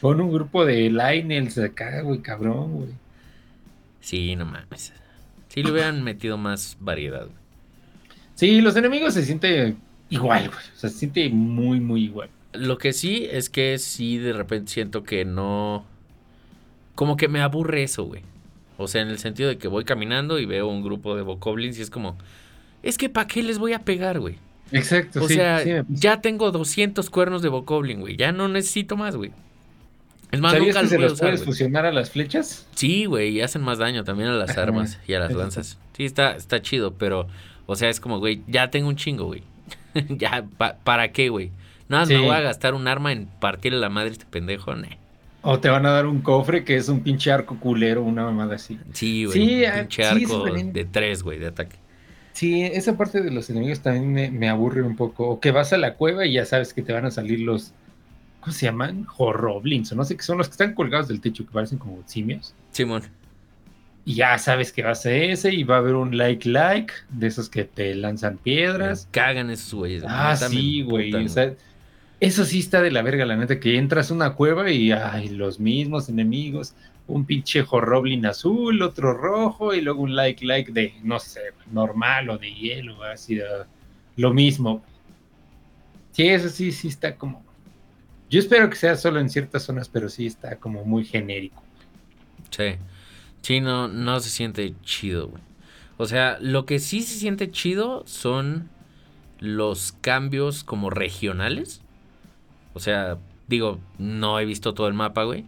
[0.01, 2.89] pon un grupo de Lionels acá, güey, cabrón, güey.
[4.01, 4.93] Sí, no mames.
[5.49, 7.44] Sí le hubieran metido más variedad, güey.
[8.35, 9.75] Sí, los enemigos se siente
[10.09, 10.59] igual, güey.
[10.75, 12.29] O sea, se siente muy, muy igual.
[12.53, 15.85] Lo que sí es que sí de repente siento que no...
[16.93, 18.21] Como que me aburre eso, güey.
[18.77, 21.77] O sea, en el sentido de que voy caminando y veo un grupo de bokoblins
[21.79, 22.17] y es como
[22.85, 24.37] es que ¿para qué les voy a pegar, güey?
[24.71, 28.15] Exacto, o sea, ya tengo 200 cuernos de Bokoblin, güey.
[28.15, 29.31] Ya no necesito más, güey.
[30.31, 32.67] Es más, nunca que se los puedes fusionar a las flechas?
[32.75, 35.77] Sí, güey, y hacen más daño también a las armas y a las lanzas.
[35.95, 37.27] Sí, está, está chido, pero,
[37.65, 39.43] o sea, es como, güey, ya tengo un chingo, güey.
[40.09, 40.45] ya,
[40.83, 41.51] ¿para qué, güey?
[41.87, 44.75] Nada más me voy a gastar un arma en partirle la madre a este pendejo,
[44.75, 44.97] ne.
[45.41, 48.55] O te van a dar un cofre que es un pinche arco culero, una mamada
[48.55, 48.79] así.
[48.93, 49.37] Sí, güey.
[49.37, 51.75] Sí, un ah, pinche arco de tres, güey, de ataque.
[52.33, 55.29] Sí, esa parte de los enemigos también me, aburre un poco.
[55.29, 57.73] O que vas a la cueva y ya sabes que te van a salir los.
[58.41, 59.07] ¿Cómo se llaman?
[59.17, 62.03] Horroblins, o no sé qué son los que están colgados del techo que parecen como
[62.07, 62.53] simios.
[62.71, 63.03] Simón.
[64.05, 66.93] Y ya sabes que va a ser ese y va a haber un like like
[67.09, 69.07] de esos que te lanzan piedras.
[69.09, 70.03] cagan esos güeyes.
[70.07, 71.11] Ah, sí, güey.
[72.19, 75.29] eso sí está de la verga, la neta, que entras a una cueva y hay
[75.29, 76.75] los mismos enemigos.
[77.07, 81.41] Un pinche Horroblin azul, otro rojo y luego un like like de, no sé,
[81.71, 83.45] normal o de hielo, así de,
[84.17, 84.83] lo mismo.
[86.11, 87.43] Sí, eso sí, sí está como...
[88.29, 91.61] Yo espero que sea solo en ciertas zonas, pero sí está como muy genérico.
[92.49, 92.75] Sí.
[93.45, 95.43] Sí, no, no se siente chido, güey.
[95.97, 98.71] O sea, lo que sí se siente chido son
[99.39, 101.83] los cambios como regionales.
[102.73, 105.45] O sea, digo, no he visto todo el mapa, güey.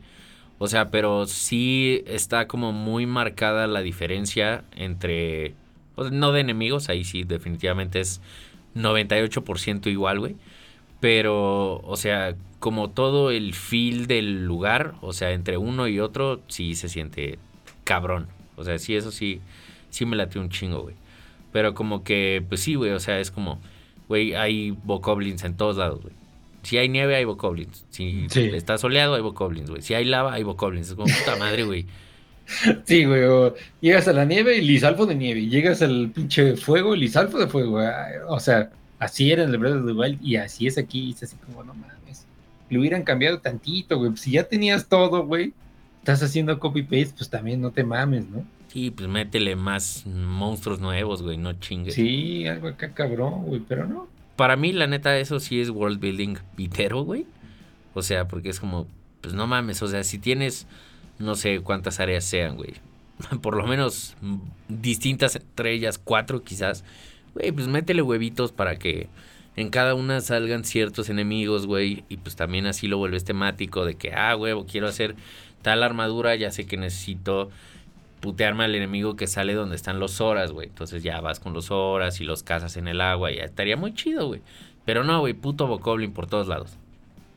[0.60, 5.56] O sea, pero sí está como muy marcada la diferencia entre...
[6.12, 8.22] no de enemigos, ahí sí definitivamente es
[8.76, 10.36] 98% igual, güey.
[11.00, 16.42] Pero, o sea, como todo el feel del lugar, o sea, entre uno y otro,
[16.48, 17.40] sí se siente
[17.88, 18.28] cabrón.
[18.58, 19.40] O sea, sí, eso sí,
[19.90, 20.96] sí me late un chingo, güey.
[21.54, 23.62] Pero como que, pues sí, güey, o sea, es como,
[24.10, 26.14] güey, hay bokoblins en todos lados, güey.
[26.64, 27.86] Si hay nieve, hay bokoblins.
[27.90, 29.82] Si está soleado, hay bokoblins, güey.
[29.82, 30.90] Si hay lava, hay bokoblins.
[30.90, 31.86] Es como puta madre, güey.
[32.86, 33.24] Sí, güey.
[33.82, 35.48] llegas a la nieve y lisalfo de nieve.
[35.48, 37.82] Llegas al pinche fuego y lisalfo de fuego.
[38.30, 38.70] O sea,
[39.00, 41.12] así era en el Breath of the Wild y así es aquí.
[41.12, 42.26] Es así como, no mames.
[42.70, 44.16] Lo hubieran cambiado tantito, güey.
[44.16, 45.54] Si ya tenías todo, güey
[46.08, 48.46] estás haciendo copy-paste, pues también no te mames, ¿no?
[48.70, 51.96] Sí, pues métele más monstruos nuevos, güey, no chingues.
[51.96, 54.08] Sí, algo acá cabrón, güey, pero no.
[54.38, 57.26] Para mí, la neta, eso sí es world building pitero, güey.
[57.94, 58.88] O sea, porque es como,
[59.20, 60.66] pues no mames, o sea, si tienes,
[61.20, 62.76] no sé cuántas áreas sean, güey.
[63.42, 64.16] Por lo menos
[64.70, 66.86] distintas entre ellas, cuatro quizás.
[67.34, 69.10] Güey, pues métele huevitos para que
[69.58, 72.06] en cada una salgan ciertos enemigos, güey.
[72.08, 75.16] Y pues también así lo vuelves temático de que, ah, huevo, quiero hacer
[75.68, 77.50] tal armadura, ya sé que necesito
[78.22, 80.70] putearme al enemigo que sale donde están los horas, güey.
[80.70, 83.94] Entonces ya vas con los horas y los cazas en el agua, ya estaría muy
[83.94, 84.40] chido, güey.
[84.86, 86.78] Pero no, güey, puto Bokoblin por todos lados.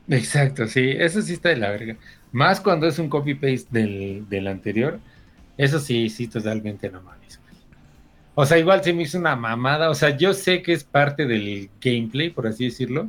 [0.08, 1.96] Exacto, sí, eso sí está de la verga.
[2.30, 5.00] Más cuando es un copy-paste del, del, anterior.
[5.56, 7.40] Eso sí, sí, totalmente no mames.
[8.36, 9.90] O sea, igual se me hizo una mamada.
[9.90, 13.08] O sea, yo sé que es parte del gameplay, por así decirlo.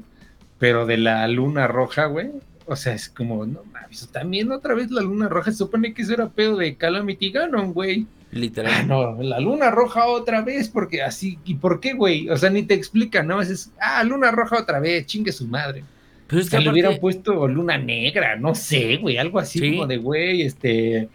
[0.57, 2.31] Pero de la luna roja, güey.
[2.65, 6.03] O sea, es como, no mames, también otra vez la luna roja, se supone que
[6.03, 8.05] eso era pedo de Calamity Ganon, güey.
[8.31, 8.71] Literal.
[8.73, 12.29] Ah, no, la luna roja otra vez, porque así, ¿y por qué, güey?
[12.29, 13.41] O sea, ni te explica, ¿no?
[13.41, 15.83] Es, ah, luna roja otra vez, chingue su madre.
[16.27, 19.97] Pero es que le hubieran puesto luna negra, no sé, güey, algo así como de,
[19.97, 21.09] güey, este,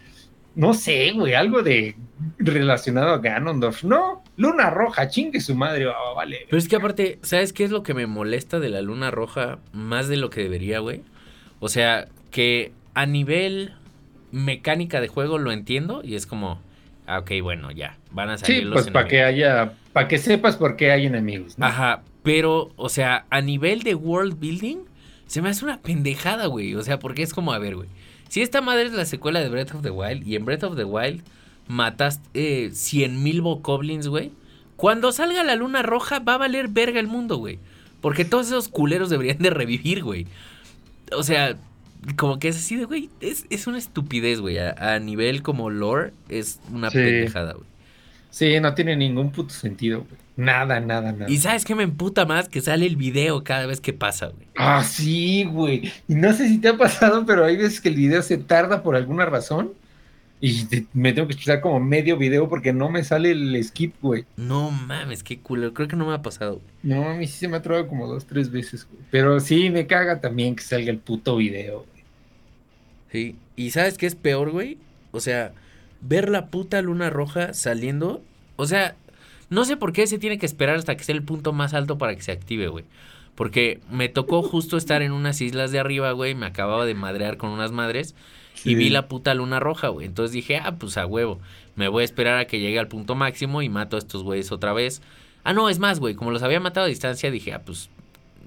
[0.55, 1.97] no sé, güey, algo de
[2.37, 3.83] relacionado a Ganondorf.
[3.83, 6.41] No, luna roja, chingue su madre, oh, vale.
[6.51, 9.59] Pero es que aparte, ¿sabes qué es lo que me molesta de la luna roja
[9.73, 11.03] más de lo que debería, güey?
[11.61, 13.73] O sea, que a nivel
[14.31, 16.61] mecánica de juego lo entiendo y es como,
[17.07, 20.57] ah, ok, bueno, ya, van a salir sí, pues para que haya, para que sepas
[20.57, 21.57] por qué hay enemigos.
[21.61, 24.79] Ajá, pero, o sea, a nivel de world building,
[25.27, 26.75] se me hace una pendejada, güey.
[26.75, 27.89] O sea, porque es como, a ver, güey.
[28.29, 30.77] Si esta madre es la secuela de Breath of the Wild y en Breath of
[30.77, 31.23] the Wild
[31.69, 34.33] mataste eh, 100 mil bokoblins, güey.
[34.75, 37.61] Cuando salga la luna roja va a valer verga el mundo, güey.
[38.01, 40.27] Porque todos esos culeros deberían de revivir, güey
[41.13, 41.57] o sea,
[42.17, 44.59] como que es así de, güey, es, una estupidez, güey.
[44.59, 47.67] A, nivel como lore, es una pendejada, güey.
[48.31, 50.27] Sí, no tiene ningún puto sentido, güey.
[50.37, 51.31] Nada, nada, nada.
[51.31, 54.47] Y sabes qué me emputa más que sale el video cada vez que pasa, güey.
[54.57, 55.91] Ah, sí, güey.
[56.07, 58.83] Y no sé si te ha pasado, pero hay veces que el video se tarda
[58.83, 59.73] por alguna razón.
[60.41, 64.27] Y me tengo que escuchar como medio video porque no me sale el skip, güey.
[64.37, 65.73] No mames, qué culo.
[65.73, 66.61] Creo que no me ha pasado.
[66.83, 69.03] No, a mí sí se me ha trabado como dos, tres veces, güey.
[69.11, 72.05] Pero sí, me caga también que salga el puto video, güey.
[73.13, 73.37] Sí.
[73.57, 74.77] ¿Y sabes qué es peor, güey?
[75.13, 75.53] O sea,
[76.03, 78.23] ver la puta luna roja saliendo.
[78.57, 78.95] O sea,
[79.49, 81.97] no sé por qué se tiene que esperar hasta que sea el punto más alto
[81.97, 82.85] para que se active, güey.
[83.35, 86.35] Porque me tocó justo estar en unas islas de arriba, güey.
[86.35, 88.15] Me acababa de madrear con unas madres.
[88.71, 90.07] Y vi la puta luna roja, güey.
[90.07, 91.39] Entonces dije, ah, pues a huevo.
[91.75, 94.53] Me voy a esperar a que llegue al punto máximo y mato a estos güeyes
[94.53, 95.03] otra vez.
[95.45, 96.15] Ah, no, es más, güey.
[96.15, 97.91] Como los había matado a distancia, dije, ah, pues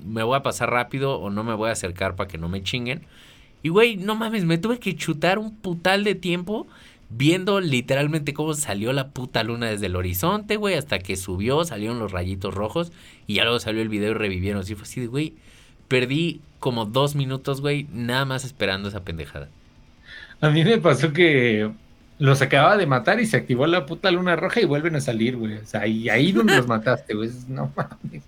[0.06, 2.64] me voy a pasar rápido o no me voy a acercar para que no me
[2.64, 3.04] chinguen.
[3.64, 6.68] Y, güey, no mames, me tuve que chutar un putal de tiempo
[7.10, 12.00] viendo literalmente cómo salió la puta luna desde el horizonte, güey, hasta que subió, salieron
[12.00, 12.92] los rayitos rojos
[13.28, 14.62] y ya luego salió el video y revivieron.
[14.62, 15.34] Así fue así de, güey,
[15.88, 19.50] perdí como dos minutos, güey, nada más esperando esa pendejada.
[20.42, 21.70] A mí me pasó que
[22.18, 25.38] los acababa de matar y se activó la puta luna roja y vuelven a salir,
[25.38, 25.58] güey.
[25.58, 27.30] O sea, y ahí donde los mataste, güey.
[27.48, 28.24] No mames.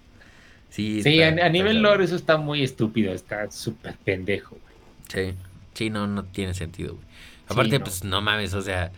[0.69, 5.31] Sí, sí a, nivel lore eso está muy estúpido, está súper pendejo, güey.
[5.31, 5.37] Sí,
[5.73, 7.05] sí, no, no tiene sentido, güey.
[7.49, 8.93] Aparte, pues no mames, o sea,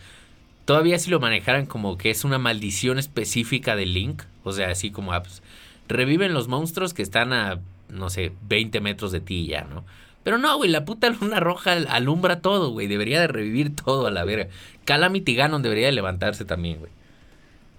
[0.65, 4.91] todavía si lo manejaran como que es una maldición específica de Link, o sea, así
[4.91, 5.41] como, ah, pues,
[5.87, 7.59] reviven los monstruos que están a,
[7.89, 9.83] no sé, 20 metros de ti ya, ¿no?
[10.23, 12.87] Pero no, güey, la puta luna roja alumbra todo, güey.
[12.87, 14.47] Debería de revivir todo a la verga.
[14.85, 16.91] Calamity Ganon debería de levantarse también, güey.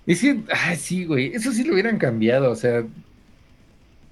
[0.06, 1.32] Es que, ah, sí, güey.
[1.34, 2.84] Eso sí lo hubieran cambiado, o sea.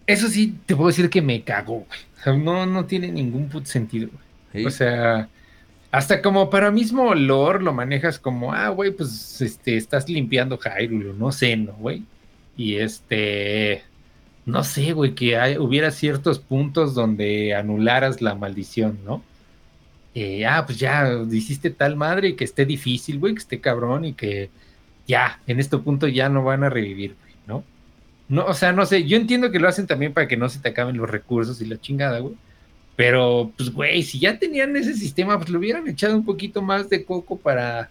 [0.06, 2.00] Eso sí te puedo decir que me cagó, güey.
[2.18, 4.08] O sea, no, no tiene ningún puto sentido,
[4.52, 4.64] güey.
[4.66, 5.28] O sea,
[5.90, 11.12] hasta como para mismo olor lo manejas como, ah, güey, pues este, estás limpiando Hyrule,
[11.14, 12.04] no sé, ¿no, güey?
[12.56, 13.84] Y este
[14.44, 19.22] no sé, güey, que hubiera ciertos puntos donde anularas la maldición, ¿no?
[20.14, 24.04] Eh, ah, pues ya hiciste tal madre y que esté difícil, güey, que esté cabrón
[24.04, 24.50] y que
[25.06, 27.64] ya, en este punto ya no van a revivir, güey, ¿no?
[28.28, 30.60] No, o sea, no sé, yo entiendo que lo hacen también para que no se
[30.60, 32.34] te acaben los recursos y la chingada, güey.
[32.96, 36.88] Pero, pues, güey, si ya tenían ese sistema, pues lo hubieran echado un poquito más
[36.90, 37.90] de coco para,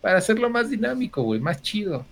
[0.00, 2.06] para hacerlo más dinámico, güey, más chido.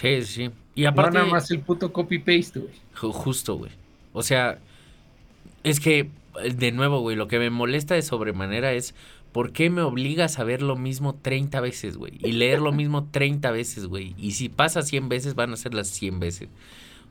[0.00, 0.50] Sí, sí.
[0.74, 1.12] Y aparte.
[1.12, 2.72] No nada más el puto copy-paste, güey.
[2.94, 3.72] Justo, güey.
[4.12, 4.58] O sea,
[5.64, 6.08] es que,
[6.54, 8.94] de nuevo, güey, lo que me molesta de sobremanera es.
[9.32, 12.14] ¿Por qué me obligas a ver lo mismo 30 veces, güey?
[12.20, 14.14] Y leer lo mismo 30 veces, güey.
[14.16, 16.48] Y si pasa 100 veces, van a ser las 100 veces.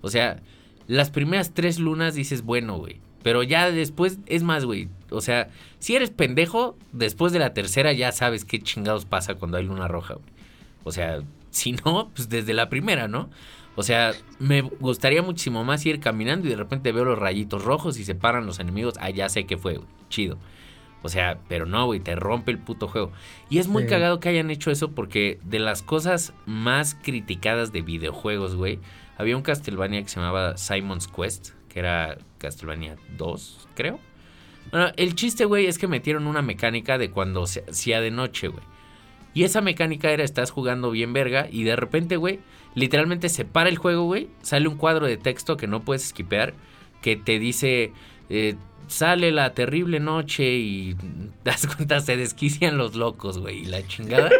[0.01, 0.39] O sea,
[0.87, 2.97] las primeras tres lunas dices, bueno, güey.
[3.21, 4.89] Pero ya después, es más, güey.
[5.11, 5.49] O sea,
[5.79, 9.87] si eres pendejo, después de la tercera ya sabes qué chingados pasa cuando hay luna
[9.87, 10.25] roja, güey.
[10.85, 11.21] O sea,
[11.57, 13.29] si no, pues desde la primera, ¿no?
[13.75, 17.99] O sea, me gustaría muchísimo más ir caminando y de repente veo los rayitos rojos
[17.99, 18.95] y se paran los enemigos.
[18.99, 19.79] Ah, ya sé que fue,
[20.09, 20.37] Chido.
[21.03, 23.11] O sea, pero no, güey, te rompe el puto juego.
[23.49, 27.83] Y es muy cagado que hayan hecho eso porque de las cosas más criticadas de
[27.83, 28.79] videojuegos, güey,
[29.15, 33.99] había un Castlevania que se llamaba Simon's Quest, que era Castlevania 2, creo.
[34.71, 38.47] Bueno, el chiste, güey, es que metieron una mecánica de cuando se hacía de noche,
[38.47, 38.63] güey.
[39.37, 42.39] Y esa mecánica era, estás jugando bien verga y de repente, güey,
[42.73, 46.55] literalmente se para el juego, güey, sale un cuadro de texto que no puedes esquipear,
[47.03, 47.91] que te dice,
[48.31, 48.55] eh,
[48.87, 50.95] sale la terrible noche y
[51.43, 54.31] das cuenta, se desquician los locos, güey, y la chingada.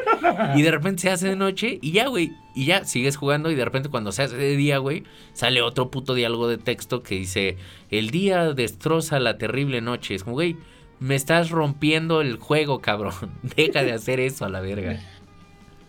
[0.56, 3.56] y de repente se hace de noche y ya, güey, y ya sigues jugando y
[3.56, 5.04] de repente cuando se hace de día, güey,
[5.34, 7.58] sale otro puto diálogo de texto que dice,
[7.92, 10.16] el día destroza la terrible noche.
[10.16, 10.58] Es como, güey
[11.00, 13.14] me estás rompiendo el juego, cabrón.
[13.56, 15.00] Deja de hacer eso a la verga.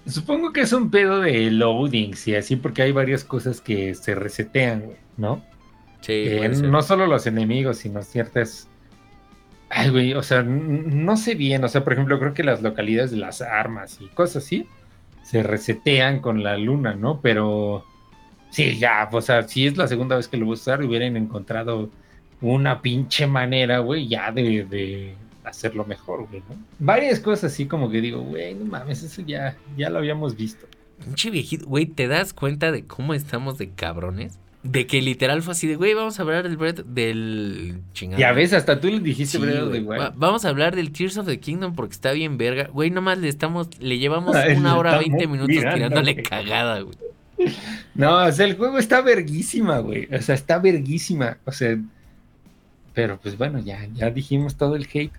[0.06, 4.14] Supongo que es un pedo de loadings y así, porque hay varias cosas que se
[4.14, 5.44] resetean, güey, ¿no?
[6.00, 6.12] Sí.
[6.12, 8.68] Eh, no solo los enemigos, sino ciertas.
[9.68, 11.62] Ay, güey, o sea, no sé bien.
[11.64, 14.66] O sea, por ejemplo, creo que las localidades de las armas y cosas así
[15.22, 17.20] se resetean con la luna, ¿no?
[17.20, 17.84] Pero
[18.50, 21.18] sí, ya, o sea, si es la segunda vez que lo voy a usar, hubieran
[21.18, 21.90] encontrado
[22.40, 26.56] una pinche manera, güey, ya de, hacerlo mejor, güey, ¿no?
[26.78, 30.66] Varias cosas así como que digo, güey, no mames, eso ya, ya lo habíamos visto.
[31.04, 34.38] Pinche viejito, güey, ¿te das cuenta de cómo estamos de cabrones?
[34.64, 38.20] De que literal fue así de, güey, vamos a hablar del Breath del chingado.
[38.20, 40.00] Ya ves, hasta tú le dijiste Breath de güey.
[40.16, 42.68] Vamos a hablar del Tears of the Kingdom porque está bien verga.
[42.72, 46.96] Güey, nomás le estamos, le llevamos una hora veinte minutos tirándole cagada, güey.
[47.94, 50.08] No, o sea, el juego está verguísima, güey.
[50.12, 51.38] O sea, está verguísima.
[51.44, 51.78] O sea,
[52.98, 55.12] pero pues bueno, ya, ya dijimos todo el hate,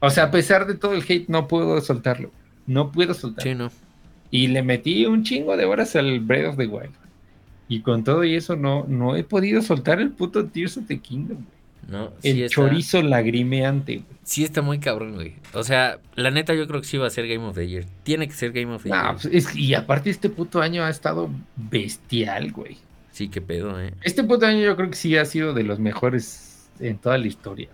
[0.00, 2.32] O sea, a pesar de todo el hate, no puedo soltarlo.
[2.66, 3.52] No puedo soltarlo.
[3.52, 3.70] Sí, no.
[4.32, 6.90] Y le metí un chingo de horas al Breath of the Wild.
[7.68, 10.98] Y con todo y eso no, no he podido soltar el puto Tears of the
[10.98, 11.62] Kingdom, güey.
[11.88, 14.16] No, el chorizo lagrimeante, güey.
[14.24, 15.34] Sí está muy cabrón, güey.
[15.54, 17.86] O sea, la neta yo creo que sí va a ser Game of the Year.
[18.02, 19.14] Tiene que ser Game of the Year.
[19.22, 22.78] Pues, y aparte este puto año ha estado bestial, güey.
[23.12, 23.92] Sí, qué pedo, eh.
[24.02, 27.26] Este puto año yo creo que sí ha sido de los mejores en toda la
[27.26, 27.68] historia.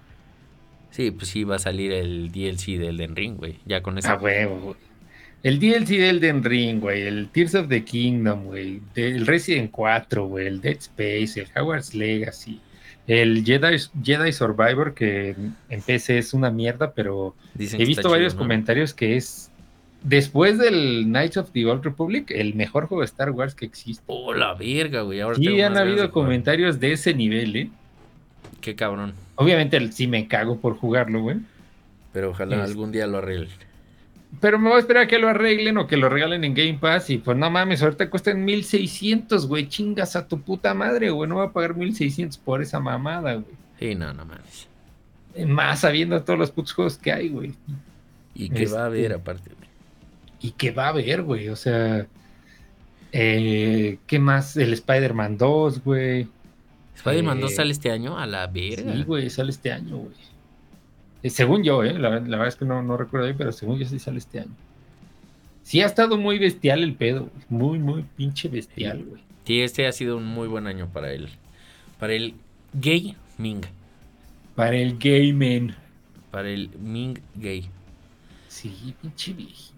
[0.91, 3.61] Sí, pues sí va a salir el DLC del Den Ring, güey.
[3.65, 4.15] Ya con esa.
[4.15, 4.77] Ah, huevo, güey.
[5.45, 7.03] El DLC del Den Ring, güey.
[7.03, 8.81] El Tears of the Kingdom, güey.
[8.97, 10.49] El Resident 4, güey.
[10.49, 12.61] El Dead Space, el Hogwarts Legacy.
[13.07, 15.35] El Jedi, Jedi Survivor, que
[15.69, 19.48] en PC es una mierda, pero he visto varios comentarios que es
[20.03, 24.03] Después del Knights of the Old Republic, el mejor juego de Star Wars que existe.
[24.07, 25.21] Oh, la verga, güey.
[25.21, 27.71] Ahora sí, han habido comentarios de ese nivel, ¿eh?
[28.61, 29.15] Qué cabrón.
[29.35, 31.39] Obviamente sí me cago por jugarlo, güey.
[32.13, 33.49] Pero ojalá algún día lo arreglen.
[34.41, 36.79] Pero me voy a esperar a que lo arreglen o que lo regalen en Game
[36.81, 37.11] Pass.
[37.11, 39.69] Y pues no mames, ahorita cuestan 1600, güey.
[39.69, 41.29] Chingas a tu puta madre, güey.
[41.29, 43.57] No voy a pagar 1600 por esa mamada, güey.
[43.81, 44.69] Sí, no, no mames.
[45.47, 47.55] Más sabiendo todos los putos juegos que hay, güey.
[48.35, 49.68] Y que va a haber este, aparte, güey
[50.41, 51.49] y que va a haber, güey.
[51.49, 52.07] O sea,
[53.13, 54.57] eh, ¿qué más?
[54.57, 56.29] El Spider-Man 2, güey.
[56.97, 58.19] ¿Spider-Man 2 eh, sale este año?
[58.19, 58.93] A la verga.
[58.93, 60.15] Sí, güey, sale este año, güey.
[61.23, 61.99] Eh, según yo, ¿eh?
[61.99, 64.55] La, verdad es que no, no recuerdo bien, pero según yo sí sale este año.
[65.63, 67.31] sí ha estado muy bestial el pedo.
[67.49, 69.23] Muy, muy pinche bestial, güey.
[69.45, 71.29] Sí, este ha sido un muy buen año para él.
[71.99, 72.35] Para el
[72.75, 73.63] gay Ming.
[74.55, 75.75] Para el gay man.
[76.31, 77.69] Para el Ming gay.
[78.49, 79.78] Sí, pinche viejito, güey.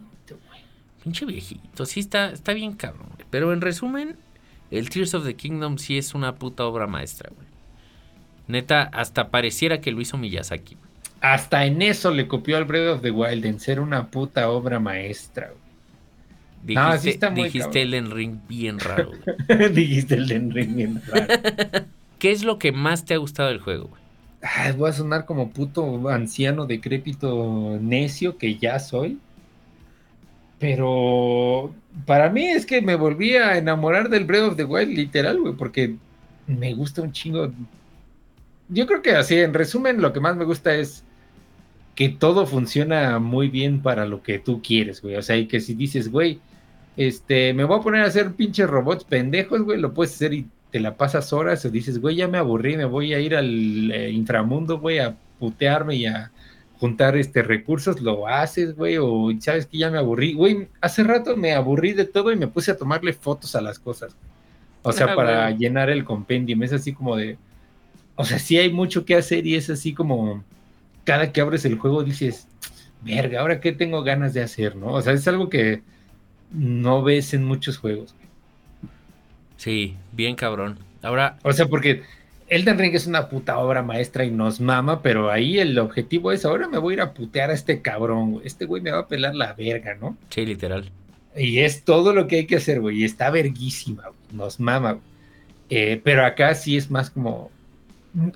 [1.02, 1.86] Pinche viejito.
[1.86, 3.26] Sí, está, está bien cabrón, güey.
[3.30, 4.16] Pero en resumen,
[4.70, 7.48] el Tears of the Kingdom sí es una puta obra maestra, güey.
[8.48, 10.76] Neta, hasta pareciera que lo hizo Miyazaki.
[11.20, 14.80] Hasta en eso le copió al Breath of the Wild, en ser una puta obra
[14.80, 15.60] maestra, güey.
[16.62, 17.82] Dijiste, No, sí está muy dijiste.
[17.82, 19.12] Elden Ring bien raro,
[19.48, 19.68] güey.
[19.72, 21.26] Dijiste el Ring bien raro.
[22.18, 24.02] ¿Qué es lo que más te ha gustado del juego, güey?
[24.42, 29.18] Ay, voy a sonar como puto anciano decrépito necio que ya soy.
[30.60, 31.74] Pero
[32.06, 35.54] para mí es que me volví a enamorar del Breath of the Wild, literal, güey,
[35.54, 35.96] porque
[36.46, 37.50] me gusta un chingo.
[38.68, 41.02] Yo creo que así, en resumen, lo que más me gusta es
[41.94, 45.16] que todo funciona muy bien para lo que tú quieres, güey.
[45.16, 46.40] O sea, y que si dices, güey,
[46.96, 50.46] este, me voy a poner a hacer pinches robots pendejos, güey, lo puedes hacer y
[50.70, 53.90] te la pasas horas o dices, güey, ya me aburrí, me voy a ir al
[53.90, 56.30] eh, inframundo, güey, a putearme y a
[56.80, 61.36] juntar este recursos, lo haces, güey, o sabes que ya me aburrí, güey, hace rato
[61.36, 64.16] me aburrí de todo y me puse a tomarle fotos a las cosas.
[64.82, 67.36] O sea, Ah, para llenar el compendium, es así como de,
[68.16, 70.42] o sea, sí hay mucho que hacer y es así como
[71.04, 72.48] cada que abres el juego dices,
[73.02, 74.94] verga, ahora qué tengo ganas de hacer, ¿no?
[74.94, 75.82] O sea, es algo que
[76.50, 78.14] no ves en muchos juegos.
[79.58, 80.78] Sí, bien cabrón.
[81.02, 82.02] Ahora, O sea, porque
[82.50, 86.44] Elden Ring es una puta obra maestra y nos mama, pero ahí el objetivo es,
[86.44, 88.46] ahora me voy a ir a putear a este cabrón, güey.
[88.46, 90.16] Este güey me va a pelar la verga, ¿no?
[90.30, 90.90] sí, literal.
[91.36, 93.02] Y es todo lo que hay que hacer, güey.
[93.02, 94.18] Y está verguísima, güey.
[94.32, 95.04] Nos mama, güey.
[95.70, 97.52] Eh, pero acá sí es más como...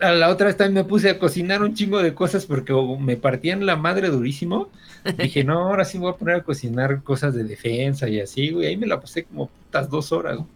[0.00, 3.16] A la otra vez también me puse a cocinar un chingo de cosas porque me
[3.16, 4.70] partían la madre durísimo.
[5.18, 8.50] Dije, no, ahora sí me voy a poner a cocinar cosas de defensa y así,
[8.50, 8.68] güey.
[8.68, 10.48] Ahí me la pasé como putas dos horas, güey.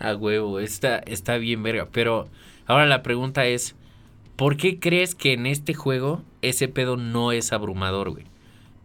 [0.00, 1.86] A huevo, está, está bien verga.
[1.92, 2.28] Pero
[2.66, 3.76] ahora la pregunta es,
[4.36, 8.24] ¿por qué crees que en este juego ese pedo no es abrumador, güey?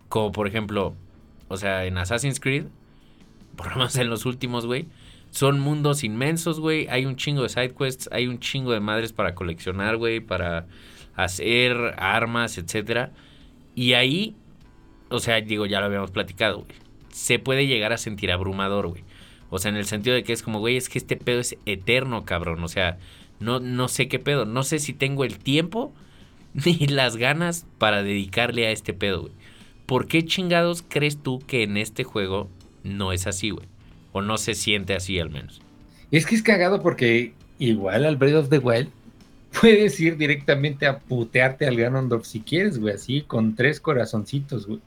[0.09, 0.95] Como por ejemplo,
[1.47, 2.65] o sea, en Assassin's Creed,
[3.55, 4.87] por lo menos en los últimos, güey,
[5.29, 6.87] son mundos inmensos, güey.
[6.89, 10.67] Hay un chingo de side quests, hay un chingo de madres para coleccionar, güey, para
[11.15, 13.11] hacer armas, etcétera.
[13.73, 14.35] Y ahí,
[15.09, 16.77] o sea, digo, ya lo habíamos platicado, güey.
[17.09, 19.03] Se puede llegar a sentir abrumador, güey.
[19.49, 21.57] O sea, en el sentido de que es como, güey, es que este pedo es
[21.65, 22.63] eterno, cabrón.
[22.63, 22.97] O sea,
[23.41, 24.45] no, no sé qué pedo.
[24.45, 25.93] No sé si tengo el tiempo
[26.53, 29.33] ni las ganas para dedicarle a este pedo, güey.
[29.85, 32.49] ¿Por qué chingados crees tú que en este juego
[32.83, 33.67] no es así, güey?
[34.13, 35.61] O no se siente así al menos.
[36.11, 38.89] Es que es cagado porque igual al Breath of the Wild
[39.59, 44.79] puedes ir directamente a putearte al Ganondorf si quieres, güey, así con tres corazoncitos, güey.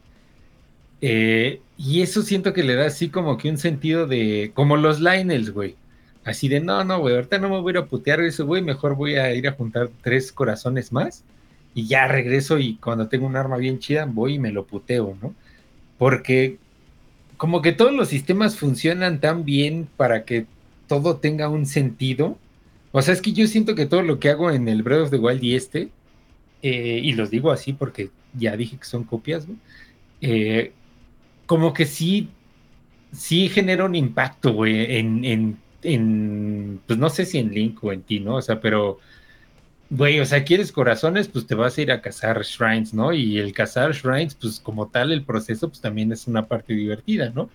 [1.00, 5.00] Eh, y eso siento que le da así como que un sentido de, como los
[5.00, 5.76] Lionels, güey.
[6.24, 8.62] Así de, no, no, güey, ahorita no me voy a ir a putear eso, güey,
[8.62, 11.22] mejor voy a ir a juntar tres corazones más
[11.74, 15.16] y ya regreso y cuando tengo un arma bien chida voy y me lo puteo,
[15.20, 15.34] ¿no?
[15.98, 16.58] Porque
[17.36, 20.46] como que todos los sistemas funcionan tan bien para que
[20.86, 22.38] todo tenga un sentido.
[22.92, 25.10] O sea, es que yo siento que todo lo que hago en el Breath of
[25.10, 25.88] the Wild y este,
[26.62, 29.46] eh, y los digo así porque ya dije que son copias,
[30.20, 30.72] eh,
[31.46, 32.28] como que sí,
[33.12, 38.02] sí genera un impacto, güey, en, en, pues no sé si en Link o en
[38.02, 38.36] ti, ¿no?
[38.36, 38.98] O sea, pero,
[39.90, 43.12] güey, o sea, quieres corazones, pues te vas a ir a cazar shrines, ¿no?
[43.12, 47.30] Y el cazar shrines, pues como tal, el proceso, pues también es una parte divertida,
[47.30, 47.50] ¿no?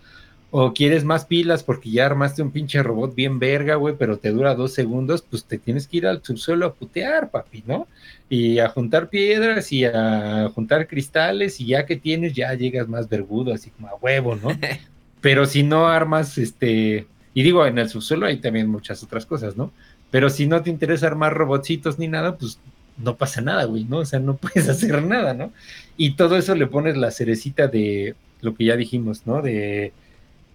[0.52, 4.32] O quieres más pilas porque ya armaste un pinche robot bien verga, güey, pero te
[4.32, 7.88] dura dos segundos, pues te tienes que ir al subsuelo a putear, papi, ¿no?
[8.30, 13.08] Y a juntar piedras y a juntar cristales y ya que tienes, ya llegas más
[13.08, 14.50] vergudo, así como a huevo, ¿no?
[15.22, 17.06] Pero si no armas, este,
[17.40, 19.72] y digo, en el subsuelo hay también muchas otras cosas, ¿no?
[20.12, 22.60] Pero si no te interesa armar robotcitos ni nada, pues
[22.98, 24.00] no pasa nada, güey, ¿no?
[24.00, 25.54] O sea, no puedes hacer nada, ¿no?
[25.96, 29.42] Y todo eso le pones la cerecita de lo que ya dijimos, ¿no?
[29.42, 29.94] De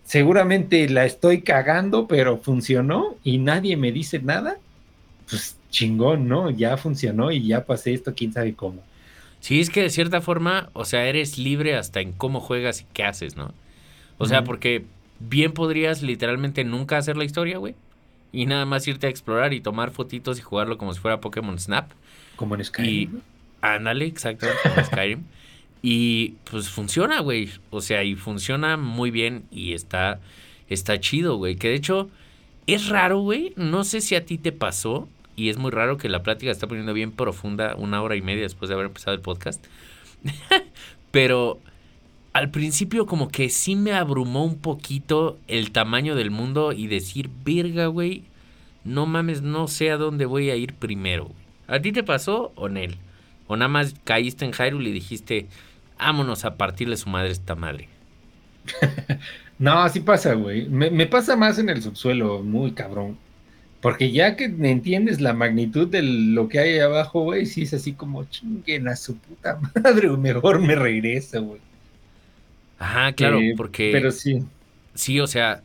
[0.05, 4.59] seguramente la estoy cagando, pero funcionó y nadie me dice nada,
[5.31, 6.51] pues chingón, ¿no?
[6.51, 8.83] Ya funcionó y ya pasé esto, quién sabe cómo.
[9.41, 12.87] Sí, es que de cierta forma, o sea, eres libre hasta en cómo juegas y
[12.93, 13.55] qué haces, ¿no?
[14.19, 14.85] O sea, porque
[15.21, 17.75] bien podrías literalmente nunca hacer la historia, güey.
[18.33, 21.59] Y nada más irte a explorar y tomar fotitos y jugarlo como si fuera Pokémon
[21.59, 21.91] Snap.
[22.37, 23.17] Como en Skyrim.
[23.17, 23.21] Y-.
[23.61, 25.23] Ándale, exacto, como Skyrim.
[25.87, 27.51] Y pues funciona, güey.
[27.69, 30.19] O sea, y funciona muy bien y está,
[30.71, 31.57] está chido, güey.
[31.57, 32.09] Que de hecho
[32.67, 33.53] es raro, güey.
[33.57, 35.11] No sé si a ti te pasó.
[35.37, 38.45] Y es muy raro que la plática está poniendo bien profunda una hora y media
[38.45, 39.63] después de haber empezado el podcast.
[41.11, 41.61] Pero
[42.35, 47.31] al principio como que sí me abrumó un poquito el tamaño del mundo y decir,
[47.45, 48.25] verga, güey,
[48.83, 51.31] no mames, no sé a dónde voy a ir primero.
[51.69, 52.97] ¿A ti te pasó o Nel?
[53.47, 55.47] ¿O nada más caíste en Hyrule y dijiste,
[55.97, 57.89] vámonos a partirle su madre a esta madre?
[59.61, 60.69] no, así pasa, güey.
[60.69, 63.17] Me, pasa más en el subsuelo, muy cabrón.
[63.81, 67.93] Porque ya que entiendes la magnitud de lo que hay abajo, güey, sí es así
[67.93, 71.61] como chinguen a su puta madre, o mejor me regreso, güey.
[72.79, 73.91] Ajá, claro, eh, porque.
[73.93, 74.43] Pero sí.
[74.95, 75.63] Sí, o sea,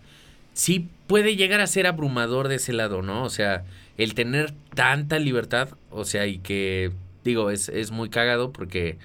[0.54, 3.24] sí puede llegar a ser abrumador de ese lado, ¿no?
[3.24, 3.64] O sea,
[3.98, 6.92] el tener tanta libertad, o sea, y que,
[7.24, 8.98] digo, es, es muy cagado porque,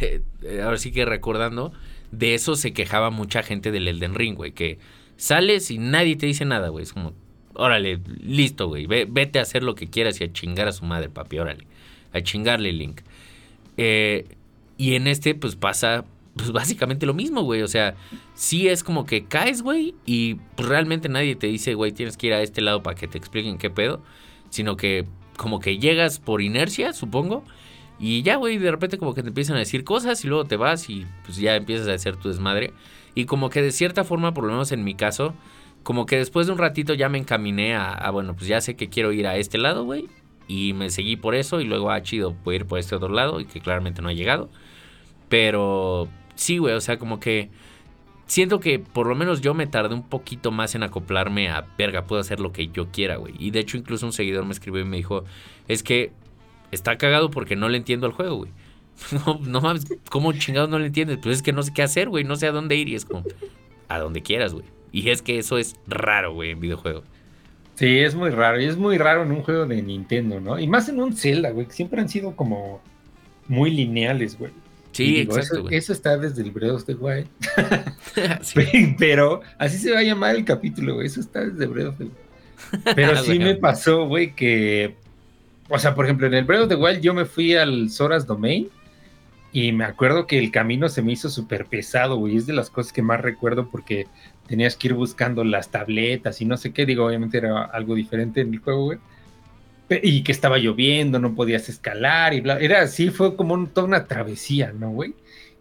[0.00, 0.22] eh,
[0.62, 1.72] ahora sí que recordando,
[2.10, 4.78] de eso se quejaba mucha gente del Elden Ring, güey, que
[5.16, 7.14] sales y nadie te dice nada, güey, es como,
[7.54, 11.08] órale, listo, güey, vete a hacer lo que quieras y a chingar a su madre,
[11.08, 11.66] papi, órale,
[12.12, 13.00] a chingarle Link.
[13.76, 14.26] Eh,
[14.76, 16.04] y en este, pues pasa,
[16.36, 17.94] pues básicamente lo mismo, güey, o sea,
[18.34, 22.28] sí es como que caes, güey, y pues realmente nadie te dice, güey, tienes que
[22.28, 24.02] ir a este lado para que te expliquen qué pedo,
[24.50, 25.06] sino que
[25.36, 27.44] como que llegas por inercia, supongo,
[28.04, 30.56] y ya, güey, de repente como que te empiezan a decir cosas y luego te
[30.56, 32.72] vas y pues ya empiezas a hacer tu desmadre.
[33.14, 35.34] Y como que de cierta forma, por lo menos en mi caso,
[35.84, 38.88] como que después de un ratito ya me encaminé a, bueno, pues ya sé que
[38.88, 40.08] quiero ir a este lado, güey.
[40.48, 43.38] Y me seguí por eso y luego, ah, chido, a ir por este otro lado
[43.38, 44.50] y que claramente no ha llegado.
[45.28, 47.50] Pero sí, güey, o sea, como que
[48.26, 52.06] siento que por lo menos yo me tardé un poquito más en acoplarme a, verga,
[52.06, 53.34] puedo hacer lo que yo quiera, güey.
[53.38, 55.24] Y de hecho incluso un seguidor me escribió y me dijo,
[55.68, 56.12] es que
[56.70, 58.50] está cagado porque no le entiendo al juego, güey.
[59.26, 61.18] No, no mames, ¿cómo chingados no le entiendes?
[61.22, 63.04] Pues es que no sé qué hacer, güey, no sé a dónde ir y es
[63.04, 63.24] como,
[63.88, 64.66] a donde quieras, güey.
[64.92, 67.04] Y es que eso es raro, güey, en videojuegos.
[67.74, 68.60] Sí, es muy raro.
[68.60, 70.58] Y es muy raro en un juego de Nintendo, ¿no?
[70.58, 72.80] Y más en un Zelda, güey, que siempre han sido como
[73.48, 74.52] muy lineales, güey.
[74.92, 77.28] Sí, exacto, eso, está desde el Breath of the Wild.
[78.98, 81.06] Pero así se va a llamar el capítulo, güey.
[81.06, 82.94] Eso está desde Breath of the Wild.
[82.94, 84.94] Pero sí me pasó, güey, que.
[85.68, 88.26] O sea, por ejemplo, en el Breath of the Wild yo me fui al Soras
[88.26, 88.68] Domain.
[89.54, 92.36] Y me acuerdo que el camino se me hizo súper pesado, güey.
[92.36, 94.06] Es de las cosas que más recuerdo porque
[94.46, 96.86] tenías que ir buscando las tabletas y no sé qué.
[96.86, 98.98] Digo, obviamente era algo diferente en el juego, güey
[99.88, 102.58] y que estaba lloviendo, no podías escalar y bla.
[102.58, 105.14] Era así, fue como toda una travesía, ¿no, güey?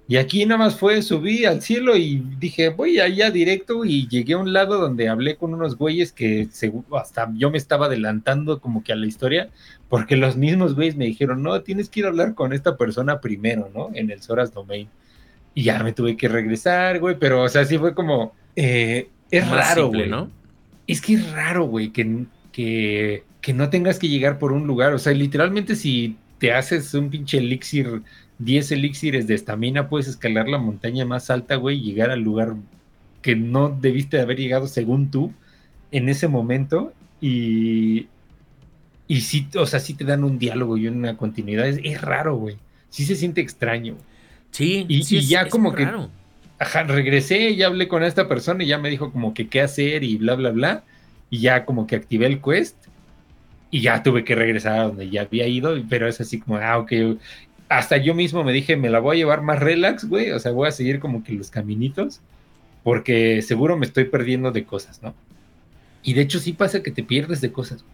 [0.07, 4.33] Y aquí nada más fue, subí al cielo y dije, voy allá directo y llegué
[4.33, 6.49] a un lado donde hablé con unos güeyes que
[6.91, 9.49] hasta yo me estaba adelantando como que a la historia,
[9.87, 13.21] porque los mismos güeyes me dijeron, no, tienes que ir a hablar con esta persona
[13.21, 13.89] primero, ¿no?
[13.93, 14.89] En el Soras Domain.
[15.53, 19.49] Y ya me tuve que regresar, güey, pero o sea, sí fue como, eh, es
[19.49, 20.09] raro, güey.
[20.09, 20.29] ¿no?
[20.87, 24.93] Es que es raro, güey, que, que que no tengas que llegar por un lugar.
[24.93, 28.03] O sea, literalmente si te haces un pinche elixir,
[28.39, 32.55] 10 elixires de estamina, puedes escalar la montaña más alta, güey, y llegar al lugar
[33.21, 35.33] que no debiste haber llegado según tú
[35.91, 36.93] en ese momento.
[37.19, 38.07] Y,
[39.07, 41.67] y sí, o sea, sí te dan un diálogo y una continuidad.
[41.67, 42.57] Es, raro, güey.
[42.89, 43.95] Sí se siente extraño.
[44.51, 45.87] Sí, y, sí, ya como que...
[46.59, 49.61] Ajá, regresé y ya hablé con esta persona y ya me dijo como que qué
[49.61, 50.83] hacer y bla, bla, bla.
[51.31, 52.75] Y ya como que activé el quest
[53.71, 56.77] y ya tuve que regresar a donde ya había ido, pero es así como, ah,
[56.77, 56.91] ok,
[57.69, 60.51] hasta yo mismo me dije, me la voy a llevar más relax, güey, o sea,
[60.51, 62.19] voy a seguir como que los caminitos,
[62.83, 65.15] porque seguro me estoy perdiendo de cosas, ¿no?
[66.03, 67.85] Y de hecho sí pasa que te pierdes de cosas.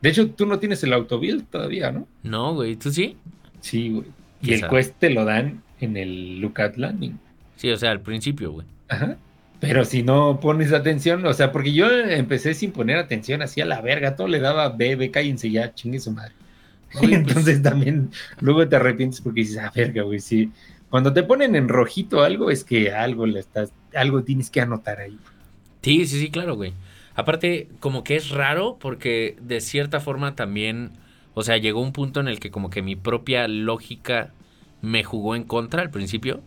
[0.00, 2.06] De hecho, tú no tienes el autobuild todavía, ¿no?
[2.22, 3.16] No, güey, ¿tú sí?
[3.60, 4.06] Sí, güey.
[4.42, 7.18] Y el quest te lo dan en el Lookout Landing.
[7.56, 8.66] Sí, o sea, al principio, güey.
[8.88, 9.18] Ajá.
[9.60, 13.66] Pero si no pones atención, o sea, porque yo empecé sin poner atención, así a
[13.66, 16.34] la verga, todo le daba B, cállense ya, chingue su madre.
[16.92, 18.10] Pues Entonces también
[18.40, 20.50] luego te arrepientes porque dices, ah, verga, güey, sí.
[20.88, 24.98] Cuando te ponen en rojito algo, es que algo le estás, algo tienes que anotar
[24.98, 25.20] ahí.
[25.82, 26.74] Sí, sí, sí, claro, güey.
[27.14, 30.92] Aparte, como que es raro porque de cierta forma también,
[31.34, 34.32] o sea, llegó un punto en el que como que mi propia lógica
[34.82, 36.42] me jugó en contra al principio.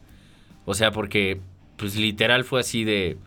[0.66, 1.40] O sea, porque
[1.84, 3.18] pues literal fue así de...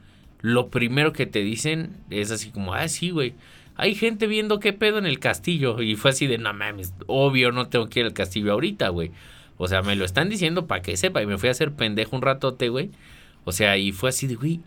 [0.41, 3.35] Lo primero que te dicen es así como, ah, sí, güey.
[3.75, 5.83] Hay gente viendo qué pedo en el castillo.
[5.83, 9.11] Y fue así de, no mames, obvio no tengo que ir al castillo ahorita, güey.
[9.59, 11.23] O sea, me lo están diciendo para que sepa.
[11.23, 12.91] Y me fui a hacer pendejo un ratote, güey.
[13.45, 14.61] O sea, y fue así de, güey,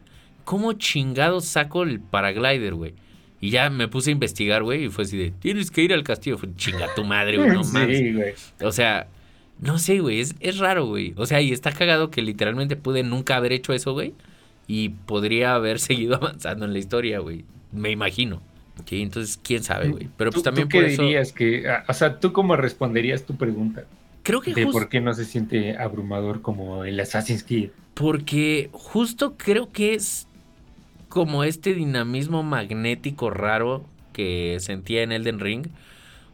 [0.43, 2.93] ¿cómo chingado saco el paraglider, güey?
[3.41, 6.03] Y ya me puse a investigar, güey, y fue así de, tienes que ir al
[6.03, 6.37] castillo.
[6.37, 7.97] Fue, chinga tu madre, güey, no mames.
[7.97, 8.63] Sí.
[8.63, 9.07] O sea,
[9.59, 11.13] no sé, güey, es, es raro, güey.
[11.17, 14.13] O sea, y está cagado que literalmente pude nunca haber hecho eso, güey.
[14.67, 17.45] Y podría haber seguido avanzando en la historia, güey.
[17.71, 18.41] Me imagino.
[18.85, 20.09] Sí, entonces, quién sabe, güey.
[20.15, 23.83] Pero pues también ¿tú qué dirías que, o sea, tú cómo responderías tu pregunta?
[24.23, 27.71] creo que de por qué no se siente abrumador como el Assassin's Creed.
[27.93, 30.27] Porque justo creo que es
[31.09, 33.83] como este dinamismo magnético raro
[34.13, 35.67] que sentía en Elden Ring.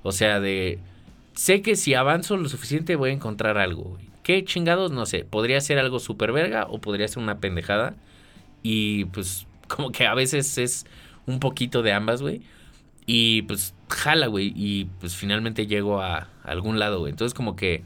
[0.04, 0.80] O sea, de...
[1.36, 3.98] Sé que si avanzo lo suficiente voy a encontrar algo.
[4.24, 4.92] ¿Qué chingados?
[4.92, 5.26] No sé.
[5.26, 7.96] Podría ser algo super verga o podría ser una pendejada.
[8.64, 10.86] Y pues como que a veces es
[11.28, 12.42] un poquito de ambas, güey.
[13.06, 14.54] Y pues jala, güey.
[14.56, 17.12] Y pues finalmente llego a, algún lado, güey.
[17.12, 17.84] Entonces como que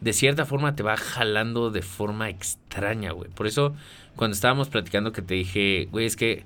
[0.00, 3.30] de cierta forma te va jalando de forma extraña, güey.
[3.30, 3.74] Por eso
[4.14, 6.44] cuando estábamos platicando que te dije, güey, es que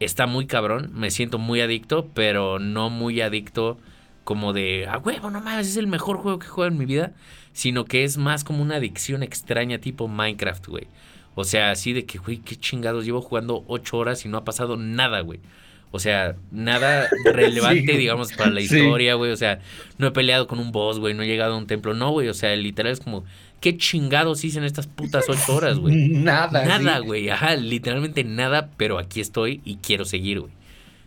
[0.00, 0.90] está muy cabrón.
[0.94, 3.78] Me siento muy adicto, pero no muy adicto
[4.26, 6.84] como de, ah, huevo, no mames, es el mejor juego que he jugado en mi
[6.84, 7.12] vida.
[7.52, 10.88] Sino que es más como una adicción extraña tipo Minecraft, güey.
[11.36, 14.44] O sea, así de que, güey, qué chingados, llevo jugando ocho horas y no ha
[14.44, 15.38] pasado nada, güey.
[15.92, 19.30] O sea, nada relevante, digamos, para la historia, güey.
[19.30, 19.60] O sea,
[19.96, 21.14] no he peleado con un boss, güey.
[21.14, 21.94] No he llegado a un templo.
[21.94, 22.28] No, güey.
[22.28, 23.24] O sea, literal es como,
[23.60, 25.94] ¿qué chingados hice en estas putas ocho horas, güey?
[26.08, 26.66] Nada.
[26.66, 27.30] Nada, güey.
[27.30, 30.52] Ajá, literalmente nada, pero aquí estoy y quiero seguir, güey.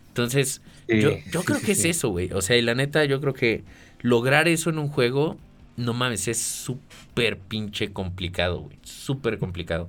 [0.08, 0.62] Entonces,
[0.98, 2.32] yo, yo creo que es eso, güey.
[2.32, 3.64] O sea, y la neta, yo creo que
[4.00, 5.36] lograr eso en un juego,
[5.76, 8.78] no mames, es súper pinche complicado, güey.
[8.82, 9.88] Súper complicado.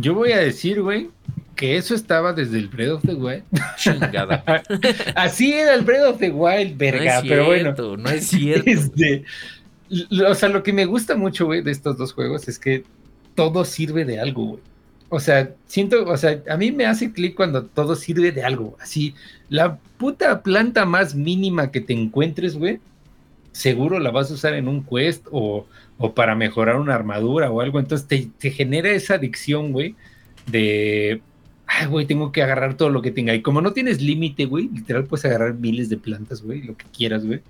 [0.00, 1.10] Yo voy a decir, güey,
[1.54, 3.44] que eso estaba desde el Breath of the Wild.
[3.76, 4.42] Chingada.
[5.14, 7.74] Así era el Breath of the Wild, verga, pero bueno.
[7.96, 8.70] No es cierto.
[8.70, 9.24] Este,
[10.26, 12.84] o sea, lo que me gusta mucho, güey, de estos dos juegos es que
[13.34, 14.62] todo sirve de algo, güey.
[15.08, 18.76] O sea, siento, o sea, a mí me hace clic cuando todo sirve de algo.
[18.80, 19.14] Así,
[19.48, 22.80] la puta planta más mínima que te encuentres, güey,
[23.56, 25.66] seguro la vas a usar en un quest o,
[26.14, 27.78] para mejorar una armadura o algo.
[27.78, 29.94] Entonces te, genera esa adicción, güey,
[30.46, 31.22] de,
[31.66, 33.34] ay, güey, tengo que agarrar todo lo que tenga.
[33.34, 36.86] Y como no tienes límite, güey, literal puedes agarrar miles de plantas, güey, lo que
[36.86, 37.40] quieras, güey.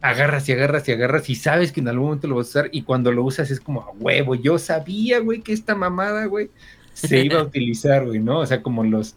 [0.00, 2.68] Agarras y agarras y agarras y sabes que en algún momento lo vas a usar
[2.72, 4.34] y cuando lo usas es como a huevo.
[4.34, 6.50] Yo sabía, güey, que esta mamada, güey,
[6.92, 8.40] se iba a utilizar, güey, ¿no?
[8.40, 9.16] O sea, como los,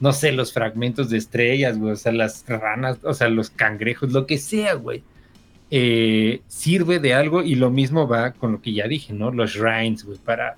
[0.00, 4.12] no sé, los fragmentos de estrellas, güey, o sea, las ranas, o sea, los cangrejos,
[4.12, 5.02] lo que sea, güey
[5.70, 9.30] eh, sirve de algo y lo mismo va con lo que ya dije, ¿no?
[9.32, 10.56] Los shrines, güey, para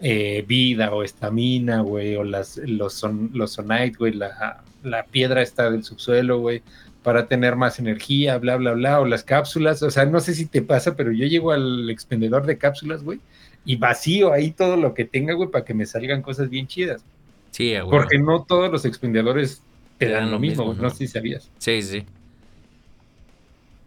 [0.00, 5.42] eh, vida o estamina, güey, o las, los, son, los sonite, güey, la, la piedra
[5.42, 6.62] está del subsuelo, güey,
[7.02, 10.46] para tener más energía, bla, bla, bla, o las cápsulas, o sea, no sé si
[10.46, 13.20] te pasa, pero yo llego al expendedor de cápsulas, güey,
[13.64, 17.04] y vacío ahí todo lo que tenga, güey, para que me salgan cosas bien chidas.
[17.50, 17.90] Sí, güey.
[17.90, 19.62] Porque no todos los expendedores
[19.98, 20.82] te dan lo mismo, ¿no?
[20.82, 21.50] no sé si sabías.
[21.58, 22.04] Sí, sí.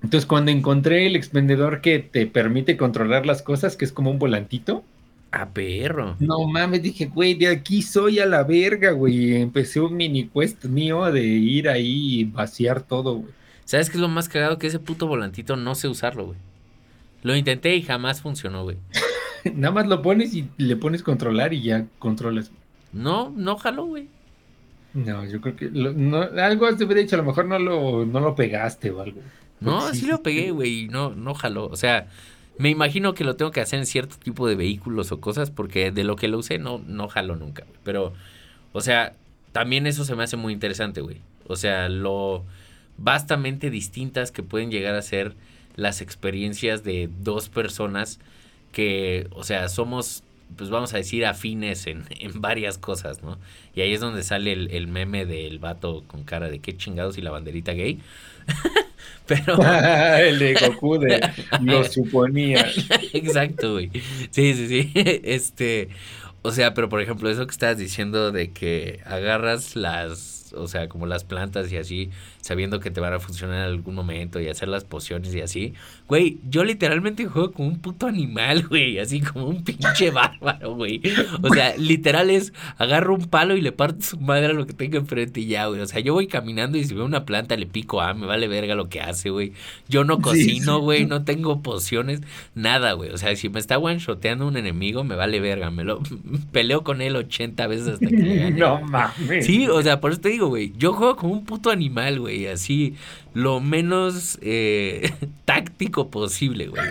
[0.03, 4.19] Entonces, cuando encontré el expendedor que te permite controlar las cosas, que es como un
[4.19, 4.83] volantito.
[5.31, 6.17] A perro.
[6.19, 9.35] No mames, dije, güey, de aquí soy a la verga, güey.
[9.35, 13.33] Empecé un mini quest mío de ir ahí y vaciar todo, güey.
[13.63, 14.57] ¿Sabes qué es lo más cagado?
[14.57, 16.37] Que ese puto volantito no sé usarlo, güey.
[17.21, 18.77] Lo intenté y jamás funcionó, güey.
[19.55, 22.51] Nada más lo pones y le pones controlar y ya controlas.
[22.93, 24.07] No, no jaló, güey.
[24.93, 28.05] No, yo creo que no, algo has de haber dicho, a lo mejor no lo,
[28.05, 29.21] no lo pegaste o algo.
[29.61, 31.67] No, sí, lo pegué, güey, no, no jaló.
[31.67, 32.07] O sea,
[32.57, 35.91] me imagino que lo tengo que hacer en cierto tipo de vehículos o cosas, porque
[35.91, 37.79] de lo que lo usé no, no jaló nunca, güey.
[37.83, 38.13] Pero,
[38.73, 39.13] o sea,
[39.51, 41.21] también eso se me hace muy interesante, güey.
[41.47, 42.43] O sea, lo
[42.97, 45.35] vastamente distintas que pueden llegar a ser
[45.75, 48.19] las experiencias de dos personas
[48.71, 50.23] que, o sea, somos,
[50.57, 53.37] pues vamos a decir, afines en, en varias cosas, ¿no?
[53.75, 57.17] Y ahí es donde sale el, el meme del vato con cara de qué chingados
[57.17, 57.99] y la banderita gay.
[59.27, 59.57] Pero.
[60.17, 61.21] el de Goku de
[61.59, 62.65] lo suponía.
[63.13, 63.91] Exacto, güey.
[64.29, 64.91] Sí, sí, sí.
[64.95, 65.89] Este.
[66.43, 70.89] O sea, pero por ejemplo, eso que estabas diciendo de que agarras las o sea,
[70.89, 72.09] como las plantas y así,
[72.41, 75.73] sabiendo que te van a funcionar en algún momento y hacer las pociones y así.
[76.07, 81.01] Güey, yo literalmente juego como un puto animal, güey, así como un pinche bárbaro, güey.
[81.41, 84.73] O sea, literal es agarro un palo y le parto su madre a lo que
[84.73, 85.81] tenga enfrente y ya, güey.
[85.81, 88.47] O sea, yo voy caminando y si veo una planta le pico, ah, me vale
[88.47, 89.53] verga lo que hace, güey.
[89.87, 92.21] Yo no cocino, güey, no tengo pociones,
[92.55, 93.11] nada, güey.
[93.11, 95.71] O sea, si me está one-shoteando un enemigo, me vale verga.
[95.71, 96.01] Me lo
[96.51, 98.51] peleo con él 80 veces hasta que le gane.
[98.51, 99.45] No mames.
[99.45, 100.73] Sí, o sea, por eso te digo, güey.
[100.77, 102.30] Yo juego como un puto animal, güey.
[102.51, 102.95] Así,
[103.33, 105.11] lo menos eh,
[105.45, 106.81] táctico posible, güey.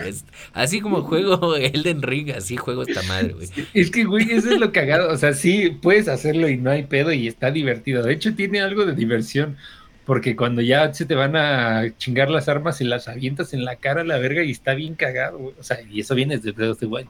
[0.53, 3.47] así como juego Elden Ring, así juego esta madre, güey.
[3.73, 5.11] Es que, güey, eso es lo cagado.
[5.11, 8.03] O sea, sí, puedes hacerlo y no hay pedo y está divertido.
[8.03, 9.57] De hecho, tiene algo de diversión.
[10.05, 13.75] Porque cuando ya se te van a chingar las armas y las avientas en la
[13.75, 15.55] cara a la verga y está bien cagado, güey.
[15.59, 17.07] O sea, y eso viene desde Breath of the Wild.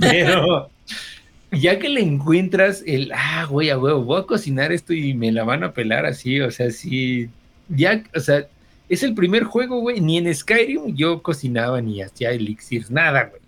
[0.00, 0.68] Pero
[1.54, 5.32] ya que le encuentras el, ah, güey, a huevo, voy a cocinar esto y me
[5.32, 7.28] la van a pelar así, o sea, sí,
[7.68, 8.46] ya, o sea,
[8.88, 10.00] es el primer juego, güey.
[10.00, 13.42] Ni en Skyrim yo cocinaba ni hacía elixirs, nada, güey.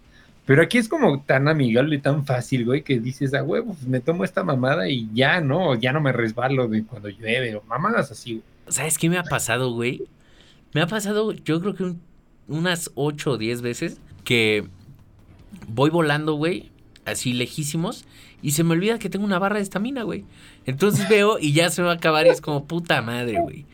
[0.47, 3.87] Pero aquí es como tan amigable y tan fácil, güey, que dices, a huevo, pues
[3.87, 5.75] me tomo esta mamada y ya, ¿no?
[5.75, 8.45] Ya no me resbalo de cuando llueve o mamadas así, güey.
[8.69, 10.05] ¿Sabes qué me ha pasado, güey?
[10.73, 11.95] Me ha pasado, yo creo que
[12.49, 14.65] unas 8 o 10 veces que
[15.69, 16.71] voy volando, güey,
[17.07, 18.05] así lejísimos,
[18.43, 20.25] y se me olvida que tengo una barra de estamina, güey.
[20.67, 23.65] Entonces veo y ya se va a acabar y es como puta madre, güey.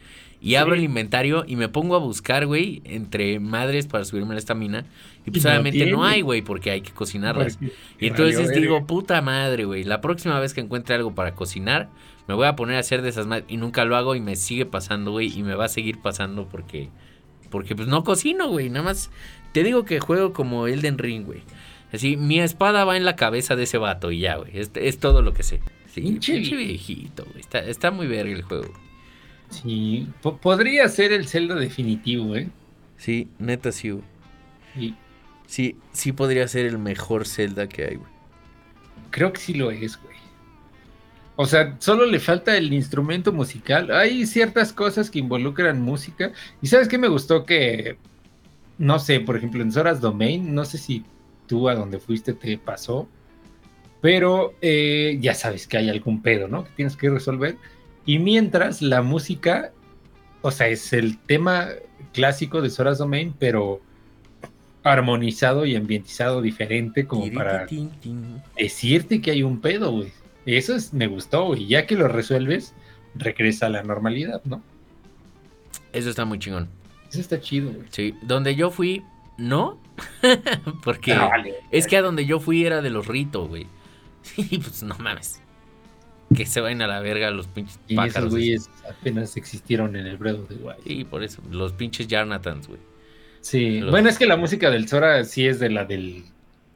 [0.41, 4.41] Y abro el inventario y me pongo a buscar, güey, entre madres para subirme la
[4.41, 4.85] estamina.
[5.25, 7.61] Y pues obviamente no, hay, güey, porque hay que cocinarlas.
[8.01, 9.85] y entonces digo, puta madre, güey.
[9.85, 11.91] La próxima vez que encuentre algo para cocinar,
[12.27, 13.45] me voy a poner a hacer de esas madres.
[13.47, 15.33] Y nunca lo hago y me sigue pasando, güey.
[15.33, 16.89] Y me va a seguir pasando porque.
[17.49, 18.69] Porque pues no cocino, güey.
[18.69, 19.11] Nada más.
[19.53, 21.43] Te digo que juego como Elden Ring, güey.
[21.93, 24.53] Así, mi espada va en la cabeza de ese vato y ya, güey.
[24.55, 25.61] Es, todo lo que sé.
[25.93, 27.41] Sí, pinche, viejito, güey.
[27.41, 28.73] Está, está muy verga el juego.
[29.51, 30.09] Sí,
[30.41, 32.49] podría ser el Zelda definitivo, ¿eh?
[32.97, 34.05] Sí, neta sí, güey.
[35.47, 35.77] Sí.
[35.93, 38.11] sí, podría ser el mejor Zelda que hay, güey.
[39.11, 40.17] Creo que sí lo es, güey.
[41.37, 43.91] O sea, solo le falta el instrumento musical.
[43.91, 46.33] Hay ciertas cosas que involucran música.
[46.63, 47.99] Y sabes qué me gustó que,
[48.79, 51.05] no sé, por ejemplo, en Zoras Domain, no sé si
[51.53, 53.07] tú a donde fuiste te pasó,
[54.01, 56.65] pero eh, ya sabes que hay algún pedo, ¿no?
[56.65, 57.59] Que tienes que resolver.
[58.07, 59.71] Y mientras la música,
[60.41, 61.69] o sea, es el tema
[62.15, 63.83] clásico de Sora's Domain, pero
[64.83, 67.67] armonizado y ambientizado diferente como para
[68.57, 70.11] decirte que hay un pedo, güey.
[70.47, 71.67] Eso es, me gustó, güey.
[71.67, 72.73] Ya que lo resuelves,
[73.15, 74.63] regresa a la normalidad, ¿no?
[75.93, 76.71] Eso está muy chingón.
[77.11, 77.87] Eso está chido, güey.
[77.91, 79.05] Sí, donde yo fui,
[79.37, 79.82] no.
[80.85, 81.19] Porque
[81.71, 83.67] es que a donde yo fui era de los ritos, güey.
[84.23, 85.43] Sí, pues no mames
[86.35, 88.17] que se vayan a la verga los pinches y pájaros.
[88.17, 90.83] Esos güeyes apenas existieron en el of the Wild.
[90.87, 92.81] Sí, por eso, los pinches Jarnatans, güey.
[93.41, 96.25] Sí, bueno, es que la música del Zora sí es de la del.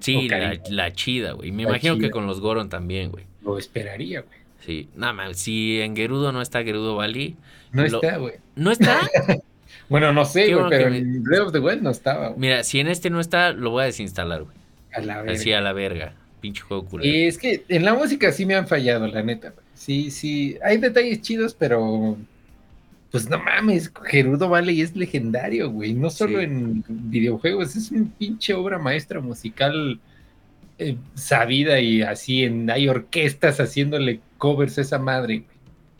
[0.01, 1.53] Sí, la, chida, güey.
[1.53, 3.25] Me imagino que con los Goron también, güey.
[3.43, 4.39] Lo esperaría, güey.
[4.61, 7.37] Sí, nada más, si en Gerudo no está Gerudo Valley.
[7.73, 8.35] No está, güey.
[8.57, 9.01] ¿No está?
[9.89, 12.35] bueno, no sé, güey, pero en Breath of the Wild no estaba.
[12.37, 14.57] Mira, si en este no está, lo voy a desinstalar, güey.
[14.93, 15.33] A la verga.
[15.33, 19.07] Así a la verga pinche juego Es que en la música sí me han fallado,
[19.07, 19.53] la neta.
[19.75, 22.17] Sí, sí, hay detalles chidos, pero
[23.11, 25.95] pues no mames, Gerudo Valley es legendario, güey.
[25.95, 29.99] No solo en videojuegos, es un pinche obra maestra musical
[30.79, 35.56] eh, sabida y así en hay orquestas haciéndole covers a esa madre, güey.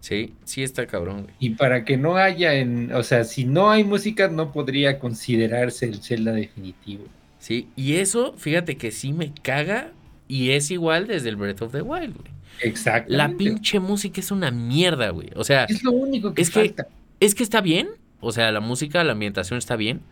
[0.07, 1.35] Sí, sí está cabrón, güey.
[1.41, 5.87] Y para que no haya en, o sea, si no hay música no podría considerarse
[5.87, 7.07] el Zelda definitivo.
[7.41, 9.91] Sí, y eso, fíjate que sí me caga
[10.29, 12.31] y es igual desde el Breath of the Wild, güey.
[12.63, 13.13] Exacto.
[13.13, 15.31] La pinche música es una mierda, güey.
[15.35, 16.85] O sea, es lo único que es falta.
[16.85, 17.89] Que, es que está bien,
[18.21, 20.03] o sea, la música, la ambientación está bien,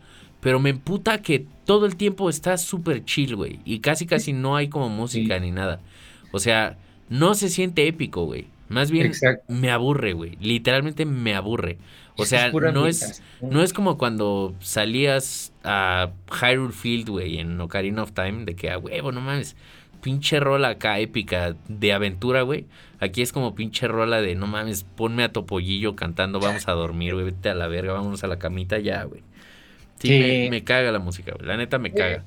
[0.40, 3.60] pero me emputa que todo el tiempo está súper chill, güey.
[3.64, 5.80] Y casi casi no hay como música ni nada.
[6.32, 8.52] O sea, no se siente épico, güey.
[8.68, 9.12] Más bien
[9.48, 10.36] me aburre, güey.
[10.40, 11.78] Literalmente me aburre.
[12.16, 18.02] O sea, no es, no es como cuando salías a Hyrule Field, güey, en Ocarina
[18.02, 19.56] of Time, de que a huevo, no mames
[20.00, 22.66] pinche rola acá épica de aventura, güey.
[23.00, 27.14] Aquí es como pinche rola de no mames, ponme a Topollillo cantando, vamos a dormir,
[27.14, 29.22] güey, vete a la verga, vámonos a la camita ya, güey.
[29.98, 31.46] Sí, Me, caga la música, güey.
[31.46, 32.22] La neta me caga.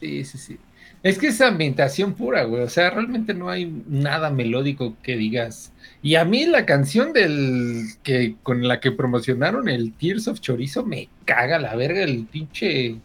[0.00, 0.58] Sí, sí, sí.
[1.02, 2.62] Es que es ambientación pura, güey.
[2.62, 5.71] O sea, realmente no hay nada melódico que digas.
[6.02, 10.84] Y a mí la canción del que con la que promocionaron el Tears of Chorizo
[10.84, 12.96] me caga la verga el pinche.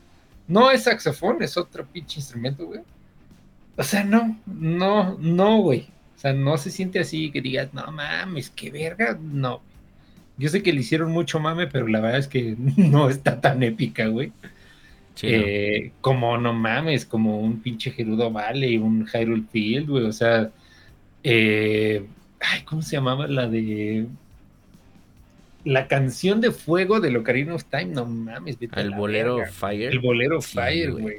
[0.47, 2.81] No es saxofón, es otro pinche instrumento, güey.
[3.77, 5.87] O sea, no, no, no, güey.
[6.15, 9.17] O sea, no se siente así que digas, no mames, qué verga.
[9.21, 9.61] No.
[10.37, 13.61] Yo sé que le hicieron mucho mame, pero la verdad es que no está tan
[13.61, 14.33] épica, güey.
[15.21, 20.05] Eh, como no mames, como un pinche Gerudo Valley, un Hyrule Field, güey.
[20.05, 20.51] O sea,
[21.23, 22.07] eh,
[22.39, 24.07] ay, ¿cómo se llamaba la de
[25.63, 27.85] la canción de fuego de Ocarina of Time?
[27.87, 29.91] No mames, El bolero Fire.
[29.91, 31.17] El bolero Fire, güey.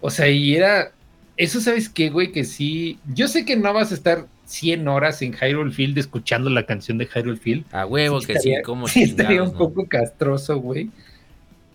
[0.00, 0.92] O sea, y era
[1.40, 2.98] eso sabes qué, güey, que sí.
[3.14, 6.98] Yo sé que no vas a estar 100 horas en Hyrule Field escuchando la canción
[6.98, 7.64] de Hyrule Field.
[7.72, 10.90] A huevo que sí, como Sí, estaría un poco castroso, güey.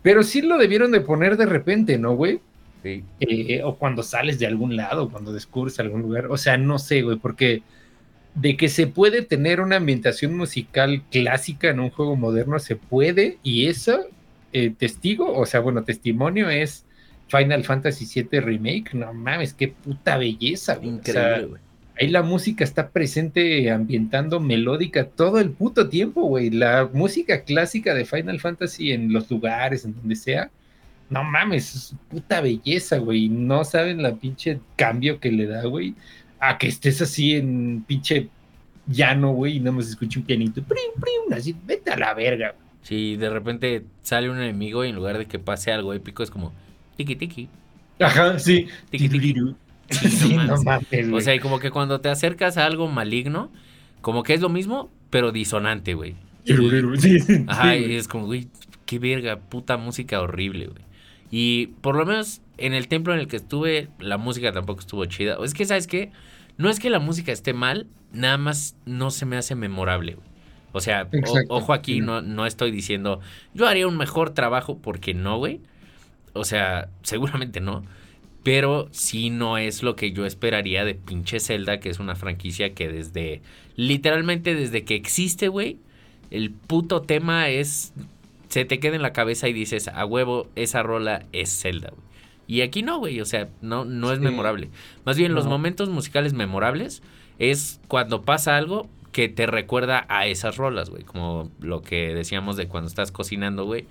[0.04, 2.42] Pero sí lo debieron de poner de repente, ¿no, güey?
[2.84, 3.04] Sí.
[3.22, 6.28] Eh, o cuando sales de algún lado, cuando descubres algún lugar.
[6.28, 7.64] O sea, no sé, güey, porque
[8.36, 13.38] de que se puede tener una ambientación musical clásica en un juego moderno, se puede.
[13.44, 14.02] Y eso,
[14.54, 16.86] eh, testigo, o sea, bueno, testimonio es
[17.28, 21.62] Final Fantasy VII Remake, no mames, qué puta belleza, Increíble, güey.
[21.98, 26.50] Ahí la música está presente ambientando melódica todo el puto tiempo, güey.
[26.50, 30.52] La música clásica de Final Fantasy en los lugares, en donde sea,
[31.10, 33.30] no mames, es puta belleza, güey.
[33.30, 35.96] No saben la pinche cambio que le da, güey,
[36.50, 38.30] a que estés así en pinche
[38.88, 42.56] llano, güey, y no más escuche un pianito, prim, prim, así, vete a la verga.
[42.84, 46.30] Si de repente sale un enemigo y en lugar de que pase algo épico es
[46.30, 46.54] como
[46.98, 47.50] tiki tiki.
[48.00, 48.68] Ajá, sí.
[48.92, 49.36] Tiki tiki.
[49.90, 51.22] Sí, no mames, O güey.
[51.24, 53.52] sea, y como que cuando te acercas a algo maligno,
[54.02, 56.16] como que es lo mismo, pero disonante, güey.
[56.44, 57.96] Sí, sí, Ajá, y güey.
[57.96, 58.48] es como, güey,
[58.86, 60.84] qué verga, puta música horrible, güey.
[61.32, 65.06] Y por lo menos en el templo en el que estuve, la música tampoco estuvo
[65.06, 65.38] chida.
[65.44, 66.12] Es que, ¿sabes qué?
[66.58, 70.28] No es que la música esté mal, nada más no se me hace memorable, güey.
[70.72, 71.08] O sea,
[71.50, 73.20] o- ojo aquí, no, no estoy diciendo,
[73.54, 75.62] yo haría un mejor trabajo porque no, güey.
[76.34, 77.84] O sea, seguramente no.
[78.44, 82.74] Pero sí no es lo que yo esperaría de pinche Zelda, que es una franquicia
[82.74, 83.42] que desde,
[83.76, 85.80] literalmente desde que existe, güey,
[86.30, 87.94] el puto tema es,
[88.50, 92.05] se te queda en la cabeza y dices, a huevo, esa rola es Zelda, güey.
[92.48, 94.24] Y aquí no, güey, o sea, no, no es Sí.
[94.26, 94.70] memorable.
[95.06, 97.02] Más bien, los momentos musicales memorables
[97.40, 101.04] es cuando pasa algo que te recuerda a esas rolas, güey.
[101.04, 103.88] Como lo que decíamos de cuando estás cocinando, güey.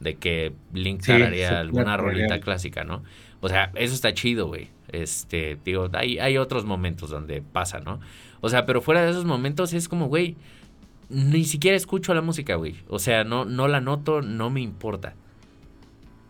[0.00, 2.40] De que Link Sí, alguna rolita real.
[2.40, 3.02] clásica, ¿no?
[3.40, 4.68] O sea, eso está chido, güey.
[4.90, 8.00] Este, digo, hay, hay otros momentos donde pasa, ¿no?
[8.40, 10.36] O sea, pero fuera de esos momentos es como, güey,
[11.08, 12.74] ni siquiera escucho la música, güey.
[12.88, 15.14] O sea, no, no la noto, no me importa.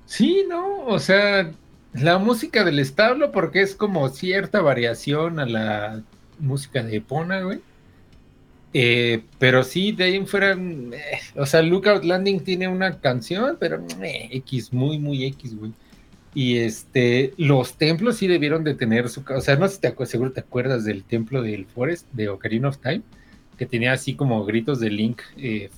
[0.07, 1.51] Sí, no, o sea,
[1.95, 6.03] la música del establo, porque es como cierta variación a la
[6.39, 7.61] música de Epona, güey.
[8.77, 13.57] Eh, pero sí, de ahí en fuera, eh, o sea, Lookout Landing tiene una canción,
[13.61, 15.73] pero eh, X, muy, muy X, güey.
[16.35, 20.07] Y este, los templos sí debieron de tener su, o sea, no sé si te
[20.07, 23.03] seguro te acuerdas del templo del Forest de Ocarina of Time,
[23.57, 25.71] que tenía así como gritos de Link eh,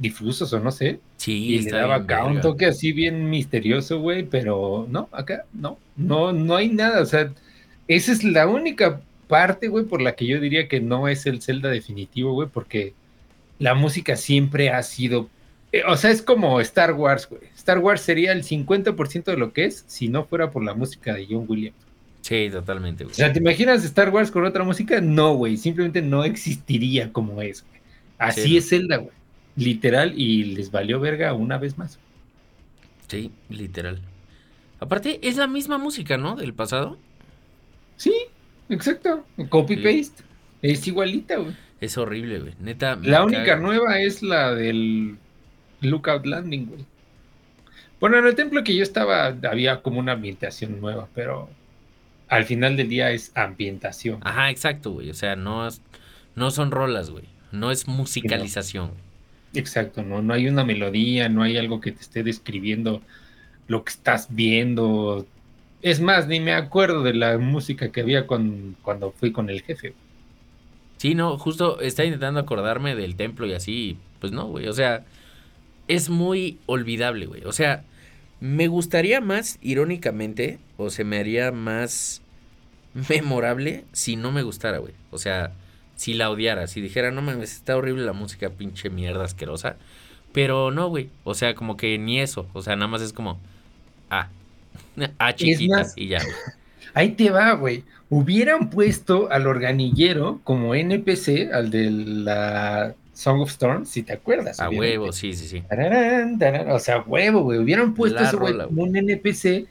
[0.00, 1.02] difusos o no sé.
[1.16, 5.82] Sí, Y le daba acá un toque así bien misterioso, güey, pero no, acá no,
[5.96, 7.34] no, no hay nada, o sea,
[7.88, 11.42] esa es la única parte, güey, por la que yo diría que no es el
[11.42, 12.96] Zelda definitivo, güey, porque
[13.58, 15.30] la música siempre ha sido,
[15.72, 17.42] eh, o sea, es como Star Wars, güey.
[17.56, 21.14] Star Wars sería el 50% de lo que es si no fuera por la música
[21.14, 21.88] de John Williams.
[22.22, 23.14] Sí, totalmente, O güey.
[23.14, 25.00] sea, ¿te imaginas Star Wars con otra música?
[25.00, 27.80] No, güey, simplemente no existiría como es, güey.
[28.18, 29.16] Así Sí, es Zelda, güey.
[29.56, 31.98] Literal, y les valió verga una vez más.
[33.08, 34.00] Sí, literal.
[34.78, 36.36] Aparte, es la misma música, ¿no?
[36.36, 36.96] Del pasado.
[37.96, 38.14] Sí,
[38.68, 39.26] exacto.
[39.48, 39.82] Copy Sí.
[39.82, 40.22] paste.
[40.62, 41.54] Es igualita, güey.
[41.80, 42.54] Es horrible, güey.
[42.60, 42.96] Neta.
[43.02, 45.16] La única nueva es la del
[45.80, 46.84] Lookout Landing, güey.
[47.98, 51.50] Bueno, en el templo que yo estaba había como una ambientación nueva, pero
[52.28, 54.20] al final del día es ambientación.
[54.22, 55.10] Ajá, exacto, güey.
[55.10, 55.82] O sea, no, es-
[56.36, 57.24] no son rolas, güey.
[57.52, 58.92] No es musicalización.
[59.54, 60.22] Exacto, ¿no?
[60.22, 63.02] No hay una melodía, no hay algo que te esté describiendo
[63.66, 65.26] lo que estás viendo.
[65.82, 69.62] Es más, ni me acuerdo de la música que había con, cuando fui con el
[69.62, 69.94] jefe.
[70.98, 73.96] Sí, no, justo estaba intentando acordarme del templo y así.
[74.20, 74.68] Pues no, güey.
[74.68, 75.04] O sea,
[75.88, 77.44] es muy olvidable, güey.
[77.44, 77.84] O sea,
[78.40, 82.22] me gustaría más, irónicamente, o se me haría más
[83.08, 84.94] memorable si no me gustara, güey.
[85.10, 85.52] O sea,
[86.00, 89.76] si la odiara, si dijera, no mames, está horrible la música, pinche mierda asquerosa.
[90.32, 91.10] Pero no, güey.
[91.24, 92.46] O sea, como que ni eso.
[92.54, 93.38] O sea, nada más es como.
[94.08, 94.28] Ah.
[95.18, 95.76] Ah, chiquita.
[95.76, 96.34] más- Y ya, güey.
[96.94, 97.84] Ahí te va, güey.
[98.08, 104.58] Hubieran puesto al organillero como NPC, al de la Song of Storms, si te acuerdas.
[104.58, 105.60] A huevo, sí, sí, sí.
[105.68, 107.58] Tararán, tararán, O sea, huevo, güey.
[107.58, 109.66] Hubieran puesto La ese güey rola, como un NPC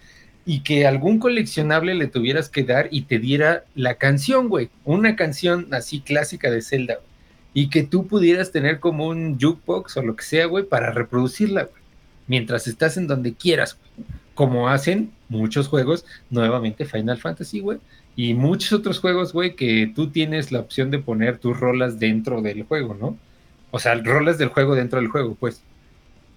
[0.49, 4.71] y que algún coleccionable le tuvieras que dar y te diera la canción, güey.
[4.83, 7.07] Una canción así clásica de Zelda, güey.
[7.53, 11.65] Y que tú pudieras tener como un jukebox o lo que sea, güey, para reproducirla,
[11.65, 11.83] güey.
[12.25, 14.07] Mientras estás en donde quieras, güey.
[14.33, 17.77] Como hacen muchos juegos, nuevamente Final Fantasy, güey.
[18.15, 22.41] Y muchos otros juegos, güey, que tú tienes la opción de poner tus rolas dentro
[22.41, 23.19] del juego, ¿no?
[23.69, 25.61] O sea, rolas del juego dentro del juego, pues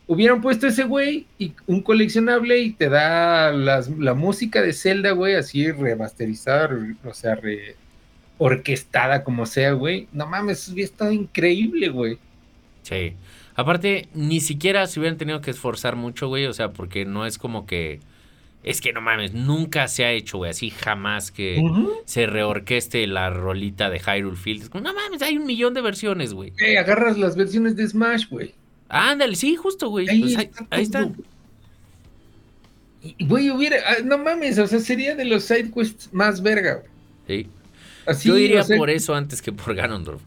[0.06, 5.12] hubieran puesto ese güey y un coleccionable y te da las- la música de Zelda,
[5.12, 7.76] güey, así remasterizada, re- o sea, re-
[8.38, 10.08] orquestada como sea, güey.
[10.12, 12.18] No mames, hubiera estado increíble, güey.
[12.82, 13.14] Sí.
[13.54, 16.46] Aparte, ni siquiera se hubieran tenido que esforzar mucho, güey.
[16.46, 18.00] O sea, porque no es como que.
[18.64, 20.50] Es que no mames, nunca se ha hecho, güey.
[20.52, 21.60] Así jamás que
[22.04, 24.62] se reorqueste la rolita de Hyrule Field.
[24.62, 26.50] Es como, no mames, hay un millón de versiones, güey.
[26.58, 28.54] Güey, agarras las versiones de Smash, güey.
[28.92, 30.08] Ándale, sí, justo, güey.
[30.08, 31.14] Ahí, Pues ahí, está ahí todo, están.
[31.14, 31.32] güey.
[33.20, 36.82] Güey, hubiera, ah, no mames, o sea, sería de los side quests más verga,
[37.26, 37.48] güey.
[38.06, 38.28] Sí.
[38.28, 40.22] Yo diría por eso antes que por Ganondorf.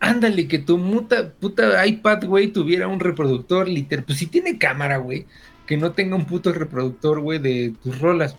[0.00, 4.04] Ándale, que tu muta, puta iPad, güey, tuviera un reproductor literal.
[4.04, 5.26] Pues si tiene cámara, güey,
[5.66, 8.36] que no tenga un puto reproductor, güey, de tus rolas.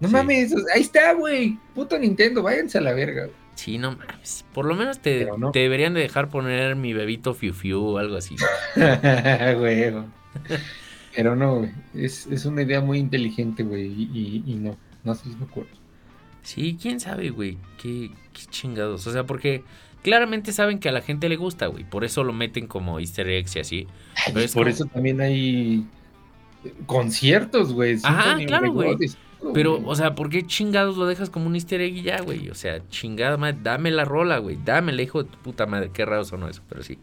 [0.00, 1.58] No mames, ahí está, güey.
[1.74, 3.26] Puto Nintendo, váyanse a la verga.
[3.26, 3.39] Güey.
[3.60, 4.46] Sí, no mames.
[4.54, 8.34] Por lo menos te, deberían de dejar poner mi bebito Fiu Fiu o algo así.
[9.58, 9.92] güey.
[11.14, 11.70] Pero no, güey.
[11.92, 13.84] Es, una idea muy inteligente, güey.
[13.84, 15.68] Y, no, no se me acuerdo.
[16.42, 17.58] Sí, quién sabe, güey.
[17.76, 19.06] Qué, qué chingados.
[19.06, 19.62] O sea, porque
[20.02, 21.84] claramente saben que a la gente le gusta, güey.
[21.84, 23.86] Por eso lo meten como easter eggs y así.
[24.54, 25.86] por eso también hay
[26.86, 27.98] conciertos, güey.
[28.04, 28.96] Ajá, claro, güey.
[29.54, 32.50] Pero, o sea, ¿por qué chingados lo dejas como un easter egg y ya, güey?
[32.50, 34.58] O sea, chingada madre, dame la rola, güey.
[34.64, 35.90] Dame la hijo de tu puta madre.
[35.92, 36.98] Qué raro sonó eso, pero sí.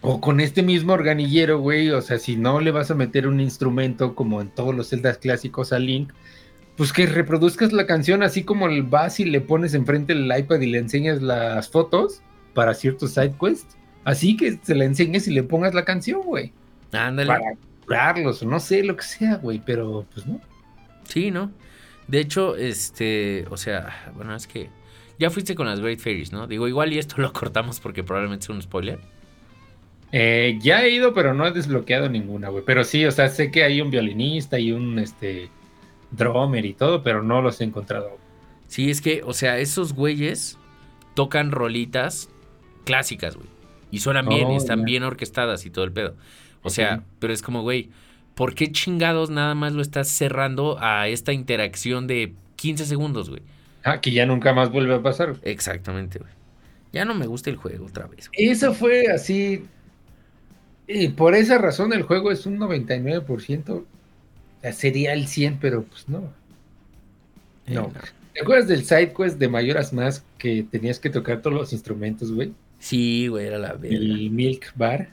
[0.00, 1.90] O con este mismo organillero, güey.
[1.90, 5.18] O sea, si no le vas a meter un instrumento como en todos los celdas
[5.18, 6.12] clásicos a Link,
[6.76, 10.60] pues que reproduzcas la canción así como el vas y le pones enfrente el iPad
[10.60, 12.22] y le enseñas las fotos
[12.54, 13.76] para ciertos side quests.
[14.04, 16.52] Así que se la enseñes y le pongas la canción, güey.
[16.92, 17.28] Ándale.
[17.28, 20.40] Para curarlos, no sé, lo que sea, güey, pero pues no.
[21.10, 21.50] Sí, ¿no?
[22.08, 24.70] De hecho, este, o sea, bueno, es que
[25.18, 26.46] ya fuiste con las Great Fairies, ¿no?
[26.46, 28.98] Digo, igual y esto lo cortamos porque probablemente es un spoiler.
[30.12, 32.64] Eh, ya he ido, pero no he desbloqueado ninguna, güey.
[32.64, 35.50] Pero sí, o sea, sé que hay un violinista y un este
[36.10, 38.18] drummer y todo, pero no los he encontrado.
[38.66, 40.58] Sí, es que, o sea, esos güeyes
[41.14, 42.28] tocan rolitas
[42.84, 43.48] clásicas, güey.
[43.90, 46.14] Y suenan bien y oh, están bien orquestadas y todo el pedo.
[46.62, 47.90] O sea, pero es como, güey,
[48.34, 53.42] ¿por qué chingados nada más lo estás cerrando a esta interacción de 15 segundos, güey?
[53.84, 55.36] Ah, que ya nunca más vuelve a pasar.
[55.42, 56.30] Exactamente, güey.
[56.92, 58.30] Ya no me gusta el juego otra vez.
[58.32, 59.64] Eso fue así.
[60.86, 63.84] Y por esa razón el juego es un 99%.
[64.72, 66.32] sería el 100, pero pues no.
[67.66, 67.92] Eh, no.
[68.34, 72.32] ¿Te acuerdas del side quest de Mayoras Más que tenías que tocar todos los instrumentos,
[72.32, 72.52] güey?
[72.78, 73.96] Sí, güey, era la verga.
[73.96, 75.10] El Milk Bar.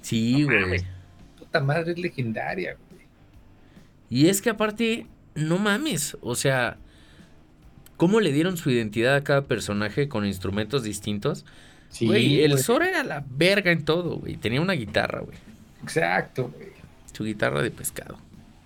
[0.00, 0.80] Sí, güey
[1.58, 3.00] madre es legendaria, güey.
[4.08, 6.76] Y es que aparte, no mames, o sea,
[7.96, 11.44] ¿cómo le dieron su identidad a cada personaje con instrumentos distintos?
[11.88, 14.36] Sí, güey, el Zoro era la verga en todo, güey.
[14.36, 15.36] Tenía una guitarra, güey.
[15.82, 16.70] Exacto, güey.
[17.12, 18.16] Su guitarra de pescado.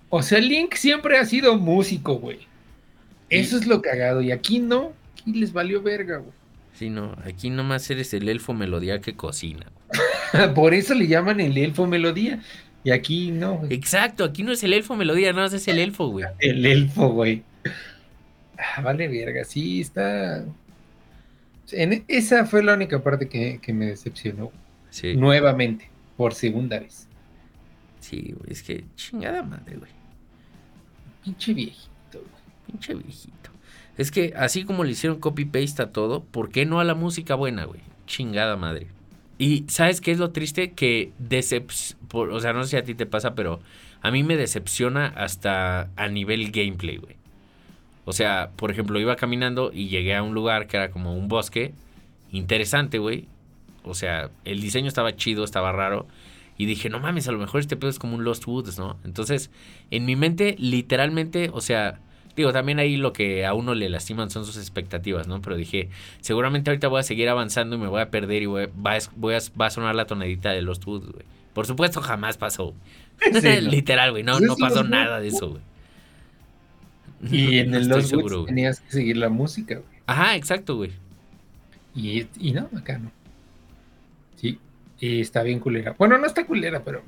[0.09, 2.39] O sea, Link siempre ha sido músico, güey.
[3.29, 4.21] Eso es lo cagado.
[4.21, 4.93] Y aquí no.
[5.13, 6.31] Aquí les valió verga, güey.
[6.73, 7.15] Sí, no.
[7.25, 9.65] Aquí nomás eres el elfo melodía que cocina.
[10.55, 12.41] Por eso le llaman el elfo melodía.
[12.85, 13.63] Y aquí no.
[13.71, 16.27] Exacto, aquí no es el elfo melodía, no, es el elfo, güey.
[16.39, 17.43] El elfo, güey.
[18.59, 20.45] Ah, vale, verga, sí, está.
[21.71, 24.51] En, esa fue la única parte que, me decepcionó.
[24.91, 25.15] Sí.
[25.15, 27.07] Nuevamente, por segunda vez.
[28.01, 29.91] Sí, güey, es que chingada madre, güey.
[31.23, 31.89] Pinche viejito,
[32.19, 32.43] güey.
[32.67, 33.49] Pinche viejito.
[33.97, 37.33] Es que así como le hicieron copy-paste a todo, ¿por qué no a la música
[37.33, 37.81] buena, güey?
[38.05, 38.94] Chingada madre.
[39.37, 40.71] Y ¿sabes qué es lo triste?
[40.71, 41.69] Que decep
[42.13, 43.59] o sea, no sé si a ti te pasa, pero
[44.01, 47.15] a mí me decepciona hasta a nivel gameplay, güey.
[48.05, 51.27] O sea, por ejemplo, iba caminando y llegué a un lugar que era como un
[51.27, 51.73] bosque
[52.31, 53.27] interesante, güey.
[53.83, 56.07] O sea, el diseño estaba chido, estaba raro.
[56.57, 58.97] Y dije, no mames, a lo mejor este pedo es como un Lost Woods, ¿no?
[59.03, 59.51] Entonces,
[59.91, 61.99] en mi mente, literalmente, o sea,
[62.35, 65.41] Digo, también ahí lo que a uno le lastiman son sus expectativas, ¿no?
[65.41, 65.89] Pero dije,
[66.19, 69.69] seguramente ahorita voy a seguir avanzando y me voy a perder y voy, va, a,
[69.69, 71.25] sonar la tonadita de los Woods, güey.
[71.53, 72.73] Por supuesto, jamás pasó.
[73.61, 74.23] Literal, güey.
[74.23, 75.61] No, no pasó nada de eso, güey.
[77.31, 79.99] Y en el Lost Woods tenías que seguir la música, güey.
[80.05, 80.91] Ajá, exacto, güey.
[81.95, 83.09] Y, y no, acá no.
[84.35, 84.59] Sí,
[84.99, 85.95] y está bien culera.
[85.97, 87.01] Bueno, no está culera, pero.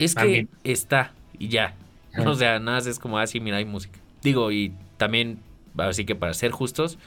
[0.00, 1.74] Es que está, y ya.
[2.18, 3.98] O sea, nada es como así, ah, mira, hay música.
[4.26, 5.38] Digo, y también,
[5.78, 6.98] así que para ser justos,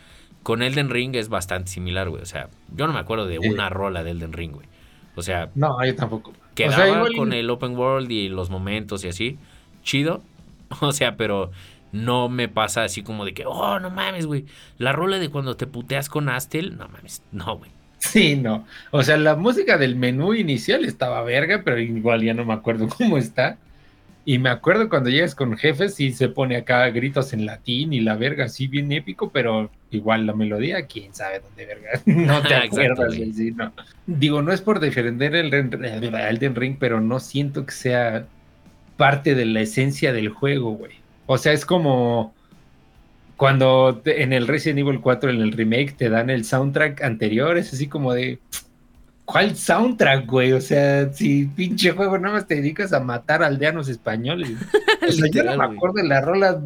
[0.42, 2.22] con Elden Ring es bastante similar, güey.
[2.22, 4.68] O sea, yo no me acuerdo de una rola de Elden Ring, güey.
[5.16, 6.32] O sea, no, yo tampoco.
[6.56, 9.38] Quedaba con el open world y los momentos y así.
[9.84, 10.24] Chido.
[10.82, 11.52] O sea, pero
[11.92, 14.46] no me pasa así como de que, oh, no mames, güey.
[14.78, 17.72] La rola de cuando te puteas con Astel, no mames, no, güey.
[17.98, 18.66] Sí, no.
[18.92, 22.88] O sea, la música del menú inicial estaba verga, pero igual ya no me acuerdo
[22.98, 23.58] cómo está.
[24.30, 28.00] Y me acuerdo cuando llegas con jefes y se pone acá gritos en latín y
[28.00, 32.00] la verga así bien épico, pero igual la melodía, quién sabe dónde verga.
[32.06, 33.12] No te acuerdas.
[33.16, 33.74] sí, no.
[34.06, 38.28] Digo, no es por defender el Elden Ring, pero no siento que sea
[38.98, 40.92] parte de la esencia del juego, güey.
[41.26, 42.36] O sea, es como
[43.36, 47.74] cuando en el Resident Evil 4, en el remake, te dan el soundtrack anterior, es
[47.74, 48.38] así como de
[49.32, 50.54] ¿Cuál soundtrack, güey?
[50.54, 54.58] O sea, si pinche juego nada más te dedicas a matar aldeanos españoles.
[55.08, 56.60] o sea, yo no me acuerdo de la rola,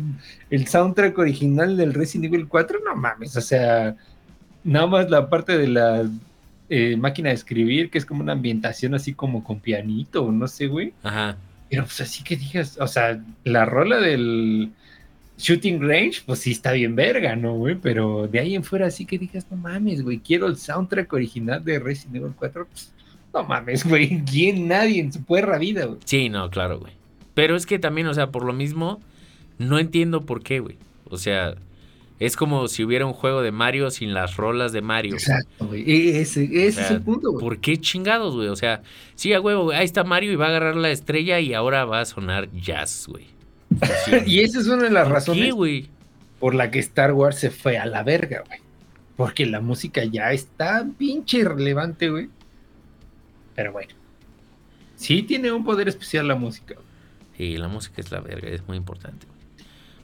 [0.49, 3.97] el soundtrack original del Resident Evil 4, no mames, o sea,
[4.63, 6.09] nada más la parte de la
[6.69, 10.67] eh, máquina de escribir, que es como una ambientación así como con pianito, no sé,
[10.67, 10.93] güey.
[11.03, 11.35] Ajá.
[11.69, 14.71] Pero pues así que digas, o sea, la rola del
[15.37, 17.75] Shooting Range, pues sí está bien verga, ¿no, güey?
[17.75, 21.63] Pero de ahí en fuera así que digas, no mames, güey, quiero el soundtrack original
[21.63, 22.93] de Resident Evil 4, pues,
[23.33, 24.67] no mames, güey, ¿quién?
[24.67, 25.99] Nadie en su puerra vida, güey.
[26.05, 26.93] Sí, no, claro, güey.
[27.33, 29.01] Pero es que también, o sea, por lo mismo,
[29.57, 30.77] no entiendo por qué, güey.
[31.09, 31.55] O sea,
[32.19, 35.15] es como si hubiera un juego de Mario sin las rolas de Mario.
[35.15, 35.81] Exacto, güey.
[35.81, 37.43] E-, ese, ese es el punto, güey.
[37.43, 38.49] ¿Por qué chingados, güey?
[38.49, 38.83] O sea,
[39.15, 42.01] sí, a huevo, ahí está Mario y va a agarrar la estrella y ahora va
[42.01, 43.25] a sonar jazz, güey.
[44.25, 45.53] y esa es una de las razones
[46.39, 48.59] por la que Star Wars se fue a la verga, güey.
[49.15, 52.29] Porque la música ya está pinche irrelevante, güey.
[53.55, 53.93] Pero bueno.
[54.95, 56.75] Sí tiene un poder especial la música.
[57.37, 59.27] Sí, la música es la verga, es muy importante.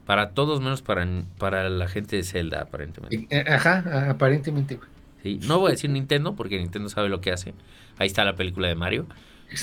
[0.06, 3.28] Para todos menos para, para la gente de Zelda, aparentemente.
[3.30, 4.90] Eh, ajá, aparentemente, güey.
[5.24, 7.54] Sí, no voy a decir Nintendo porque Nintendo sabe lo que hace.
[7.98, 9.08] Ahí está la película de Mario.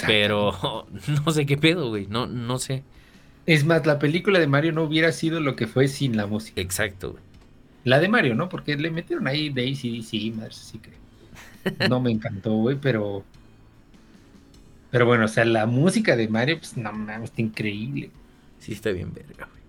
[0.06, 0.86] Pero
[1.24, 2.06] no sé qué pedo, güey.
[2.06, 2.82] No, no sé.
[3.46, 6.60] Es más, la película de Mario no hubiera sido lo que fue sin la música.
[6.60, 7.22] Exacto, güey.
[7.84, 8.48] La de Mario, ¿no?
[8.48, 13.24] Porque le metieron ahí Daisy, sí, así que no me encantó, güey, pero
[14.90, 18.10] pero bueno, o sea, la música de Mario, pues no mames, está increíble.
[18.60, 19.62] Sí, está bien verga, güey.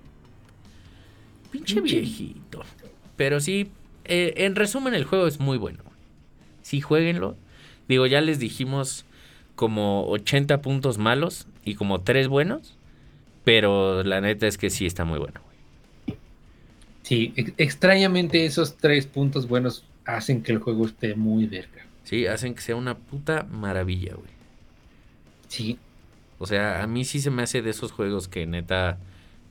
[1.51, 2.63] Pinche, viejito.
[3.17, 3.69] Pero sí,
[4.05, 5.83] eh, en resumen, el juego es muy bueno.
[6.61, 7.35] Sí, jueguenlo.
[7.89, 9.05] Digo, ya les dijimos
[9.55, 12.76] como 80 puntos malos y como 3 buenos.
[13.47, 15.39] Pero la neta es que sí está muy bueno.
[17.03, 21.85] Sí, extrañamente esos tres puntos buenos hacen que el juego esté muy verga.
[22.03, 24.27] Sí, hacen que sea una puta maravilla, güey.
[25.47, 25.79] Sí.
[26.39, 28.97] O sea, a mí sí se me hace de esos juegos que neta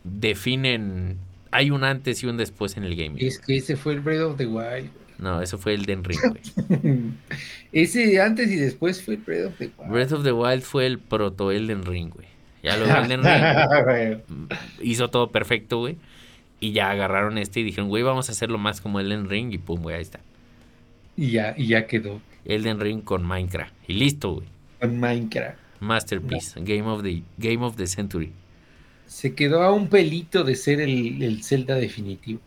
[0.04, 1.16] definen.
[1.50, 3.24] Hay un antes y un después en el gaming.
[3.26, 4.90] Es que ese fue el Breath of the Wild.
[5.16, 7.12] No, eso fue el Den Ring, güey.
[7.72, 9.90] ese antes y después fue el Breath of the Wild.
[9.90, 12.35] Breath of the Wild fue el proto Elden Ring, güey.
[12.66, 13.22] Ya lo Elden
[13.86, 14.48] Ring.
[14.82, 15.96] hizo todo perfecto, güey.
[16.58, 19.52] Y ya agarraron este y dijeron, güey, vamos a hacerlo más como Elden Ring.
[19.52, 20.18] Y pum, güey, ahí está.
[21.16, 22.20] Y ya, y ya quedó.
[22.44, 23.72] Elden Ring con Minecraft.
[23.86, 24.48] Y listo, güey.
[24.80, 25.56] Con Minecraft.
[25.78, 26.60] Masterpiece.
[26.60, 28.32] Game, of the, Game of the Century.
[29.06, 32.40] Se quedó a un pelito de ser el, el Zelda definitivo.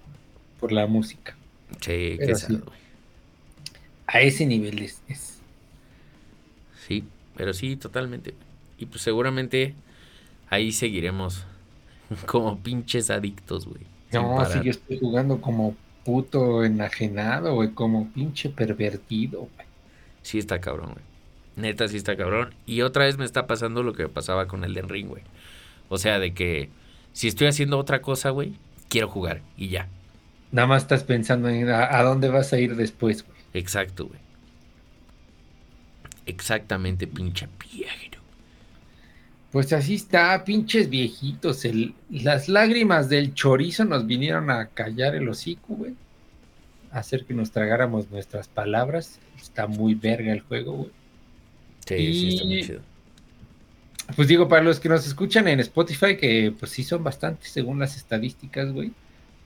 [0.59, 1.37] Por la música.
[1.79, 2.59] Sí, qué sí.
[4.05, 5.39] A ese nivel es, es.
[6.85, 7.05] Sí,
[7.37, 8.33] pero sí, totalmente.
[8.77, 9.75] Y pues seguramente
[10.49, 11.45] ahí seguiremos
[12.25, 13.81] como pinches adictos, güey.
[14.11, 19.67] No, si yo estoy jugando como puto enajenado, güey, como pinche pervertido, güey.
[20.23, 21.05] Sí está cabrón, güey.
[21.55, 22.53] Neta, sí está cabrón.
[22.65, 25.23] Y otra vez me está pasando lo que pasaba con el Den Ring, güey.
[25.89, 26.69] O sea, de que
[27.13, 28.53] si estoy haciendo otra cosa, güey,
[28.87, 29.87] quiero jugar y ya.
[30.51, 33.37] Nada más estás pensando en a, dónde vas a ir después, güey.
[33.53, 34.19] Exacto, güey.
[36.25, 38.08] Exactamente, pinche viejero.
[39.51, 41.63] Pues así está, pinches viejitos.
[42.09, 45.93] las lágrimas del chorizo nos vinieron a callar el hocico, güey.
[46.91, 49.19] hacer que nos tragáramos nuestras palabras.
[49.41, 50.91] Está muy verga el juego, güey.
[51.85, 52.81] Sí, sí, está muy chido.
[54.15, 57.79] Pues digo, para los que nos escuchan en Spotify, que pues sí son bastantes según
[57.79, 58.91] las estadísticas, güey.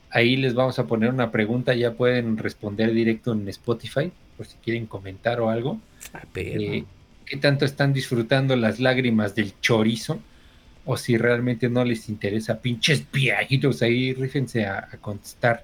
[0.09, 4.57] Ahí les vamos a poner una pregunta, ya pueden responder directo en Spotify, por si
[4.57, 5.80] quieren comentar o algo.
[6.13, 6.85] Ah, eh,
[7.25, 10.19] qué tanto están disfrutando las lágrimas del chorizo
[10.85, 15.63] o si realmente no les interesa, pinches viejitos ahí, rífense a, contestar.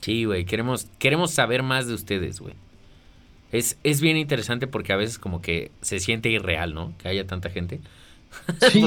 [0.00, 2.54] Sí, güey, queremos, queremos saber más de ustedes, güey.
[3.52, 6.94] Es, es bien interesante porque a veces como que se siente irreal, ¿no?
[6.98, 7.80] Que haya tanta gente.
[8.72, 8.82] Sí,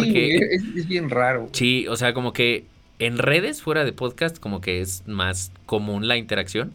[0.75, 1.49] es, bien raro.
[1.53, 2.65] Sí, o sea, como que
[2.97, 6.73] en redes, fuera de podcast, como que es más común la interacción.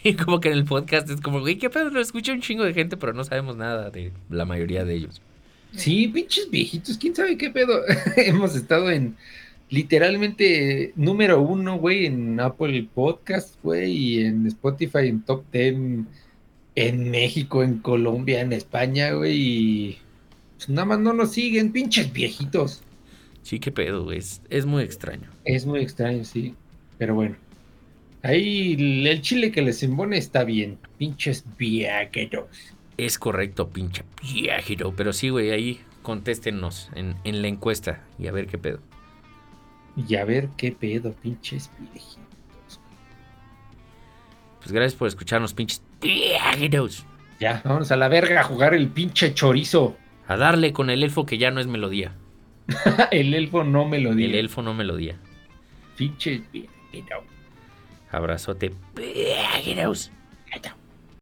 [0.04, 1.90] Y como que en el podcast es como, güey, ¿qué pedo?
[1.90, 5.20] Lo escucha un chingo de gente, pero no sabemos nada de la mayoría de ellos.
[5.76, 7.82] Sí, pinches viejitos, quién sabe qué pedo.
[8.16, 9.16] Hemos estado en
[9.68, 16.08] literalmente número uno, güey, en Apple Podcast, güey, y en Spotify en top ten
[16.74, 19.98] en México, en Colombia, en España, güey, y
[20.56, 22.82] pues nada más no nos siguen, pinches viejitos.
[23.42, 25.30] Sí, qué pedo, güey, es muy extraño.
[25.44, 26.54] Es muy extraño, sí,
[26.98, 27.36] pero bueno.
[28.22, 28.74] Ahí
[29.08, 30.78] el chile que les embone está bien.
[30.98, 32.74] Pinches viajeros.
[32.96, 34.92] Es correcto, pinche viajero.
[34.94, 38.80] Pero sí, güey, ahí contéstenos en, en, la encuesta y a ver qué pedo.
[39.96, 42.80] Y a ver qué pedo, pinches viejitos.
[44.58, 47.06] Pues gracias por escucharnos, pinches viajeros.
[47.38, 49.96] Ya, vamos a la verga a jugar el pinche chorizo.
[50.28, 52.12] A darle con el elfo que ya no es melodía.
[53.10, 54.26] el elfo no melodía.
[54.26, 55.16] El elfo no melodía.
[55.96, 56.42] Pinche.
[58.10, 58.72] Abrazote.